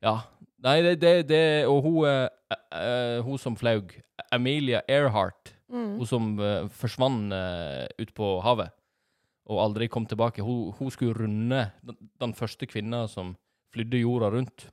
ja. 0.04 0.18
Nei, 0.62 0.78
det, 0.86 1.00
det, 1.02 1.16
det 1.32 1.46
Og 1.66 1.82
hun, 1.88 2.06
uh, 2.06 3.18
hun 3.26 3.40
som 3.42 3.58
flaug, 3.58 3.96
Amelia 4.32 4.84
Earhart, 4.88 5.58
Mm. 5.72 6.02
hun 6.02 6.04
som 6.04 6.26
forsvant 6.76 7.32
uh, 7.32 7.86
ut 7.96 8.10
på 8.12 8.26
havet 8.44 8.74
og 9.52 9.62
aldri 9.64 9.88
kom 9.92 10.06
tilbake, 10.08 10.44
hun, 10.46 10.72
hun 10.78 10.92
skulle 10.94 11.16
runde 11.18 11.64
den, 11.84 11.98
den 12.22 12.34
første 12.38 12.68
kvinna 12.70 13.06
som 13.12 13.34
flydde 13.74 14.04
jorda 14.04 14.32
rundt. 14.36 14.68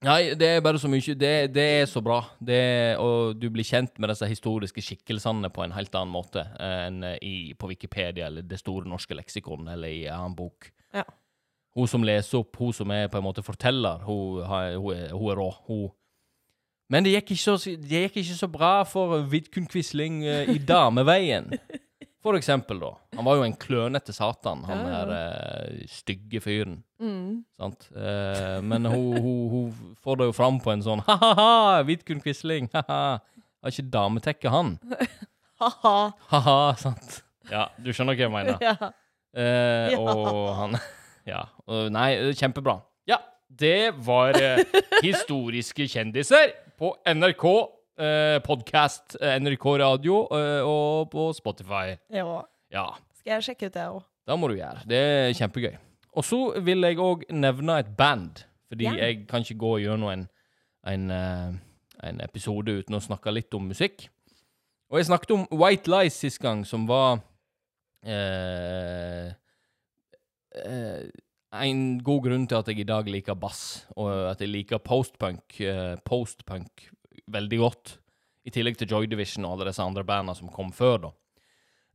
Nei, 0.00 0.32
det 0.38 0.46
er 0.48 0.62
bare 0.64 0.80
så 0.80 0.88
mye. 0.88 1.14
Det, 1.18 1.32
det 1.52 1.64
er 1.82 1.86
så 1.88 2.00
bra. 2.00 2.22
Det, 2.40 2.96
og 2.96 3.36
du 3.36 3.50
blir 3.52 3.66
kjent 3.68 3.98
med 4.00 4.08
disse 4.08 4.28
historiske 4.30 4.84
skikkelsene 4.84 5.50
på 5.52 5.64
en 5.64 5.74
helt 5.76 5.92
annen 5.92 6.14
måte 6.14 6.46
eh, 6.56 6.86
enn 6.86 7.04
i, 7.20 7.52
på 7.52 7.68
Wikipedia 7.68 8.30
eller 8.30 8.46
Det 8.48 8.62
store 8.62 8.88
norske 8.88 9.16
leksikon 9.18 9.68
eller 9.68 9.92
i 9.92 10.06
en 10.06 10.16
annen 10.16 10.38
bok. 10.38 10.70
Ja. 10.96 11.04
Hun 11.76 11.90
som 11.90 12.04
leser 12.06 12.40
opp, 12.40 12.56
hun 12.56 12.72
som 12.74 12.90
er 12.96 13.12
på 13.12 13.20
en 13.20 13.28
måte 13.28 13.44
forteller, 13.44 14.00
hun, 14.08 14.40
hun, 14.40 14.94
er, 14.96 15.12
hun 15.12 15.30
er 15.30 15.42
rå. 15.42 15.50
Hun 15.68 15.90
men 16.90 17.06
det 17.06 17.12
gikk 17.14 17.36
ikke 17.36 17.42
så, 17.44 17.54
det 17.78 18.02
gikk 18.04 18.16
ikke 18.24 18.34
så 18.34 18.48
bra 18.50 18.72
for 18.88 19.20
Vidkun 19.30 19.68
Quisling 19.70 20.24
eh, 20.26 20.50
i 20.50 20.58
Dameveien. 20.70 21.52
For 22.20 22.36
eksempel, 22.36 22.76
da. 22.82 22.90
Han 23.16 23.24
var 23.24 23.38
jo 23.38 23.44
en 23.46 23.54
klønete 23.56 24.12
satan, 24.12 24.62
han 24.68 24.82
Ja, 24.84 24.90
ja. 24.92 24.98
der 25.08 25.72
uh, 25.72 25.86
stygge 25.88 26.40
fyren. 26.44 26.82
Mm. 27.00 27.38
Sant? 27.56 27.86
Uh, 27.96 28.58
men 28.60 28.84
hun, 28.92 29.16
hun, 29.16 29.40
hun 29.54 29.96
får 30.04 30.20
det 30.20 30.26
jo 30.28 30.34
fram 30.36 30.58
på 30.60 30.72
en 30.74 30.84
sånn 30.84 31.00
ha-ha-ha, 31.06 31.80
Vidkun 31.88 32.20
Quisling, 32.20 32.68
ha-ha. 32.76 33.00
Har 33.60 33.72
ikke 33.74 33.88
dametekke, 33.92 34.52
han. 34.52 34.76
Ha-ha. 35.60 35.96
Ha-ha, 36.30 36.58
sant? 36.80 37.18
Ja, 37.50 37.66
du 37.76 37.90
skjønner 37.92 38.16
hva 38.16 38.24
jeg 38.24 38.32
mener. 38.32 38.62
Ja. 38.64 38.76
Uh, 39.36 39.90
Ja. 39.92 39.98
Og 40.00 40.54
han 40.56 40.78
Ja. 41.28 41.42
Nei, 41.92 42.08
kjempebra. 42.36 42.78
Ja, 43.08 43.18
det 43.48 43.92
var 44.06 44.36
eh, 44.40 44.62
historiske 45.04 45.84
kjendiser 45.92 46.52
på 46.80 46.94
NRK 47.04 47.44
eh, 47.50 47.66
podkast, 48.46 49.16
eh, 49.20 49.36
NRK 49.40 49.66
radio 49.82 50.22
eh, 50.36 50.60
og 50.66 51.10
på 51.12 51.28
Spotify. 51.36 51.96
Ja. 52.14 52.42
Ja, 52.72 52.86
Skal 53.18 53.36
jeg 53.38 53.42
sjekke 53.50 53.66
ut 53.70 53.74
det 53.76 53.86
òg? 53.90 54.02
det 54.30 54.36
må 54.38 54.48
du 54.48 54.54
gjøre. 54.56 54.84
Det 54.86 54.98
er 55.00 55.32
kjempegøy. 55.34 55.74
Og 56.16 56.24
så 56.26 56.38
vil 56.62 56.82
jeg 56.86 56.96
òg 57.02 57.24
nevne 57.30 57.78
et 57.82 57.90
band, 57.98 58.44
fordi 58.70 58.84
Ja. 58.86 58.92
jeg 59.06 59.26
kan 59.28 59.42
ikke 59.42 59.58
gå 59.58 59.72
gjennom 59.82 60.10
en, 60.12 60.28
en, 60.86 61.10
eh, 61.10 61.52
en 62.08 62.20
episode 62.20 62.68
uten 62.80 62.94
å 62.96 63.02
snakke 63.02 63.32
litt 63.34 63.52
om 63.54 63.68
musikk. 63.68 64.08
Og 64.90 64.98
jeg 64.98 65.06
snakket 65.06 65.30
om 65.36 65.46
White 65.52 65.90
Lies 65.90 66.14
sist 66.18 66.40
gang, 66.42 66.64
som 66.66 66.86
var 66.86 67.20
eh, 68.06 69.32
eh, 70.54 71.02
en 71.52 71.98
god 72.06 72.22
grunn 72.24 72.46
til 72.48 72.58
at 72.58 72.66
jeg 72.70 72.80
i 72.80 72.88
dag 72.88 73.06
liker 73.10 73.34
bass, 73.38 73.86
og 73.96 74.10
at 74.30 74.40
jeg 74.40 74.48
liker 74.50 74.78
postpunk 74.78 75.60
eh, 75.60 75.96
postpunk 76.06 76.88
veldig 77.32 77.60
godt. 77.60 77.96
I 78.46 78.52
tillegg 78.54 78.78
til 78.80 78.90
Joy 78.90 79.08
Division 79.10 79.44
og 79.46 79.56
alle 79.56 79.70
disse 79.70 79.84
andre 79.84 80.04
bandene 80.06 80.36
som 80.38 80.52
kom 80.52 80.72
før, 80.74 80.96
da. 81.06 81.10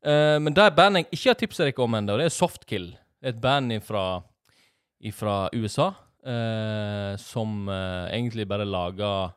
Uh, 0.05 0.38
men 0.38 0.53
det 0.53 0.61
er 0.61 0.75
band 0.77 0.99
jeg 0.99 1.07
ikke 1.09 1.31
har 1.31 1.39
tipset 1.39 1.65
dere 1.65 1.86
om 1.86 1.97
ennå, 1.97 2.17
det 2.19 2.27
er 2.29 2.36
Softkill. 2.36 2.91
Det 2.93 3.31
er 3.31 3.33
et 3.33 3.41
band 3.41 3.73
fra 3.86 5.39
USA 5.55 5.88
uh, 5.89 7.15
som 7.21 7.65
uh, 7.71 8.05
egentlig 8.13 8.45
bare 8.49 8.67
lager 8.69 9.33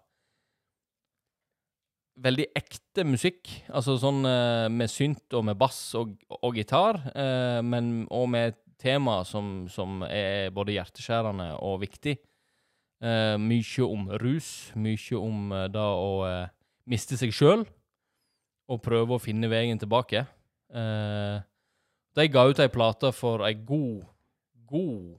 veldig 2.18 2.48
ekte 2.58 3.06
musikk. 3.06 3.48
Altså 3.70 3.94
sånn 4.02 4.24
med 4.74 4.90
synt 4.90 5.36
og 5.38 5.44
med 5.46 5.54
bass 5.56 5.94
og, 5.94 6.16
og 6.34 6.56
gitar, 6.58 6.98
men 7.62 8.08
og 8.10 8.24
med 8.32 8.48
et 8.50 8.58
tema 8.82 9.20
som, 9.22 9.68
som 9.70 10.02
er 10.02 10.50
både 10.50 10.74
hjerteskjærende 10.74 11.52
og 11.62 11.78
viktig. 11.84 12.16
Eh, 12.98 13.36
mye 13.38 13.84
om 13.86 14.08
rus, 14.18 14.72
mye 14.74 15.18
om 15.18 15.52
eh, 15.54 15.68
det 15.70 15.82
å 15.86 16.14
eh, 16.26 16.48
miste 16.90 17.14
seg 17.14 17.30
sjøl 17.30 17.62
og 18.68 18.80
prøve 18.82 19.14
å 19.14 19.22
finne 19.22 19.46
veien 19.50 19.78
tilbake. 19.78 20.24
Eh, 20.74 21.36
de 22.18 22.26
ga 22.34 22.42
ut 22.50 22.58
ei 22.58 22.72
plate 22.74 23.12
for 23.14 23.44
ei 23.46 23.54
god, 23.54 24.02
god, 24.66 25.14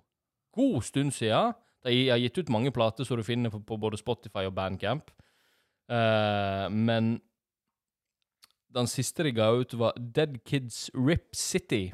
god 0.51 0.83
stund 0.83 1.15
siden. 1.15 1.55
De 1.87 1.95
har 2.09 2.19
gitt 2.19 2.41
ut 2.41 2.51
mange 2.51 2.73
plater 2.75 3.07
som 3.07 3.15
du 3.15 3.23
finner 3.23 3.53
på, 3.53 3.63
på 3.63 3.79
både 3.79 4.01
Spotify 4.01 4.43
og 4.49 4.57
Bandcamp. 4.59 5.15
Eh, 5.87 6.67
men 6.75 7.15
den 8.75 8.91
siste 8.91 9.23
de 9.23 9.31
ga 9.39 9.53
ut, 9.55 9.71
var 9.79 9.95
Dead 9.95 10.35
Kids 10.43 10.89
Rip 10.91 11.31
City. 11.31 11.93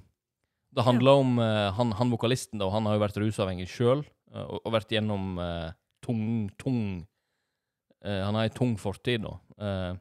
Det 0.75 0.83
handla 0.83 1.13
om 1.21 1.38
han, 1.39 1.93
han 1.95 2.09
vokalisten, 2.11 2.59
da. 2.59 2.67
Han 2.73 2.89
har 2.89 2.97
jo 2.97 3.03
vært 3.05 3.19
rusavhengig 3.21 3.69
sjøl, 3.71 4.01
og, 4.34 4.61
og 4.63 4.73
vært 4.73 4.95
gjennom 4.95 5.38
eh, 5.41 5.69
tung, 6.03 6.26
tung 6.59 6.82
eh, 8.03 8.21
Han 8.23 8.38
har 8.38 8.47
ei 8.47 8.53
tung 8.55 8.76
fortid, 8.82 9.26
da. 9.26 9.36
Eh, 9.59 9.93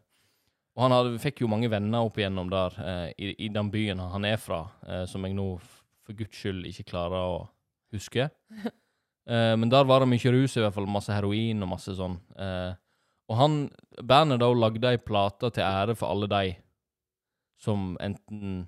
og 0.74 0.82
han 0.82 0.94
hadde, 0.96 1.18
fikk 1.22 1.44
jo 1.44 1.50
mange 1.50 1.70
venner 1.70 2.06
opp 2.06 2.16
igjennom 2.18 2.48
der, 2.50 2.78
eh, 2.82 3.08
i, 3.14 3.34
i 3.46 3.50
den 3.52 3.70
byen 3.70 4.02
han 4.10 4.26
er 4.26 4.40
fra, 4.42 4.64
eh, 4.88 5.04
som 5.10 5.26
jeg 5.26 5.36
nå 5.36 5.48
for 6.04 6.16
guds 6.18 6.36
skyld 6.36 6.66
ikke 6.70 6.88
klarer 6.94 7.34
å 7.34 7.44
huske. 7.94 8.30
Eh, 9.24 9.54
men 9.56 9.70
der 9.72 9.86
var 9.88 10.02
det 10.02 10.10
mye 10.10 10.30
rus, 10.34 10.52
i 10.52 10.60
hvert 10.60 10.74
fall. 10.76 10.84
Masse 10.84 11.14
heroin 11.16 11.64
og 11.64 11.70
masse 11.70 11.94
sånn. 11.96 12.18
Eh, 12.36 12.74
og 13.32 13.38
han, 13.38 13.54
bandet 14.04 14.42
da 14.42 14.50
lagde 14.52 14.90
ei 14.90 14.98
plate 15.00 15.48
til 15.56 15.64
ære 15.64 15.94
for 15.96 16.12
alle 16.12 16.28
de 16.28 16.50
som 17.56 17.94
enten 18.04 18.66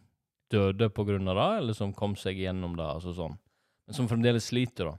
døde 0.48 0.88
på 0.96 1.04
grunn 1.04 1.28
av 1.28 1.36
det, 1.36 1.48
eller 1.58 1.76
som 1.76 1.92
kom 1.92 2.14
seg 2.16 2.40
gjennom 2.40 2.72
det, 2.78 2.86
altså 2.86 3.12
sånn. 3.18 3.36
Men 3.84 3.98
som 3.98 4.08
fremdeles 4.08 4.48
sliter, 4.48 4.94
da. 4.94 4.96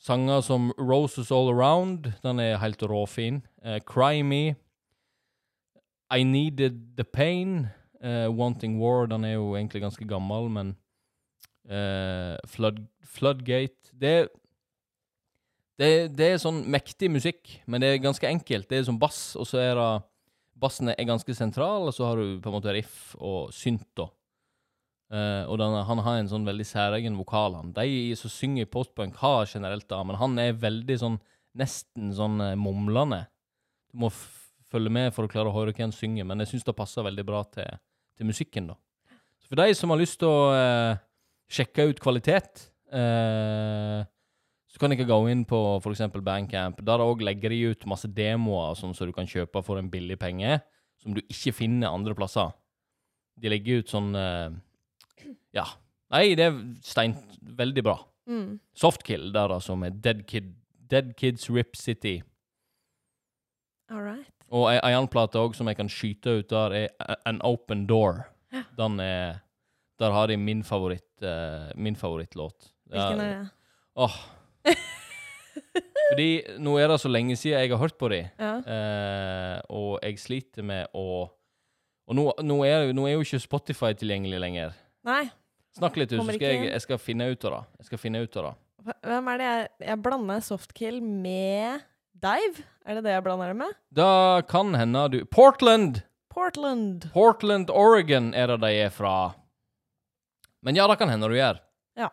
Sanger 0.00 0.40
som 0.44 0.70
Roses 0.78 1.30
All 1.32 1.48
Around, 1.52 2.12
den 2.22 2.40
er 2.40 2.60
helt 2.60 2.82
råfin. 2.82 3.42
Uh, 3.64 3.78
Cry 3.80 4.22
Me. 4.22 4.56
I 6.12 6.24
Needed 6.24 6.96
The 6.96 7.04
Pain. 7.04 7.68
Uh, 8.04 8.28
Wanting 8.28 8.78
War, 8.80 9.06
den 9.06 9.24
er 9.24 9.38
jo 9.38 9.54
egentlig 9.56 9.80
ganske 9.80 10.04
gammel, 10.04 10.50
men 10.52 10.74
uh, 11.64 12.36
Flood, 12.46 12.82
Floodgate 13.00 13.94
det 13.96 14.28
det, 15.80 16.14
det 16.14 16.26
er 16.28 16.42
sånn 16.42 16.60
mektig 16.70 17.08
musikk, 17.10 17.56
men 17.66 17.82
det 17.82 17.88
er 17.90 18.02
ganske 18.04 18.28
enkelt. 18.28 18.68
Det 18.70 18.78
er 18.78 18.84
som 18.86 18.98
bass, 19.00 19.32
og 19.34 19.48
så 19.48 19.58
er 19.62 19.72
det 19.78 19.88
Bassen 20.54 20.92
er 20.92 21.08
ganske 21.08 21.34
sentral, 21.34 21.88
og 21.88 21.96
så 21.96 22.06
har 22.06 22.20
du 22.20 22.38
på 22.38 22.46
en 22.46 22.54
måte 22.54 22.72
riff 22.76 23.16
og 23.18 23.50
synt, 23.52 23.88
da. 23.98 24.06
Eh, 25.12 25.44
og 25.50 25.58
den, 25.60 25.76
han 25.86 26.00
har 26.06 26.18
en 26.18 26.30
sånn 26.30 26.46
veldig 26.48 26.66
særegen 26.66 27.18
vokal, 27.18 27.58
han. 27.58 27.72
De 27.76 28.14
som 28.18 28.32
synger 28.32 28.70
postpunk, 28.70 29.18
har 29.20 29.48
generelt 29.50 29.86
det, 29.90 30.00
men 30.08 30.20
han 30.20 30.38
er 30.40 30.56
veldig 30.60 30.96
sånn 31.00 31.18
nesten 31.54 32.10
sånn 32.16 32.40
uh, 32.42 32.54
mumlende. 32.58 33.20
Du 33.92 34.00
må 34.02 34.08
følge 34.10 34.90
med 34.90 35.12
for 35.14 35.26
å 35.26 35.30
klare 35.30 35.52
å 35.52 35.54
høre 35.54 35.70
hva 35.70 35.84
han 35.84 35.94
synger, 35.94 36.26
men 36.26 36.42
jeg 36.42 36.50
syns 36.50 36.66
det 36.66 36.74
passer 36.74 37.06
veldig 37.06 37.24
bra 37.28 37.44
til, 37.54 37.68
til 38.18 38.26
musikken, 38.26 38.72
da. 38.72 38.78
Så 39.38 39.52
for 39.52 39.60
de 39.60 39.76
som 39.78 39.92
har 39.92 40.00
lyst 40.00 40.18
til 40.18 40.32
å 40.32 40.48
uh, 40.50 40.96
sjekke 41.52 41.90
ut 41.92 42.02
kvalitet, 42.02 42.70
så 42.94 44.78
kan 44.78 44.92
dere 44.92 45.06
gå 45.08 45.16
inn 45.26 45.40
på 45.50 45.58
f.eks. 45.80 46.04
Bandcamp. 46.14 46.78
Der 46.86 47.02
òg 47.02 47.24
legger 47.26 47.50
de 47.50 47.72
ut 47.72 47.86
masse 47.90 48.06
demoer 48.06 48.76
sånn 48.78 48.92
som 48.94 49.08
du 49.10 49.14
kan 49.16 49.26
kjøpe 49.26 49.62
for 49.66 49.80
en 49.80 49.88
billig 49.90 50.14
penge, 50.20 50.60
som 51.02 51.16
du 51.16 51.18
ikke 51.24 51.56
finner 51.56 51.90
andre 51.90 52.14
plasser. 52.14 52.52
De 53.34 53.50
legger 53.50 53.82
ut 53.82 53.90
sånn 53.90 54.14
Ja. 55.56 55.64
Nei, 56.14 56.34
det 56.38 56.46
er 56.50 56.58
stein... 56.84 57.16
Veldig 57.58 57.82
bra. 57.84 57.96
Mm. 58.30 58.58
Softkill 58.76 59.28
der, 59.34 59.52
altså, 59.52 59.74
med 59.76 60.00
Dead, 60.04 60.22
Kid, 60.26 60.54
Dead 60.90 61.12
Kids 61.18 61.50
Rip 61.52 61.76
City. 61.76 62.20
All 63.90 64.00
right. 64.02 64.30
Og 64.54 64.68
ei, 64.70 64.78
annen 64.80 65.08
plate 65.12 65.40
òg 65.40 65.54
som 65.56 65.68
jeg 65.70 65.76
kan 65.78 65.90
skyte 65.92 66.38
ut 66.40 66.50
der, 66.52 66.74
er 66.84 67.18
An 67.28 67.40
Open 67.44 67.86
Door. 67.90 68.22
Den 68.78 69.00
er 69.02 69.40
Der 69.98 70.10
har 70.10 70.26
de 70.26 70.36
min 70.36 70.62
favoritt 70.66 71.22
uh, 71.22 71.70
Min 71.76 71.96
favorittlåt. 71.96 72.72
Hvilken 72.90 73.20
er 73.20 73.28
det? 73.42 73.48
Åh. 73.96 74.16
Fordi 76.10 76.28
nå 76.62 76.76
er 76.78 76.88
det 76.90 77.00
så 77.02 77.08
lenge 77.10 77.36
siden 77.38 77.60
jeg 77.60 77.70
har 77.72 77.78
hørt 77.80 77.96
på 77.98 78.08
de, 78.12 78.20
Ja. 78.38 78.52
uh, 78.58 79.60
og 79.70 79.98
jeg 80.02 80.18
sliter 80.18 80.62
med 80.66 80.86
å 80.94 81.30
Og 82.06 82.14
nå, 82.18 82.26
nå, 82.42 82.58
er, 82.68 82.92
nå 82.92 83.06
er 83.08 83.14
jo 83.14 83.22
ikke 83.24 83.40
Spotify 83.40 83.92
tilgjengelig 83.96 84.40
lenger. 84.42 84.74
Nei. 85.04 85.24
Snakk 85.74 85.96
litt, 85.98 86.12
du, 86.12 86.20
så 86.20 86.28
skal 86.30 86.46
jeg, 86.46 86.68
jeg 86.70 86.84
skal 86.84 87.00
finne 87.02 87.26
ut 87.32 87.44
av 87.48 87.56
det. 87.56 87.62
Jeg 87.80 87.88
skal 87.90 88.00
finne 88.00 88.22
ut 88.24 88.38
av 88.40 88.46
det. 88.48 88.54
Hvem 89.04 89.28
er 89.32 89.38
det 89.40 89.44
jeg 89.48 89.68
Jeg 89.88 90.00
blander 90.04 90.42
Softkill 90.44 90.98
med 91.02 91.84
Dive? 92.24 92.64
Er 92.84 92.98
det 92.98 93.04
det 93.06 93.14
jeg 93.14 93.24
blander 93.24 93.52
det 93.52 93.56
med? 93.62 93.78
Da 93.96 94.42
kan 94.48 94.74
hende 94.76 95.06
du 95.12 95.22
Portland! 95.24 96.02
Portland. 96.34 97.08
Portland, 97.14 97.70
Oregon 97.70 98.32
er 98.34 98.50
det 98.50 98.58
de 98.64 98.70
er 98.84 98.90
fra. 98.90 99.34
Men 100.66 100.74
ja, 100.74 100.86
det 100.90 100.96
kan 100.98 101.10
hende 101.12 101.28
du 101.30 101.36
gjør. 101.36 101.60
Ja. 101.94 102.08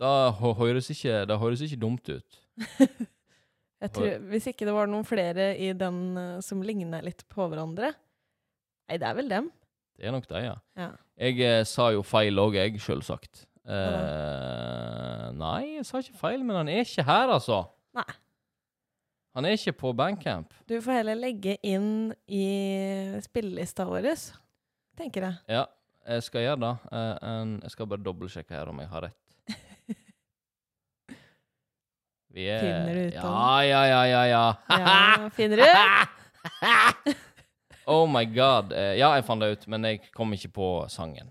Det 0.00 0.12
høres 0.40 0.88
ikke, 0.94 1.24
det 1.28 1.36
høres 1.42 1.64
ikke 1.66 1.80
dumt 1.82 2.08
ut. 2.08 2.38
Jeg 3.80 3.92
tror, 3.96 4.14
hvis 4.32 4.46
ikke 4.50 4.66
det 4.68 4.74
var 4.76 4.88
noen 4.92 5.06
flere 5.08 5.54
i 5.56 5.70
den 5.76 6.00
eh, 6.20 6.40
som 6.44 6.60
ligner 6.64 7.04
litt 7.04 7.22
på 7.32 7.46
hverandre 7.48 7.94
Nei, 8.90 8.98
det 9.00 9.06
er 9.06 9.14
vel 9.16 9.28
dem. 9.30 9.46
Det 9.96 10.08
er 10.08 10.12
nok 10.12 10.26
de, 10.28 10.40
ja. 10.42 10.56
Ja. 10.76 10.88
Jeg 11.20 11.36
eh, 11.44 11.62
sa 11.68 11.90
jo 11.92 12.00
feil 12.06 12.38
òg, 12.40 12.54
jeg, 12.56 12.78
sjølsagt. 12.80 13.42
Eh, 13.68 15.26
nei, 15.36 15.76
jeg 15.76 15.84
sa 15.84 16.00
ikke 16.00 16.16
feil, 16.16 16.40
men 16.40 16.56
han 16.62 16.70
er 16.72 16.80
ikke 16.86 17.04
her, 17.04 17.28
altså. 17.34 17.58
Nei. 17.96 18.08
Han 19.36 19.46
er 19.46 19.58
ikke 19.58 19.76
på 19.82 19.92
Bandcamp. 19.94 20.54
Du 20.66 20.80
får 20.80 21.02
heller 21.02 21.18
legge 21.20 21.58
inn 21.60 22.10
i 22.24 22.46
spillelista 23.22 23.84
vår, 23.86 24.08
tenker 24.98 25.28
jeg. 25.28 25.36
Ja, 25.52 25.66
jeg 26.08 26.24
skal 26.24 26.46
gjøre 26.46 26.62
det. 26.64 26.72
Eh, 26.88 27.16
en, 27.30 27.52
jeg 27.66 27.76
skal 27.76 27.90
bare 27.92 28.06
dobbeltsjekke 28.08 28.56
her 28.56 28.72
om 28.72 28.80
jeg 28.80 28.90
har 28.90 29.06
rett. 29.10 29.20
Vi 32.34 32.48
er 32.48 32.64
Finner 32.64 32.94
du 32.96 33.02
ut 33.10 33.16
av 33.20 33.26
Ja, 33.28 33.60
ja, 33.66 33.82
ja, 33.90 34.02
ja, 34.08 34.22
ja. 34.30 34.44
Ja, 34.70 35.28
finner 35.36 35.56
du? 35.60 35.68
oh 37.90 38.06
my 38.08 38.24
god. 38.30 38.72
Eh, 38.72 38.94
ja, 39.00 39.10
jeg 39.18 39.26
fant 39.26 39.42
det 39.42 39.50
ut, 39.52 39.68
men 39.74 39.84
jeg 39.90 40.02
kom 40.16 40.32
ikke 40.36 40.52
på 40.56 40.70
sangen. 40.92 41.30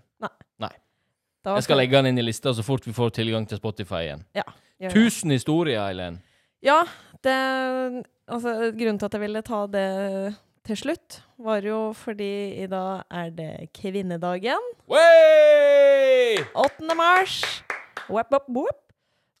Da 1.40 1.54
Jeg 1.56 1.64
skal 1.64 1.80
legge 1.80 1.96
den 1.96 2.10
inn 2.10 2.20
i 2.20 2.24
lista 2.26 2.52
så 2.52 2.60
fort 2.64 2.84
vi 2.84 2.92
får 2.92 3.14
tilgang 3.16 3.46
til 3.48 3.56
Spotify 3.56 4.02
igjen. 4.04 4.24
Ja. 4.36 4.44
Tusen 4.92 5.32
historier, 5.32 5.80
Eileen. 5.88 6.20
Ja, 6.64 6.82
det 7.24 7.36
Altså, 8.30 8.70
grunnen 8.78 8.98
til 9.00 9.08
at 9.08 9.14
jeg 9.16 9.22
ville 9.24 9.40
ta 9.42 9.64
det 9.66 10.34
til 10.68 10.76
slutt, 10.78 11.16
var 11.42 11.64
jo 11.66 11.78
fordi 11.98 12.62
i 12.62 12.66
dag 12.70 13.02
er 13.10 13.32
det 13.34 13.72
kvinnedagen. 13.74 14.68
Wey! 14.86 16.38
8. 16.54 16.94
mars. 16.94 17.40
Wap, 18.06 18.30
wap, 18.30 18.46
wap. 18.54 18.89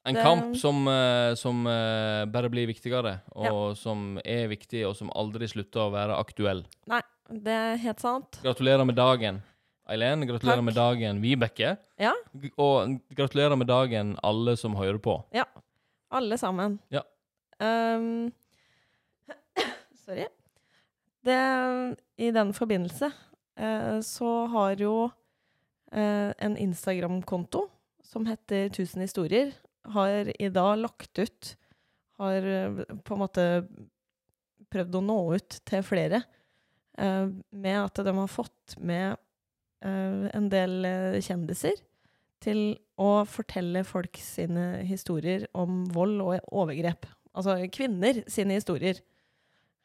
En 0.06 0.14
Det- 0.14 0.22
kamp 0.22 0.56
som, 0.56 0.88
eh, 0.88 1.34
som 1.34 1.66
eh, 1.66 2.24
bare 2.24 2.48
blir 2.48 2.66
viktigere, 2.66 3.20
og 3.36 3.76
som 3.76 4.18
er 4.24 4.48
viktig, 4.48 4.86
og 4.88 4.96
som 4.96 5.10
aldri 5.14 5.46
slutter 5.46 5.80
å 5.80 5.92
være 5.92 6.16
aktuell. 6.18 6.64
Nei, 6.88 7.02
det 7.28 7.52
er 7.52 7.76
helt 7.76 8.00
sant. 8.00 8.40
Gratulerer 8.42 8.86
med 8.86 8.96
dagen, 8.96 9.42
Eileen. 9.88 10.24
Gratulerer 10.26 10.56
Takk. 10.56 10.64
med 10.64 10.74
dagen, 10.74 11.20
Vibeke. 11.20 11.76
Ja. 11.98 12.12
Og 12.56 13.00
gratulerer 13.14 13.58
med 13.58 13.66
dagen, 13.66 14.16
alle 14.24 14.56
som 14.56 14.74
hører 14.74 14.98
på. 14.98 15.22
Ja. 15.34 15.44
Alle 16.10 16.38
sammen. 16.38 16.78
Ja. 16.90 17.02
Um, 17.60 18.32
sorry. 20.06 20.26
Det, 21.22 21.96
I 22.18 22.30
den 22.30 22.52
forbindelse 22.54 23.12
uh, 23.60 24.00
så 24.00 24.46
har 24.48 24.76
jo 24.80 25.10
uh, 25.92 26.32
en 26.38 26.56
Instagram-konto 26.56 27.66
som 28.02 28.24
heter 28.26 28.70
1000 28.70 29.00
historier, 29.04 29.52
har 29.94 30.32
i 30.42 30.48
dag 30.52 30.78
lagt 30.78 31.18
ut 31.18 31.54
Har 32.20 32.46
eh, 32.46 32.82
på 33.04 33.14
en 33.16 33.22
måte 33.22 33.46
prøvd 34.70 34.98
å 35.00 35.02
nå 35.02 35.18
ut 35.34 35.60
til 35.66 35.84
flere 35.86 36.22
eh, 36.98 37.28
med 37.50 37.78
at 37.80 38.02
de 38.06 38.14
har 38.14 38.30
fått 38.30 38.76
med 38.78 39.16
eh, 39.84 40.26
en 40.36 40.50
del 40.52 40.84
eh, 40.84 41.20
kjendiser 41.24 41.80
til 42.40 42.76
å 43.00 43.24
fortelle 43.28 43.82
folk 43.84 44.20
sine 44.20 44.84
historier 44.88 45.46
om 45.56 45.82
vold 45.92 46.20
og 46.24 46.52
overgrep. 46.52 47.08
Altså 47.36 47.56
kvinner 47.72 48.22
sine 48.30 48.56
historier. 48.56 49.00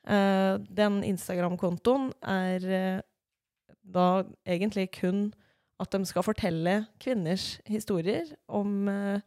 Eh, 0.05 0.53
den 0.69 1.01
Instagram-kontoen 1.07 2.11
er 2.21 2.69
eh, 2.79 3.01
da 3.81 4.07
egentlig 4.45 4.91
kun 4.99 5.29
at 5.81 5.91
de 5.91 6.05
skal 6.07 6.23
fortelle 6.23 6.85
kvinners 7.03 7.59
historier 7.67 8.29
om 8.47 8.87
uh, 8.87 9.19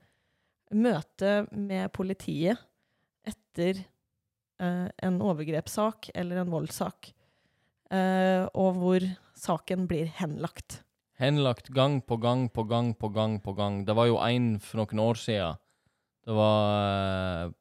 møtet 0.75 1.53
med 1.53 1.93
politiet 1.97 2.59
etter 3.29 3.85
eh, 4.61 4.89
en 5.05 5.21
overgrepssak 5.23 6.11
eller 6.15 6.43
en 6.43 6.53
voldssak, 6.53 7.13
eh, 7.93 8.45
og 8.55 8.77
hvor 8.81 9.07
saken 9.39 9.87
blir 9.91 10.11
henlagt. 10.19 10.83
Henlagt 11.19 11.73
gang 11.75 12.01
på 12.07 12.17
gang 12.23 12.47
på 12.53 12.63
gang 12.69 12.93
på 12.95 13.09
gang 13.11 13.41
på 13.43 13.55
gang. 13.59 13.85
Det 13.85 13.97
var 13.97 14.07
jo 14.07 14.21
en 14.23 14.59
for 14.63 14.79
noen 14.83 15.01
år 15.03 15.19
siden. 15.19 15.59
Det 16.29 16.35
var 16.37 17.47
uh, 17.49 17.53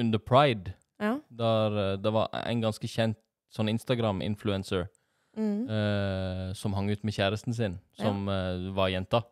under 0.00 0.18
pride, 0.18 0.72
Ja. 0.98 1.18
der 1.30 1.70
uh, 1.92 1.96
det 2.00 2.12
var 2.12 2.30
en 2.32 2.62
ganske 2.62 2.88
kjent 2.88 3.18
sånn 3.52 3.68
Instagram-influencer 3.70 4.88
Mm. 5.36 5.66
uh, 5.68 6.52
som 6.54 6.72
hang 6.74 6.90
ut 6.90 7.02
med 7.02 7.12
kjæresten 7.14 7.54
sin, 7.54 7.80
som 7.98 8.28
eh, 8.30 8.70
var 8.72 8.88
jenta. 8.92 9.24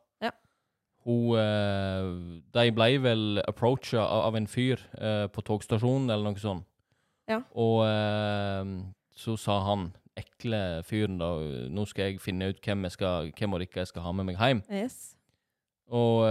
Hun 1.06 1.38
eh, 1.38 2.10
De 2.54 2.68
ble 2.74 2.90
vel 3.02 3.40
approacha 3.46 4.02
av, 4.02 4.36
en 4.38 4.46
fyr 4.50 4.82
eh, 4.98 5.26
på 5.32 5.42
togstasjonen 5.46 6.10
eller 6.10 6.30
noe 6.30 6.42
sånt. 6.42 6.68
Ja. 7.30 7.40
Og 7.58 7.82
eh, 7.86 8.70
så 9.16 9.36
sa 9.40 9.58
han, 9.66 9.90
ekle 10.18 10.82
fyren, 10.84 11.18
da 11.20 11.32
Nå 11.72 11.86
skal 11.88 12.10
jeg 12.10 12.22
finne 12.22 12.50
ut 12.52 12.60
hvem, 12.62 12.86
jeg 12.88 12.96
skal, 12.98 13.32
hvem 13.38 13.56
og 13.56 13.64
ikke 13.64 13.82
jeg 13.82 13.92
skal 13.92 14.06
ha 14.06 14.14
med 14.16 14.28
meg 14.30 14.40
hjem. 14.40 14.62
Yes. 14.70 15.14
Og 15.92 16.24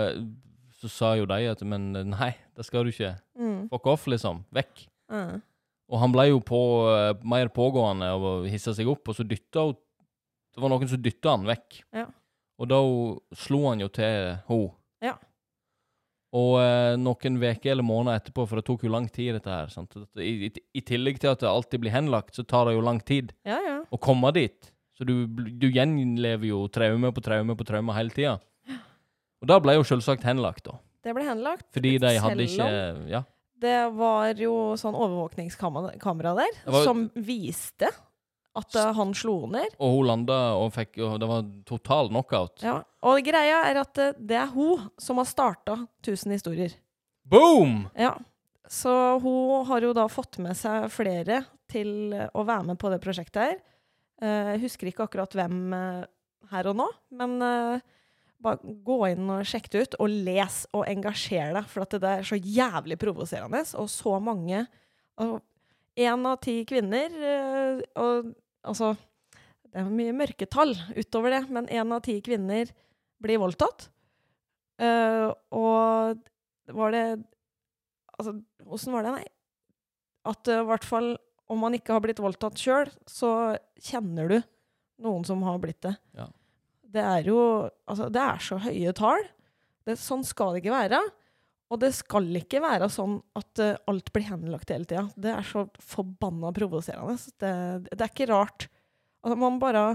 så 0.82 0.89
sa 0.89 1.13
jo 1.19 1.28
de 1.30 1.45
at 1.51 1.61
men 1.67 1.91
nei, 2.13 2.34
det 2.57 2.65
skal 2.65 2.86
du 2.86 2.93
ikke. 2.93 3.15
Mm. 3.38 3.67
Fuck 3.74 3.89
off, 3.91 4.07
liksom. 4.09 4.43
Vekk. 4.53 4.86
Mm. 5.11 5.41
Og 5.91 5.99
han 6.01 6.13
ble 6.13 6.30
jo 6.30 6.39
på, 6.45 6.61
mer 7.28 7.51
pågående 7.53 8.09
og 8.15 8.47
hissa 8.49 8.74
seg 8.78 8.89
opp, 8.89 9.11
og 9.11 9.17
så 9.17 9.28
dytta 9.28 9.67
hun 9.67 9.80
Det 10.51 10.59
var 10.59 10.72
noen 10.74 10.89
som 10.91 10.99
dytta 10.99 11.36
han 11.36 11.45
vekk. 11.47 11.82
Ja. 11.95 12.07
Og 12.62 12.70
da 12.70 12.80
slo 13.41 13.64
han 13.72 13.82
jo 13.82 13.88
til 13.89 14.05
henne. 14.05 14.59
Ja. 15.01 15.16
Og 16.32 16.53
eh, 16.62 16.93
noen 17.01 17.39
uker 17.41 17.72
eller 17.74 17.84
måneder 17.84 18.22
etterpå, 18.22 18.45
for 18.47 18.59
det 18.62 18.66
tok 18.70 18.86
jo 18.86 18.91
lang 18.93 19.07
tid, 19.12 19.34
dette 19.36 19.51
her 19.51 19.72
sant? 19.74 19.97
I, 20.16 20.47
i, 20.47 20.51
I 20.80 20.84
tillegg 20.88 21.18
til 21.20 21.34
at 21.34 21.41
det 21.43 21.49
alltid 21.49 21.82
blir 21.84 21.91
henlagt, 21.95 22.38
så 22.38 22.45
tar 22.47 22.70
det 22.70 22.78
jo 22.78 22.86
lang 22.86 23.01
tid 23.03 23.34
Ja, 23.47 23.57
ja. 23.66 23.80
å 23.91 23.99
komme 23.99 24.32
dit. 24.38 24.70
Så 24.95 25.07
du, 25.09 25.26
du 25.28 25.68
gjenlever 25.74 26.45
jo 26.51 26.62
traume 26.72 27.09
på 27.16 27.24
traume 27.26 27.57
på 27.57 27.66
traume 27.68 27.95
hele 27.97 28.14
tida. 28.16 28.38
Og 29.41 29.49
da 29.49 29.57
ble 29.64 29.74
jo 29.80 29.84
selvsagt 29.88 30.24
henlagt, 30.28 30.68
da. 30.70 30.78
Det 31.01 31.16
ble 31.18 31.26
henlagt. 31.26 31.66
Fordi 31.74 31.95
de 31.97 32.14
hadde 32.22 32.45
ikke 32.45 32.72
Ja. 33.09 33.24
Det 33.62 33.78
var 33.93 34.32
jo 34.41 34.53
sånn 34.80 34.95
overvåkningskamera 34.97 36.32
der 36.38 36.55
var- 36.66 36.84
som 36.86 37.03
viste 37.14 37.89
at 38.57 38.75
eh, 38.75 38.91
han 38.97 39.13
slo 39.15 39.45
ned. 39.51 39.75
Og 39.79 39.97
hun 39.97 40.09
landa 40.09 40.39
og 40.59 40.73
fikk 40.75 40.99
og 41.05 41.19
Det 41.21 41.29
var 41.29 41.45
total 41.67 42.09
knockout. 42.11 42.63
Ja. 42.65 42.81
Og 43.07 43.21
greia 43.25 43.61
er 43.69 43.79
at 43.81 44.01
eh, 44.01 44.17
det 44.19 44.37
er 44.41 44.51
hun 44.51 44.89
som 44.99 45.21
har 45.21 45.29
starta 45.29 45.77
1000 46.03 46.35
historier. 46.35 46.75
Boom! 47.23 47.85
Ja. 47.95 48.15
Så 48.71 48.91
hun 49.23 49.65
har 49.67 49.83
jo 49.83 49.93
da 49.95 50.07
fått 50.11 50.39
med 50.43 50.55
seg 50.59 50.89
flere 50.91 51.43
til 51.71 52.13
å 52.35 52.43
være 52.47 52.71
med 52.71 52.79
på 52.79 52.91
det 52.91 52.99
prosjektet 53.03 53.41
her. 53.45 53.57
Eh, 54.21 54.51
Jeg 54.55 54.63
husker 54.67 54.91
ikke 54.91 55.07
akkurat 55.07 55.35
hvem 55.35 55.71
her 56.51 56.67
og 56.67 56.75
nå, 56.75 56.87
men 57.15 57.37
bare 58.41 58.73
gå 58.83 58.95
inn 59.11 59.29
og 59.31 59.45
sjekk 59.47 59.69
det 59.71 59.81
ut, 59.85 59.95
og 60.03 60.09
les 60.25 60.55
og 60.75 60.83
engasjer 60.89 61.53
deg, 61.55 61.67
for 61.69 61.85
at 61.85 61.93
det 62.01 62.09
er 62.09 62.25
så 62.27 62.35
jævlig 62.35 62.97
provoserende, 62.99 63.61
og 63.79 63.87
så 63.91 64.17
mange 64.19 64.65
Én 66.01 66.23
av 66.25 66.37
ti 66.41 66.63
kvinner 66.65 67.11
Og 67.99 68.31
altså 68.68 68.93
Det 69.72 69.80
er 69.80 69.89
mye 69.91 70.14
mørketall 70.16 70.74
utover 70.97 71.38
det, 71.38 71.41
men 71.49 71.70
én 71.72 71.93
av 71.95 72.03
ti 72.05 72.18
kvinner 72.24 72.72
blir 73.22 73.39
voldtatt. 73.41 73.88
Uh, 74.82 75.30
og 75.53 76.22
var 76.72 76.95
det 76.95 77.05
Altså, 78.22 78.36
åssen 78.70 78.93
var 78.93 79.05
det, 79.07 79.12
nei? 79.16 79.30
At 80.30 80.45
eh, 80.51 80.59
i 80.62 80.66
hvert 80.68 80.84
fall 80.86 81.07
om 81.49 81.64
man 81.64 81.74
ikke 81.74 81.95
har 81.95 82.03
blitt 82.03 82.20
voldtatt 82.22 82.59
sjøl, 82.59 82.91
så 83.09 83.55
kjenner 83.82 84.30
du 84.30 84.36
noen 85.01 85.26
som 85.26 85.41
har 85.41 85.57
blitt 85.64 85.80
det. 85.88 85.95
Ja. 86.14 86.28
Det 86.91 87.01
er 87.01 87.26
jo 87.26 87.39
Altså, 87.89 88.12
det 88.14 88.22
er 88.22 88.43
så 88.45 88.59
høye 88.62 88.93
tall. 88.93 89.26
Det, 89.88 89.97
sånn 89.97 90.22
skal 90.28 90.53
det 90.53 90.62
ikke 90.62 90.76
være. 90.76 91.01
Og 91.72 91.80
det 91.80 91.93
skal 91.95 92.28
ikke 92.36 92.59
være 92.63 92.89
sånn 92.91 93.15
at 93.39 93.61
uh, 93.63 93.78
alt 93.88 94.11
blir 94.11 94.28
henlagt 94.28 94.74
hele 94.74 94.88
tida. 94.88 95.05
Det 95.15 95.32
er 95.32 95.45
så 95.47 95.65
forbanna 95.80 96.51
provoserende. 96.55 97.15
Det, 97.39 97.53
det 97.88 98.01
er 98.01 98.11
ikke 98.11 98.28
rart. 98.34 98.67
Altså, 99.24 99.38
man 99.39 99.59
bare 99.61 99.86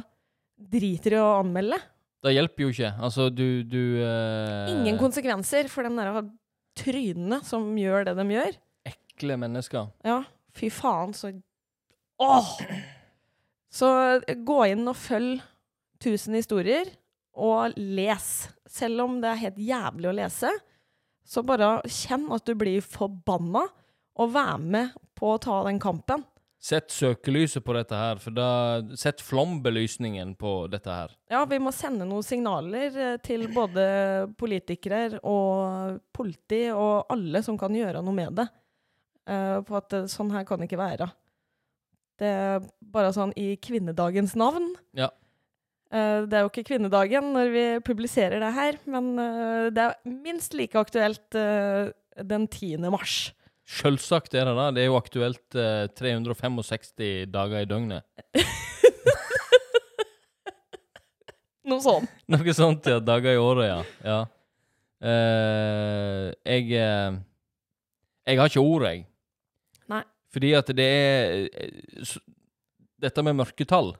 driter 0.56 1.18
i 1.18 1.20
å 1.20 1.34
anmelde. 1.42 1.78
Det 2.24 2.32
hjelper 2.32 2.64
jo 2.64 2.72
ikke. 2.72 2.92
Altså, 3.06 3.28
du, 3.28 3.60
du 3.68 3.80
uh... 4.00 4.72
Ingen 4.72 4.96
konsekvenser 5.00 5.68
for 5.70 5.84
de 5.84 5.92
der 5.98 6.30
trynene 6.76 7.42
som 7.44 7.68
gjør 7.78 8.08
det 8.08 8.16
de 8.18 8.26
gjør. 8.32 8.56
Ekle 8.88 9.36
mennesker. 9.44 9.90
Ja, 10.06 10.22
fy 10.56 10.72
faen, 10.72 11.12
så 11.16 11.34
Åh! 12.16 12.52
Så 13.68 13.88
eh, 14.24 14.38
gå 14.40 14.62
inn 14.72 14.86
og 14.88 14.96
følg 14.96 15.42
1000 16.00 16.38
historier, 16.38 16.88
og 17.36 17.76
les. 17.76 18.30
Selv 18.72 19.04
om 19.04 19.18
det 19.20 19.28
er 19.28 19.42
helt 19.42 19.60
jævlig 19.60 20.08
å 20.08 20.14
lese, 20.16 20.52
så 21.26 21.42
bare 21.46 21.80
kjenn 21.90 22.28
at 22.34 22.46
du 22.46 22.54
blir 22.58 22.84
forbanna, 22.84 23.66
og 24.16 24.32
vær 24.32 24.56
med 24.62 24.94
på 25.18 25.34
å 25.34 25.40
ta 25.42 25.58
den 25.66 25.80
kampen. 25.82 26.22
Sett 26.66 26.88
søkelyset 26.90 27.62
på 27.62 27.74
dette 27.76 27.94
her, 27.94 28.16
for 28.18 28.34
da 28.34 28.46
Sett 28.98 29.20
flombelysningen 29.22 30.32
på 30.40 30.54
dette 30.72 30.90
her. 30.90 31.12
Ja, 31.30 31.42
vi 31.46 31.58
må 31.62 31.70
sende 31.74 32.06
noen 32.08 32.24
signaler 32.24 32.96
eh, 32.96 33.18
til 33.22 33.44
både 33.52 33.84
politikere 34.40 35.20
og 35.20 36.00
politi 36.16 36.64
og 36.72 37.12
alle 37.12 37.42
som 37.44 37.58
kan 37.60 37.76
gjøre 37.76 38.00
noe 38.02 38.16
med 38.16 38.40
det. 38.40 38.48
eh, 39.28 39.60
på 39.68 39.76
at 39.78 39.92
eh, 40.00 40.08
sånn 40.10 40.32
her 40.34 40.46
kan 40.48 40.58
det 40.62 40.70
ikke 40.70 40.80
være. 40.80 41.10
Det 42.16 42.32
er 42.32 42.66
bare 42.80 43.12
sånn 43.12 43.34
i 43.36 43.50
kvinnedagens 43.60 44.32
navn. 44.40 44.72
Ja. 44.96 45.10
Eh, 45.94 46.26
det 46.26 46.34
er 46.34 46.42
jo 46.42 46.50
ikke 46.50 46.66
kvinnedagen 46.66 47.28
når 47.36 47.52
vi 47.54 47.64
publiserer 47.86 48.42
det 48.42 48.52
her, 48.56 48.78
men 48.90 49.12
eh, 49.22 49.66
det 49.74 49.84
er 49.84 49.94
minst 50.10 50.56
like 50.58 50.78
aktuelt 50.78 51.36
eh, 51.38 51.92
den 52.26 52.46
10. 52.48 52.82
mars. 52.90 53.32
Sjølsagt 53.66 54.34
er 54.34 54.46
det 54.46 54.54
det. 54.58 54.66
Det 54.76 54.82
er 54.82 54.88
jo 54.90 54.98
aktuelt 54.98 55.58
eh, 55.58 55.86
365 55.98 56.92
dager 57.30 57.62
i 57.62 57.68
døgnet. 57.70 58.06
Noe 61.66 61.82
sånt. 61.82 62.10
Noe 62.30 62.54
sånt, 62.54 62.86
ja. 62.86 62.98
Dager 63.02 63.34
i 63.34 63.42
året, 63.42 63.66
ja. 63.70 63.80
ja. 64.06 64.20
Uh, 64.96 66.32
jeg 66.48 66.70
Jeg 66.72 68.38
har 68.38 68.48
ikke 68.48 68.62
ord, 68.62 68.86
jeg. 68.86 69.02
Nei. 69.92 70.02
Fordi 70.32 70.52
at 70.56 70.70
det 70.78 70.86
er 70.86 71.50
Dette 73.02 73.22
med 73.26 73.36
mørketall. 73.42 73.92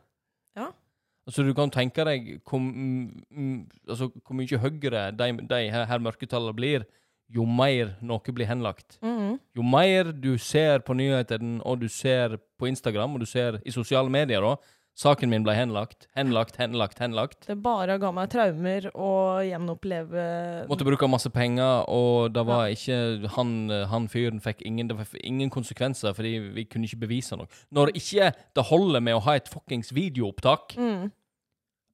Altså, 1.26 1.42
du 1.42 1.50
kan 1.58 1.72
tenke 1.74 2.04
deg 2.06 2.28
hvor, 2.46 2.60
mm, 2.62 3.24
mm, 3.30 3.58
altså, 3.88 4.10
hvor 4.22 4.38
mye 4.38 4.60
høyere 4.62 5.10
de, 5.10 5.32
de 5.50 5.60
her, 5.74 5.86
her 5.90 5.98
mørketallene 5.98 6.54
blir, 6.54 6.86
jo 7.34 7.42
mer 7.50 7.96
noe 8.06 8.34
blir 8.34 8.46
henlagt. 8.46 9.00
Mhm. 9.02 9.38
Jo 9.58 9.64
mer 9.66 10.12
du 10.14 10.36
ser 10.38 10.84
på 10.86 10.94
nyhetene, 10.94 11.58
og 11.66 11.80
du 11.82 11.88
ser 11.90 12.38
på 12.58 12.68
Instagram, 12.70 13.16
og 13.16 13.24
du 13.24 13.26
ser 13.26 13.58
i 13.66 13.74
sosiale 13.74 14.10
medier, 14.10 14.40
da 14.40 14.54
Saken 14.96 15.28
min 15.28 15.44
ble 15.44 15.52
henlagt, 15.52 16.06
henlagt, 16.16 16.56
henlagt, 16.56 17.00
henlagt. 17.04 17.42
Det 17.44 17.58
bare 17.60 17.98
ga 18.00 18.08
meg 18.16 18.30
traumer 18.32 18.86
å 18.96 19.10
gjenoppleve 19.44 20.22
Måtte 20.70 20.86
bruke 20.88 21.08
masse 21.12 21.28
penger, 21.34 21.84
og 21.92 22.32
det 22.32 22.44
var 22.48 22.72
ikke 22.72 23.28
Han, 23.34 23.68
han 23.90 24.08
fyren 24.08 24.40
fikk 24.40 24.64
ingen, 24.64 24.88
det 24.88 24.96
var 24.96 25.12
ingen 25.20 25.52
konsekvenser, 25.52 26.16
fordi 26.16 26.38
vi 26.56 26.64
kunne 26.64 26.88
ikke 26.88 27.02
bevise 27.04 27.36
noe. 27.36 27.50
Når 27.76 27.92
ikke 28.00 28.30
det 28.56 28.66
holder 28.70 29.04
med 29.04 29.18
å 29.18 29.22
ha 29.28 29.36
et 29.36 29.52
fuckings 29.52 29.92
videoopptak 29.92 30.78
mm. 30.80 31.10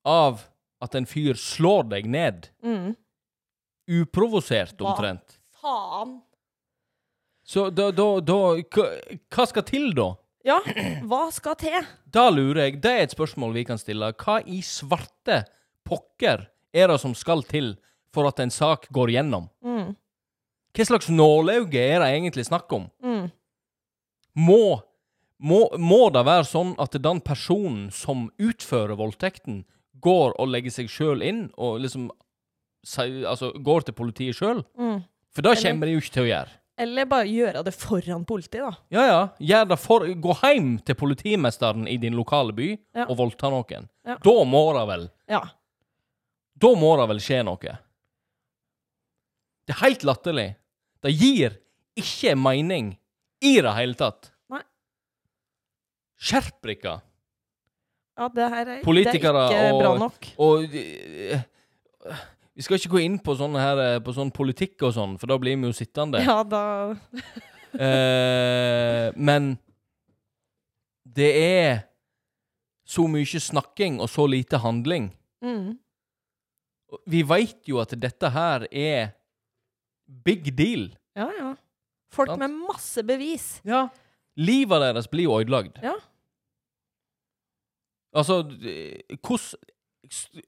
av 0.06 0.46
at 0.82 0.94
en 0.94 1.06
fyr 1.06 1.34
slår 1.38 1.90
deg 1.90 2.10
ned, 2.10 2.52
Mm. 2.62 2.94
uprovosert 3.90 4.78
Hva? 4.78 5.40
Faen! 5.58 6.20
Så 7.42 7.66
da, 7.74 7.90
da, 7.90 8.20
da 8.22 8.38
hva, 8.62 8.84
hva 9.34 9.46
skal 9.50 9.66
til, 9.66 9.90
da? 9.98 10.12
Ja, 10.46 10.58
hva 11.06 11.26
skal 11.34 11.56
til? 11.60 11.88
Da 12.12 12.26
lurer 12.32 12.66
jeg, 12.66 12.80
det 12.82 12.92
er 12.92 13.04
et 13.06 13.14
spørsmål 13.14 13.54
vi 13.54 13.66
kan 13.68 13.80
stille. 13.80 14.10
Hva 14.18 14.40
i 14.42 14.60
svarte 14.66 15.42
pokker 15.86 16.48
er 16.74 16.90
det 16.90 16.98
som 17.02 17.14
skal 17.18 17.44
til 17.46 17.74
for 18.12 18.28
at 18.28 18.40
en 18.42 18.52
sak 18.52 18.88
går 18.94 19.14
gjennom? 19.14 19.48
Mm. 19.64 19.92
Hva 20.72 20.88
slags 20.88 21.10
nålauge 21.12 21.80
er 21.80 22.00
det 22.02 22.10
egentlig 22.16 22.46
snakk 22.48 22.72
om? 22.74 22.88
Mm. 23.04 23.28
Må, 24.42 24.80
må, 25.38 25.66
må 25.78 26.02
det 26.14 26.24
være 26.26 26.48
sånn 26.48 26.72
at 26.80 26.96
den 26.96 27.20
personen 27.24 27.90
som 27.94 28.30
utfører 28.40 28.96
voldtekten, 28.98 29.62
går 30.02 30.32
og 30.40 30.48
legger 30.50 30.72
seg 30.74 30.88
sjøl 30.90 31.20
inn, 31.22 31.44
og 31.54 31.78
liksom 31.84 32.08
altså, 32.98 33.52
går 33.54 33.86
til 33.86 33.94
politiet 33.94 34.38
sjøl? 34.38 34.64
Mm. 34.74 35.04
For 35.32 35.46
det 35.46 35.60
kommer 35.62 35.88
de 35.88 35.94
jo 35.94 36.02
ikke 36.02 36.14
til 36.16 36.24
å 36.24 36.30
gjøre. 36.32 36.56
Eller 36.80 37.04
bare 37.06 37.28
gjøre 37.28 37.60
det 37.66 37.74
foran 37.76 38.24
politiet, 38.24 38.62
da. 38.64 38.70
Ja, 38.94 39.02
ja. 39.06 39.18
Gjør 39.38 39.66
det 39.74 39.78
for, 39.78 40.06
gå 40.24 40.36
hjem 40.40 40.70
til 40.88 40.96
politimesteren 40.96 41.84
i 41.88 41.98
din 42.00 42.14
lokale 42.16 42.54
by 42.56 42.70
Ja. 42.96 43.04
og 43.08 43.16
voldta 43.18 43.50
noen. 43.52 43.88
Ja. 44.08 44.16
Da 44.24 44.36
må 44.48 44.62
det 44.78 44.86
vel 44.88 45.10
Ja. 45.28 45.42
Da 46.62 46.68
må 46.78 46.96
det 47.00 47.08
vel 47.10 47.20
skje 47.20 47.42
noe. 47.44 47.58
Det 49.66 49.74
er 49.76 49.80
helt 49.84 50.02
latterlig. 50.04 50.54
Det 51.02 51.12
gir 51.12 51.58
ikke 51.98 52.34
mening 52.38 52.96
i 53.42 53.56
det 53.60 53.72
hele 53.76 53.94
tatt. 53.98 54.30
Nei. 54.50 54.62
Skjerp 56.22 56.60
dere. 56.62 57.00
Ja, 58.18 58.28
det 58.28 58.48
her 58.52 58.66
er, 58.68 58.82
Politikere 58.84 59.48
det 59.48 59.56
er 59.56 59.70
ikke 59.72 59.80
bra 59.82 59.92
nok. 59.98 60.26
Og 60.38 60.74
eh, 60.76 61.42
vi 62.54 62.64
skal 62.64 62.76
ikke 62.76 62.92
gå 62.92 63.00
inn 63.00 63.18
på 63.22 63.34
her, 63.56 63.78
eh, 63.80 64.00
på 64.04 64.12
sånn 64.12 64.32
politikk 64.34 64.82
og 64.82 64.92
sånn, 64.96 65.16
for 65.20 65.30
da 65.30 65.38
blir 65.40 65.56
vi 65.56 65.70
jo 65.70 65.76
sittende. 65.76 66.22
Ja, 66.24 66.42
da 66.44 66.94
Eh, 67.72 69.12
men 69.16 69.54
det 71.08 71.30
er 71.40 71.78
så 72.84 73.06
mye 73.08 73.40
snakking 73.40 73.96
og 73.96 74.10
så 74.12 74.26
lite 74.28 74.60
handling. 74.60 75.08
mm. 75.40 75.78
Vi 77.08 77.22
veit 77.24 77.64
jo 77.64 77.78
at 77.80 77.94
dette 77.96 78.28
her 78.34 78.66
er 78.68 79.14
big 80.04 80.50
deal. 80.52 80.90
Ja, 81.16 81.30
ja. 81.32 81.54
Folk 82.12 82.36
med 82.36 82.52
masse 82.52 83.00
bevis. 83.00 83.62
Ja. 83.64 83.86
Livet 84.36 84.84
deres 84.84 85.08
blir 85.08 85.24
jo 85.24 85.38
ødelagt. 85.40 85.80
Ja. 85.80 85.94
Altså, 88.12 88.42
hvordan 88.44 90.42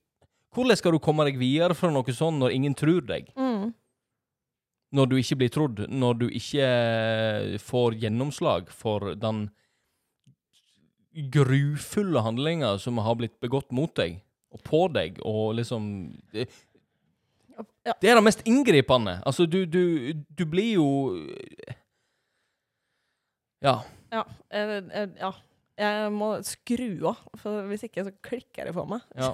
Hvordan 0.54 0.78
skal 0.78 0.94
du 0.94 1.00
komme 1.02 1.26
deg 1.26 1.38
videre 1.40 1.74
fra 1.74 1.90
noe 1.92 2.14
sånt 2.14 2.38
når 2.40 2.54
ingen 2.54 2.76
tror 2.78 3.02
deg? 3.08 3.30
Mm. 3.34 3.72
Når 4.94 5.10
du 5.10 5.16
ikke 5.18 5.38
blir 5.40 5.50
trodd? 5.50 5.80
Når 5.90 6.18
du 6.20 6.26
ikke 6.30 6.66
eh, 6.68 7.56
får 7.58 7.96
gjennomslag 8.04 8.70
for 8.70 9.14
den 9.18 9.48
grufulle 11.34 12.22
handlinga 12.22 12.76
som 12.82 12.98
har 13.02 13.16
blitt 13.18 13.34
begått 13.42 13.70
mot 13.74 13.92
deg 13.98 14.20
og 14.54 14.62
på 14.66 14.84
deg, 14.94 15.18
og 15.26 15.56
liksom 15.58 15.84
Det, 16.34 16.46
det 18.00 18.10
er 18.10 18.14
det 18.16 18.24
mest 18.24 18.42
inngripende. 18.46 19.20
Altså, 19.26 19.46
du, 19.46 19.64
du, 19.66 20.12
du 20.14 20.44
blir 20.46 20.74
jo 20.74 20.86
Ja. 23.62 23.80
Ja. 24.12 24.22
eh, 24.50 24.78
eh, 24.78 25.08
ja. 25.18 25.32
Jeg 25.76 26.10
må 26.14 26.28
skru 26.46 26.84
av, 27.10 27.18
for 27.42 27.64
hvis 27.66 27.82
ikke 27.88 28.04
så 28.06 28.12
klikker 28.22 28.68
det 28.68 28.74
for 28.76 28.86
meg. 28.86 29.00
Ja. 29.18 29.32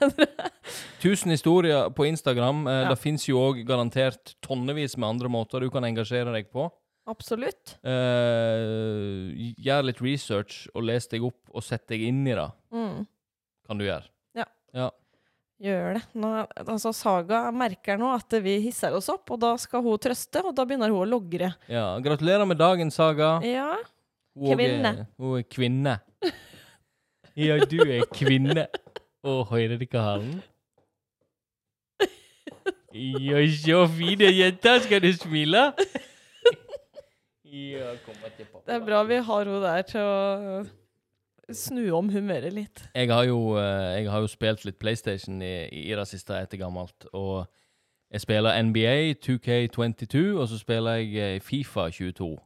Tusen 1.02 1.30
historier 1.34 1.90
på 1.92 2.06
Instagram. 2.08 2.62
Eh, 2.66 2.78
Ja. 2.84 2.88
Det 2.94 2.98
fins 3.02 3.26
jo 3.28 3.36
òg 3.42 3.60
garantert 3.68 4.34
tonnevis 4.40 4.96
med 4.96 5.08
andre 5.10 5.28
måter 5.28 5.60
du 5.60 5.68
kan 5.70 5.84
engasjere 5.84 6.32
deg 6.32 6.48
på. 6.52 6.70
Absolutt. 7.10 7.74
Eh, 7.84 9.52
gjør 9.60 9.84
litt 9.88 10.00
research 10.04 10.66
og 10.74 10.84
les 10.88 11.06
deg 11.12 11.24
opp 11.26 11.52
og 11.52 11.64
sett 11.66 11.86
deg 11.90 12.04
inn 12.08 12.22
i 12.28 12.34
det. 12.38 12.48
Mm. 12.72 13.06
Kan 13.66 13.78
du 13.80 13.84
gjøre. 13.86 14.06
Ja. 14.36 14.46
Ja. 14.76 14.88
Gjør 15.60 15.98
det. 15.98 16.02
Nå, 16.16 16.28
altså, 16.64 16.92
Saga 16.96 17.42
merker 17.52 17.98
nå 18.00 18.14
at 18.16 18.32
vi 18.40 18.56
hisser 18.64 18.94
oss 18.96 19.10
opp, 19.12 19.28
og 19.34 19.40
da 19.42 19.54
skal 19.60 19.82
hun 19.84 19.98
trøste, 20.00 20.40
og 20.46 20.54
da 20.56 20.64
begynner 20.64 20.88
hun 20.88 21.02
å 21.04 21.08
logre. 21.18 21.52
ja. 21.68 21.98
Gratulerer 22.00 22.46
med 22.48 22.56
dagen, 22.60 22.90
Saga. 22.90 23.40
Ja. 23.44 23.74
Hun 24.36 24.56
Kvinne. 24.56 24.88
Er, 24.88 25.04
hun 25.18 25.38
er 25.38 25.42
kvinne. 25.50 25.98
Ja, 27.36 27.58
du 27.64 27.76
er 27.82 28.04
kvinne. 28.14 28.66
Og 29.22 29.46
halen? 29.46 30.42
Ja, 32.94 33.46
så 33.46 33.86
fine 33.86 34.30
jenter. 34.36 34.78
Skal 34.78 35.02
du 35.02 35.12
smile? 35.12 35.72
Ja, 37.44 37.94
kom 38.04 38.14
til 38.36 38.44
pappa. 38.44 38.64
Det 38.66 38.74
er 38.74 38.84
bra 38.86 39.02
vi 39.02 39.14
har 39.14 39.44
hun 39.44 39.62
der 39.62 39.82
til 39.82 40.00
å 40.00 40.64
snu 41.54 41.88
om 41.96 42.10
humøret 42.10 42.52
litt. 42.54 42.82
Jeg 42.94 43.10
har 43.10 43.24
jo, 43.24 43.56
eh, 43.58 44.02
jeg 44.02 44.10
har 44.10 44.20
jo 44.20 44.26
spilt 44.30 44.64
litt 44.64 44.78
PlayStation 44.78 45.42
i, 45.42 45.66
i 45.66 45.90
det 45.90 46.06
siste 46.08 46.36
etter 46.38 46.60
gammelt. 46.60 47.06
Og 47.12 47.46
jeg 48.10 48.20
spiller 48.20 48.62
NBA 48.62 49.14
2K22, 49.24 50.22
og 50.38 50.48
så 50.48 50.58
spiller 50.58 51.00
jeg 51.00 51.34
eh, 51.34 51.40
Fifa 51.40 51.88
22. 51.90 52.36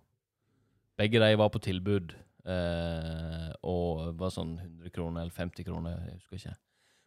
Begge 0.99 1.21
de 1.23 1.33
var 1.41 1.51
på 1.51 1.61
tilbud. 1.63 2.15
eh, 2.47 3.53
og 3.65 4.19
var 4.21 4.29
sånn 4.31 4.59
100 4.61 4.91
kroner 4.93 5.23
eller 5.23 5.33
50 5.33 5.65
kroner, 5.65 5.95
jeg 6.05 6.19
husker 6.19 6.37
ikke. 6.37 6.57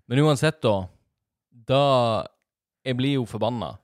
Men 0.09 0.19
uansett, 0.25 0.61
da. 0.63 0.87
Da 1.51 2.25
Jeg 2.85 2.95
blir 2.97 3.13
jo 3.19 3.25
forbanna 3.25 3.77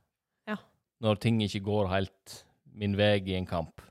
Ja. 0.47 0.56
når 1.01 1.20
ting 1.20 1.41
ikke 1.41 1.62
går 1.64 1.89
helt 1.91 2.43
min 2.74 2.95
vei 2.97 3.20
i 3.28 3.36
en 3.36 3.45
kamp. 3.45 3.82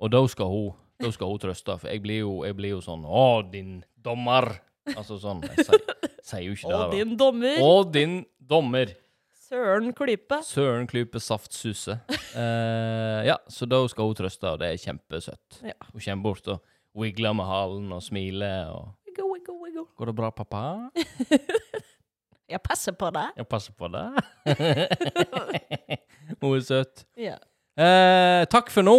Og 0.00 0.10
da 0.10 0.26
skal 0.26 0.46
hun 0.46 0.74
da 1.00 1.10
skal 1.12 1.28
hun 1.28 1.38
trøste, 1.38 1.78
for 1.78 1.88
jeg 1.88 2.02
blir 2.02 2.18
jo, 2.20 2.42
jeg 2.44 2.56
blir 2.56 2.70
jo 2.70 2.80
sånn 2.80 3.04
Å, 3.04 3.50
din 3.52 3.84
dommer! 3.96 4.60
Altså 4.86 5.18
sånn. 5.20 5.42
Jeg 5.42 5.64
sier, 5.66 5.80
sier 6.22 6.42
jo 6.46 6.52
ikke 6.52 6.68
det. 6.72 6.76
Å, 6.76 6.90
din 6.92 7.16
dommer, 7.16 7.58
Å, 7.60 7.92
din 7.92 8.26
dommer! 8.40 8.92
Søren 9.46 9.92
Klype. 9.94 10.40
Søren 10.42 10.86
Klype 10.90 11.20
Saftsuse. 11.22 11.98
uh, 12.34 13.20
ja, 13.26 13.36
så 13.48 13.68
da 13.70 13.82
skal 13.88 14.08
hun 14.10 14.18
trøste, 14.18 14.50
og 14.50 14.58
det 14.62 14.72
er 14.72 14.80
kjempesøtt. 14.82 15.60
Ja. 15.62 15.76
Hun 15.92 16.02
kommer 16.02 16.22
bort 16.28 16.48
og 16.50 16.62
wigler 16.96 17.36
med 17.36 17.46
halen 17.46 17.92
og 17.94 18.02
smiler 18.02 18.72
og 18.74 18.94
Wiggle, 19.06 19.28
wiggle, 19.32 19.58
wiggle. 19.62 19.86
'Går 19.96 20.10
det 20.10 20.16
bra, 20.16 20.30
pappa?' 20.30 20.90
Jeg 22.52 22.62
passer 22.62 22.94
på 22.94 23.10
deg. 23.10 23.32
Jeg 23.36 23.46
passer 23.50 23.72
på 23.74 23.88
deg. 23.90 24.18
hun 26.40 26.52
er 26.54 26.60
søt. 26.62 27.02
Ja. 27.18 27.38
Eh, 27.74 28.44
takk 28.46 28.70
for 28.70 28.86
nå. 28.86 28.98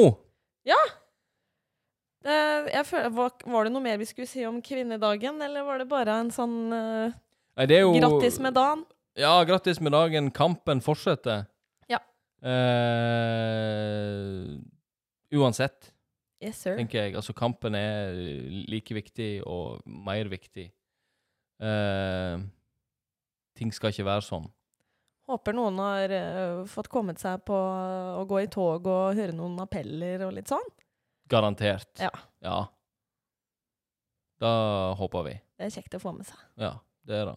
Eh, 2.27 2.67
jeg 2.73 2.83
føler, 2.85 3.09
var, 3.15 3.31
var 3.47 3.67
det 3.67 3.71
noe 3.71 3.83
mer 3.83 3.99
vi 4.01 4.07
skulle 4.09 4.27
si 4.27 4.43
om 4.47 4.59
kvinnedagen, 4.63 5.39
eller 5.43 5.63
var 5.63 5.79
det 5.79 5.87
bare 5.87 6.17
en 6.25 6.31
sånn 6.33 6.57
eh, 6.75 7.15
Nei, 7.57 7.67
jo 7.79 7.93
grattis 7.95 8.39
med 8.43 8.57
dagen? 8.57 8.83
Ja, 9.17 9.43
grattis 9.49 9.79
med 9.81 9.91
dagen. 9.95 10.31
Kampen 10.31 10.81
fortsetter. 10.81 11.47
Ja. 11.89 11.97
Eh, 12.45 14.43
uansett, 15.33 15.93
Yes, 16.39 16.59
sir. 16.61 16.77
tenker 16.77 17.01
jeg. 17.01 17.15
Altså, 17.17 17.33
kampen 17.33 17.73
er 17.75 18.13
like 18.69 18.93
viktig 18.93 19.41
og 19.41 19.81
mer 19.85 20.29
viktig. 20.29 20.67
Eh, 21.57 22.37
ting 23.57 23.73
skal 23.73 23.89
ikke 23.89 24.05
være 24.05 24.21
sånn. 24.27 24.45
Håper 25.27 25.57
noen 25.57 25.81
har 25.81 26.13
uh, 26.13 26.61
fått 26.71 26.87
kommet 26.87 27.19
seg 27.19 27.41
på 27.43 27.57
å 27.57 28.21
gå 28.29 28.37
i 28.45 28.47
tog 28.53 28.85
og 28.87 29.17
høre 29.17 29.33
noen 29.35 29.57
appeller 29.59 30.21
og 30.23 30.37
litt 30.37 30.47
sånn. 30.47 30.69
Garantert. 31.27 31.89
Ja. 31.99 32.13
Ja. 32.45 32.61
Da 34.39 34.53
håper 34.95 35.25
vi. 35.27 35.33
Det 35.57 35.67
er 35.67 35.73
kjekt 35.73 35.97
å 35.97 35.99
få 36.05 36.13
med 36.15 36.29
seg. 36.29 36.39
Ja, 36.61 36.77
det 37.09 37.17
er 37.17 37.25
det. 37.33 37.35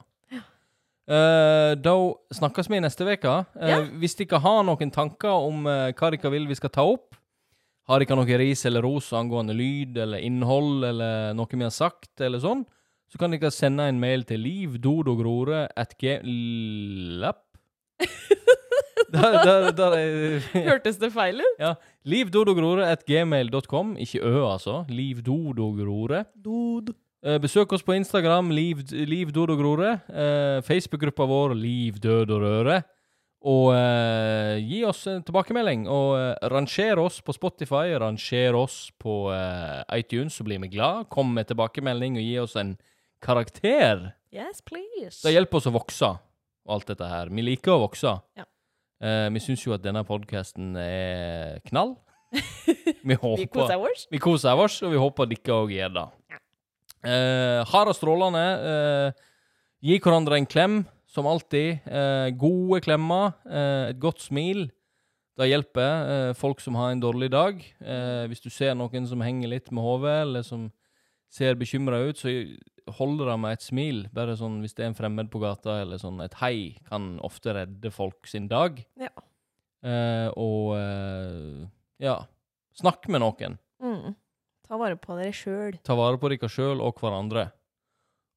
Eh, 1.10 1.72
da 1.82 1.94
snakkes 2.36 2.68
vi 2.70 2.78
neste 2.82 3.06
uke. 3.08 3.32
Uh, 3.58 3.68
Ja. 3.68 3.78
Hvis 3.98 4.14
dere 4.18 4.38
har 4.38 4.62
noen 4.66 4.92
tanker 4.94 5.32
om 5.32 5.66
uh, 5.66 5.90
hva 5.90 6.10
dere 6.14 6.30
vil 6.30 6.46
vi 6.46 6.58
skal 6.58 6.70
ta 6.70 6.84
opp, 6.86 7.16
har 7.90 7.98
dere 7.98 8.18
noe 8.18 8.38
ris 8.38 8.62
eller 8.68 8.84
ros 8.86 9.10
angående 9.16 9.56
lyd 9.56 9.98
eller 9.98 10.22
innhold 10.22 10.84
eller 10.86 11.34
noe 11.34 11.50
vi 11.50 11.66
har 11.66 11.74
sagt, 11.74 12.12
eller 12.22 12.38
sånn, 12.38 12.62
så 13.10 13.18
kan 13.18 13.34
dere 13.34 13.50
sende 13.50 13.88
en 13.90 13.98
mail 13.98 14.22
til 14.22 14.44
livdodogrore 14.44 15.64
at 15.74 15.96
glapp. 15.98 17.42
der, 19.10 19.32
der, 19.42 19.70
der 19.74 19.96
er 19.98 20.44
Hørtes 20.68 21.00
det 21.02 21.10
feil 21.10 21.42
ut? 21.42 21.64
Livdodogrore 22.06 22.86
Livdodogrore.gmail.com. 22.86 23.96
Ikke 23.98 24.22
ø, 24.22 24.44
altså. 24.46 24.84
Livdodogrore. 24.88 26.24
Dod. 26.38 26.94
Eh, 27.20 27.36
besøk 27.36 27.72
oss 27.76 27.84
på 27.84 27.92
Instagram, 27.98 28.48
Liv, 28.56 28.80
Liv 28.90 29.32
Død 29.36 29.52
og 29.52 29.60
Grore. 29.60 29.90
Eh, 30.08 30.62
Facebook-gruppa 30.64 31.26
vår, 31.28 31.54
Liv 31.54 32.00
Død 32.00 32.32
og 32.32 32.42
Røre. 32.46 32.80
Og 33.40 33.70
uh, 33.72 34.58
gi 34.60 34.82
oss 34.84 35.06
en 35.08 35.22
tilbakemelding. 35.24 35.86
Og 35.88 36.10
uh, 36.12 36.48
ranger 36.52 37.00
oss 37.00 37.22
på 37.24 37.32
Spotify, 37.32 37.94
ranger 37.96 38.56
oss 38.56 38.90
på 39.00 39.30
uh, 39.32 39.80
iTunes, 39.96 40.36
så 40.36 40.44
blir 40.44 40.60
vi 40.60 40.68
glad. 40.74 41.08
Kom 41.08 41.32
med 41.32 41.48
tilbakemelding 41.48 42.18
og 42.20 42.26
gi 42.26 42.36
oss 42.42 42.58
en 42.60 42.74
karakter. 43.24 44.10
Yes, 44.28 44.60
please. 44.60 45.22
Det 45.24 45.32
hjelper 45.32 45.56
oss 45.56 45.70
å 45.70 45.72
vokse, 45.72 46.12
og 46.68 46.76
alt 46.76 46.92
dette 46.92 47.08
her. 47.08 47.32
Vi 47.32 47.46
liker 47.48 47.78
å 47.78 47.86
vokse. 47.86 48.12
Ja. 48.36 48.44
Vi 49.32 49.40
syns 49.40 49.64
jo 49.64 49.72
at 49.72 49.80
denne 49.80 50.04
podkasten 50.04 50.74
er 50.76 51.62
knall. 51.70 51.94
Vi 53.08 53.16
håper. 53.16 53.40
Vi 54.12 54.20
koser 54.20 54.60
oss, 54.60 54.82
og 54.84 54.92
vi 54.92 55.00
håper 55.00 55.30
dere 55.30 55.56
òg 55.56 55.72
gjør 55.72 55.94
det. 55.96 56.04
Eh, 57.04 57.60
har 57.64 57.86
det 57.88 57.96
strålende. 57.96 58.44
Eh, 58.72 59.28
gi 59.80 60.00
hverandre 60.02 60.36
en 60.36 60.48
klem, 60.48 60.82
som 61.08 61.26
alltid. 61.26 61.80
Eh, 61.86 62.28
gode 62.36 62.82
klemmer. 62.84 63.32
Eh, 63.48 63.90
et 63.90 64.00
godt 64.02 64.20
smil. 64.20 64.68
Det 65.40 65.48
hjelper 65.48 66.10
eh, 66.12 66.32
folk 66.36 66.60
som 66.60 66.76
har 66.76 66.92
en 66.92 67.00
dårlig 67.00 67.30
dag. 67.32 67.62
Eh, 67.80 68.26
hvis 68.28 68.44
du 68.44 68.50
ser 68.52 68.76
noen 68.76 69.08
som 69.08 69.22
henger 69.24 69.48
litt 69.54 69.70
med 69.72 69.84
hodet, 69.84 70.18
eller 70.26 70.44
som 70.44 70.68
ser 71.32 71.56
bekymra 71.56 72.02
ut, 72.10 72.20
så 72.20 72.34
holder 72.98 73.30
det 73.30 73.38
med 73.40 73.56
et 73.56 73.64
smil. 73.64 74.02
Bare 74.12 74.36
sånn 74.36 74.60
hvis 74.60 74.76
det 74.76 74.84
er 74.84 74.90
en 74.90 74.98
fremmed 74.98 75.30
på 75.32 75.40
gata, 75.40 75.80
eller 75.80 76.00
sånn. 76.02 76.20
Et 76.24 76.36
hei 76.42 76.56
kan 76.90 77.14
ofte 77.24 77.54
redde 77.56 77.92
folk 77.94 78.28
sin 78.28 78.50
dag. 78.50 78.82
Ja. 79.00 79.12
Eh, 79.80 80.28
og 80.36 80.76
ja. 82.02 82.18
Snakk 82.76 83.08
med 83.12 83.20
noen. 83.24 83.56
Mm. 83.82 84.14
Ta 84.70 84.78
vare 84.78 84.94
på 85.02 85.16
dere 85.18 85.34
sjøl. 85.34 85.78
Ta 85.82 85.96
vare 85.98 86.18
på 86.22 86.28
dere 86.30 86.48
sjøl 86.50 86.78
og 86.84 87.00
hverandre. 87.02 87.48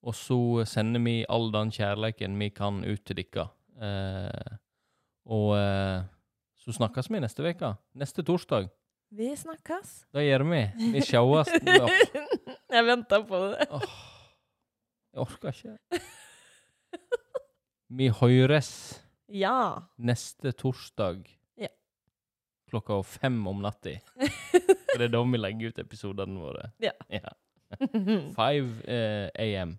Og 0.04 0.16
så 0.18 0.38
sender 0.68 1.00
vi 1.06 1.20
all 1.32 1.52
den 1.54 1.70
kjærleiken 1.72 2.34
vi 2.42 2.48
kan 2.52 2.82
ut 2.84 3.04
til 3.08 3.22
dere. 3.22 3.46
Eh, 3.78 4.56
og 5.30 5.54
eh, 5.60 6.02
så 6.64 6.74
snakkes 6.76 7.08
vi 7.14 7.22
neste 7.24 7.46
uke. 7.46 7.70
Neste 8.02 8.26
torsdag. 8.26 8.68
Vi 9.14 9.30
snakkes. 9.38 9.94
Det 10.12 10.26
gjør 10.26 10.44
vi. 10.50 10.64
Vi 10.96 11.04
sjåes. 11.06 11.54
Jeg 12.74 12.86
venta 12.88 13.20
på 13.30 13.40
det. 13.54 13.68
Oh, 13.70 13.86
Jeg 15.14 15.22
orker 15.28 15.54
ikke. 15.54 16.02
Vi 17.94 18.08
høres 18.18 18.70
Ja. 19.30 19.84
neste 20.02 20.52
torsdag. 20.58 21.22
Klokka 22.74 23.04
fem 23.06 23.48
om 23.48 23.62
natta. 23.62 24.00
For 24.90 24.98
det 24.98 25.06
er 25.06 25.14
da 25.14 25.20
vi 25.30 25.38
legger 25.38 25.74
ut 25.74 25.82
episodene 25.84 26.40
våre. 26.42 26.72
Ja. 26.82 26.94
ja. 27.14 27.34
Five 28.38 28.82
eh, 28.90 29.30
AM. 29.38 29.76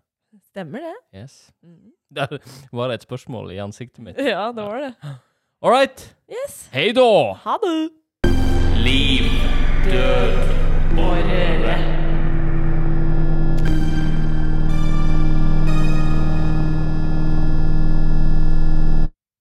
Stemmer 0.51 0.87
det. 0.87 0.95
Yes. 1.19 1.53
Mm. 1.63 1.91
Der 2.15 2.39
var 2.71 2.89
det 2.89 3.01
et 3.01 3.09
spørsmål 3.09 3.51
i 3.51 3.59
ansiktet 3.59 3.99
mitt. 4.05 4.19
Ja, 4.19 4.53
det 4.55 4.63
var 4.63 4.79
det. 4.79 4.95
All 5.63 5.75
right. 5.75 6.07
Yes. 6.31 6.69
Hei 6.73 6.93
da! 6.95 7.35
Ha 7.43 7.59
det. 7.67 7.91
Liv, 8.87 9.27
Død 9.91 10.39
og 10.99 11.19
røre. 11.19 12.04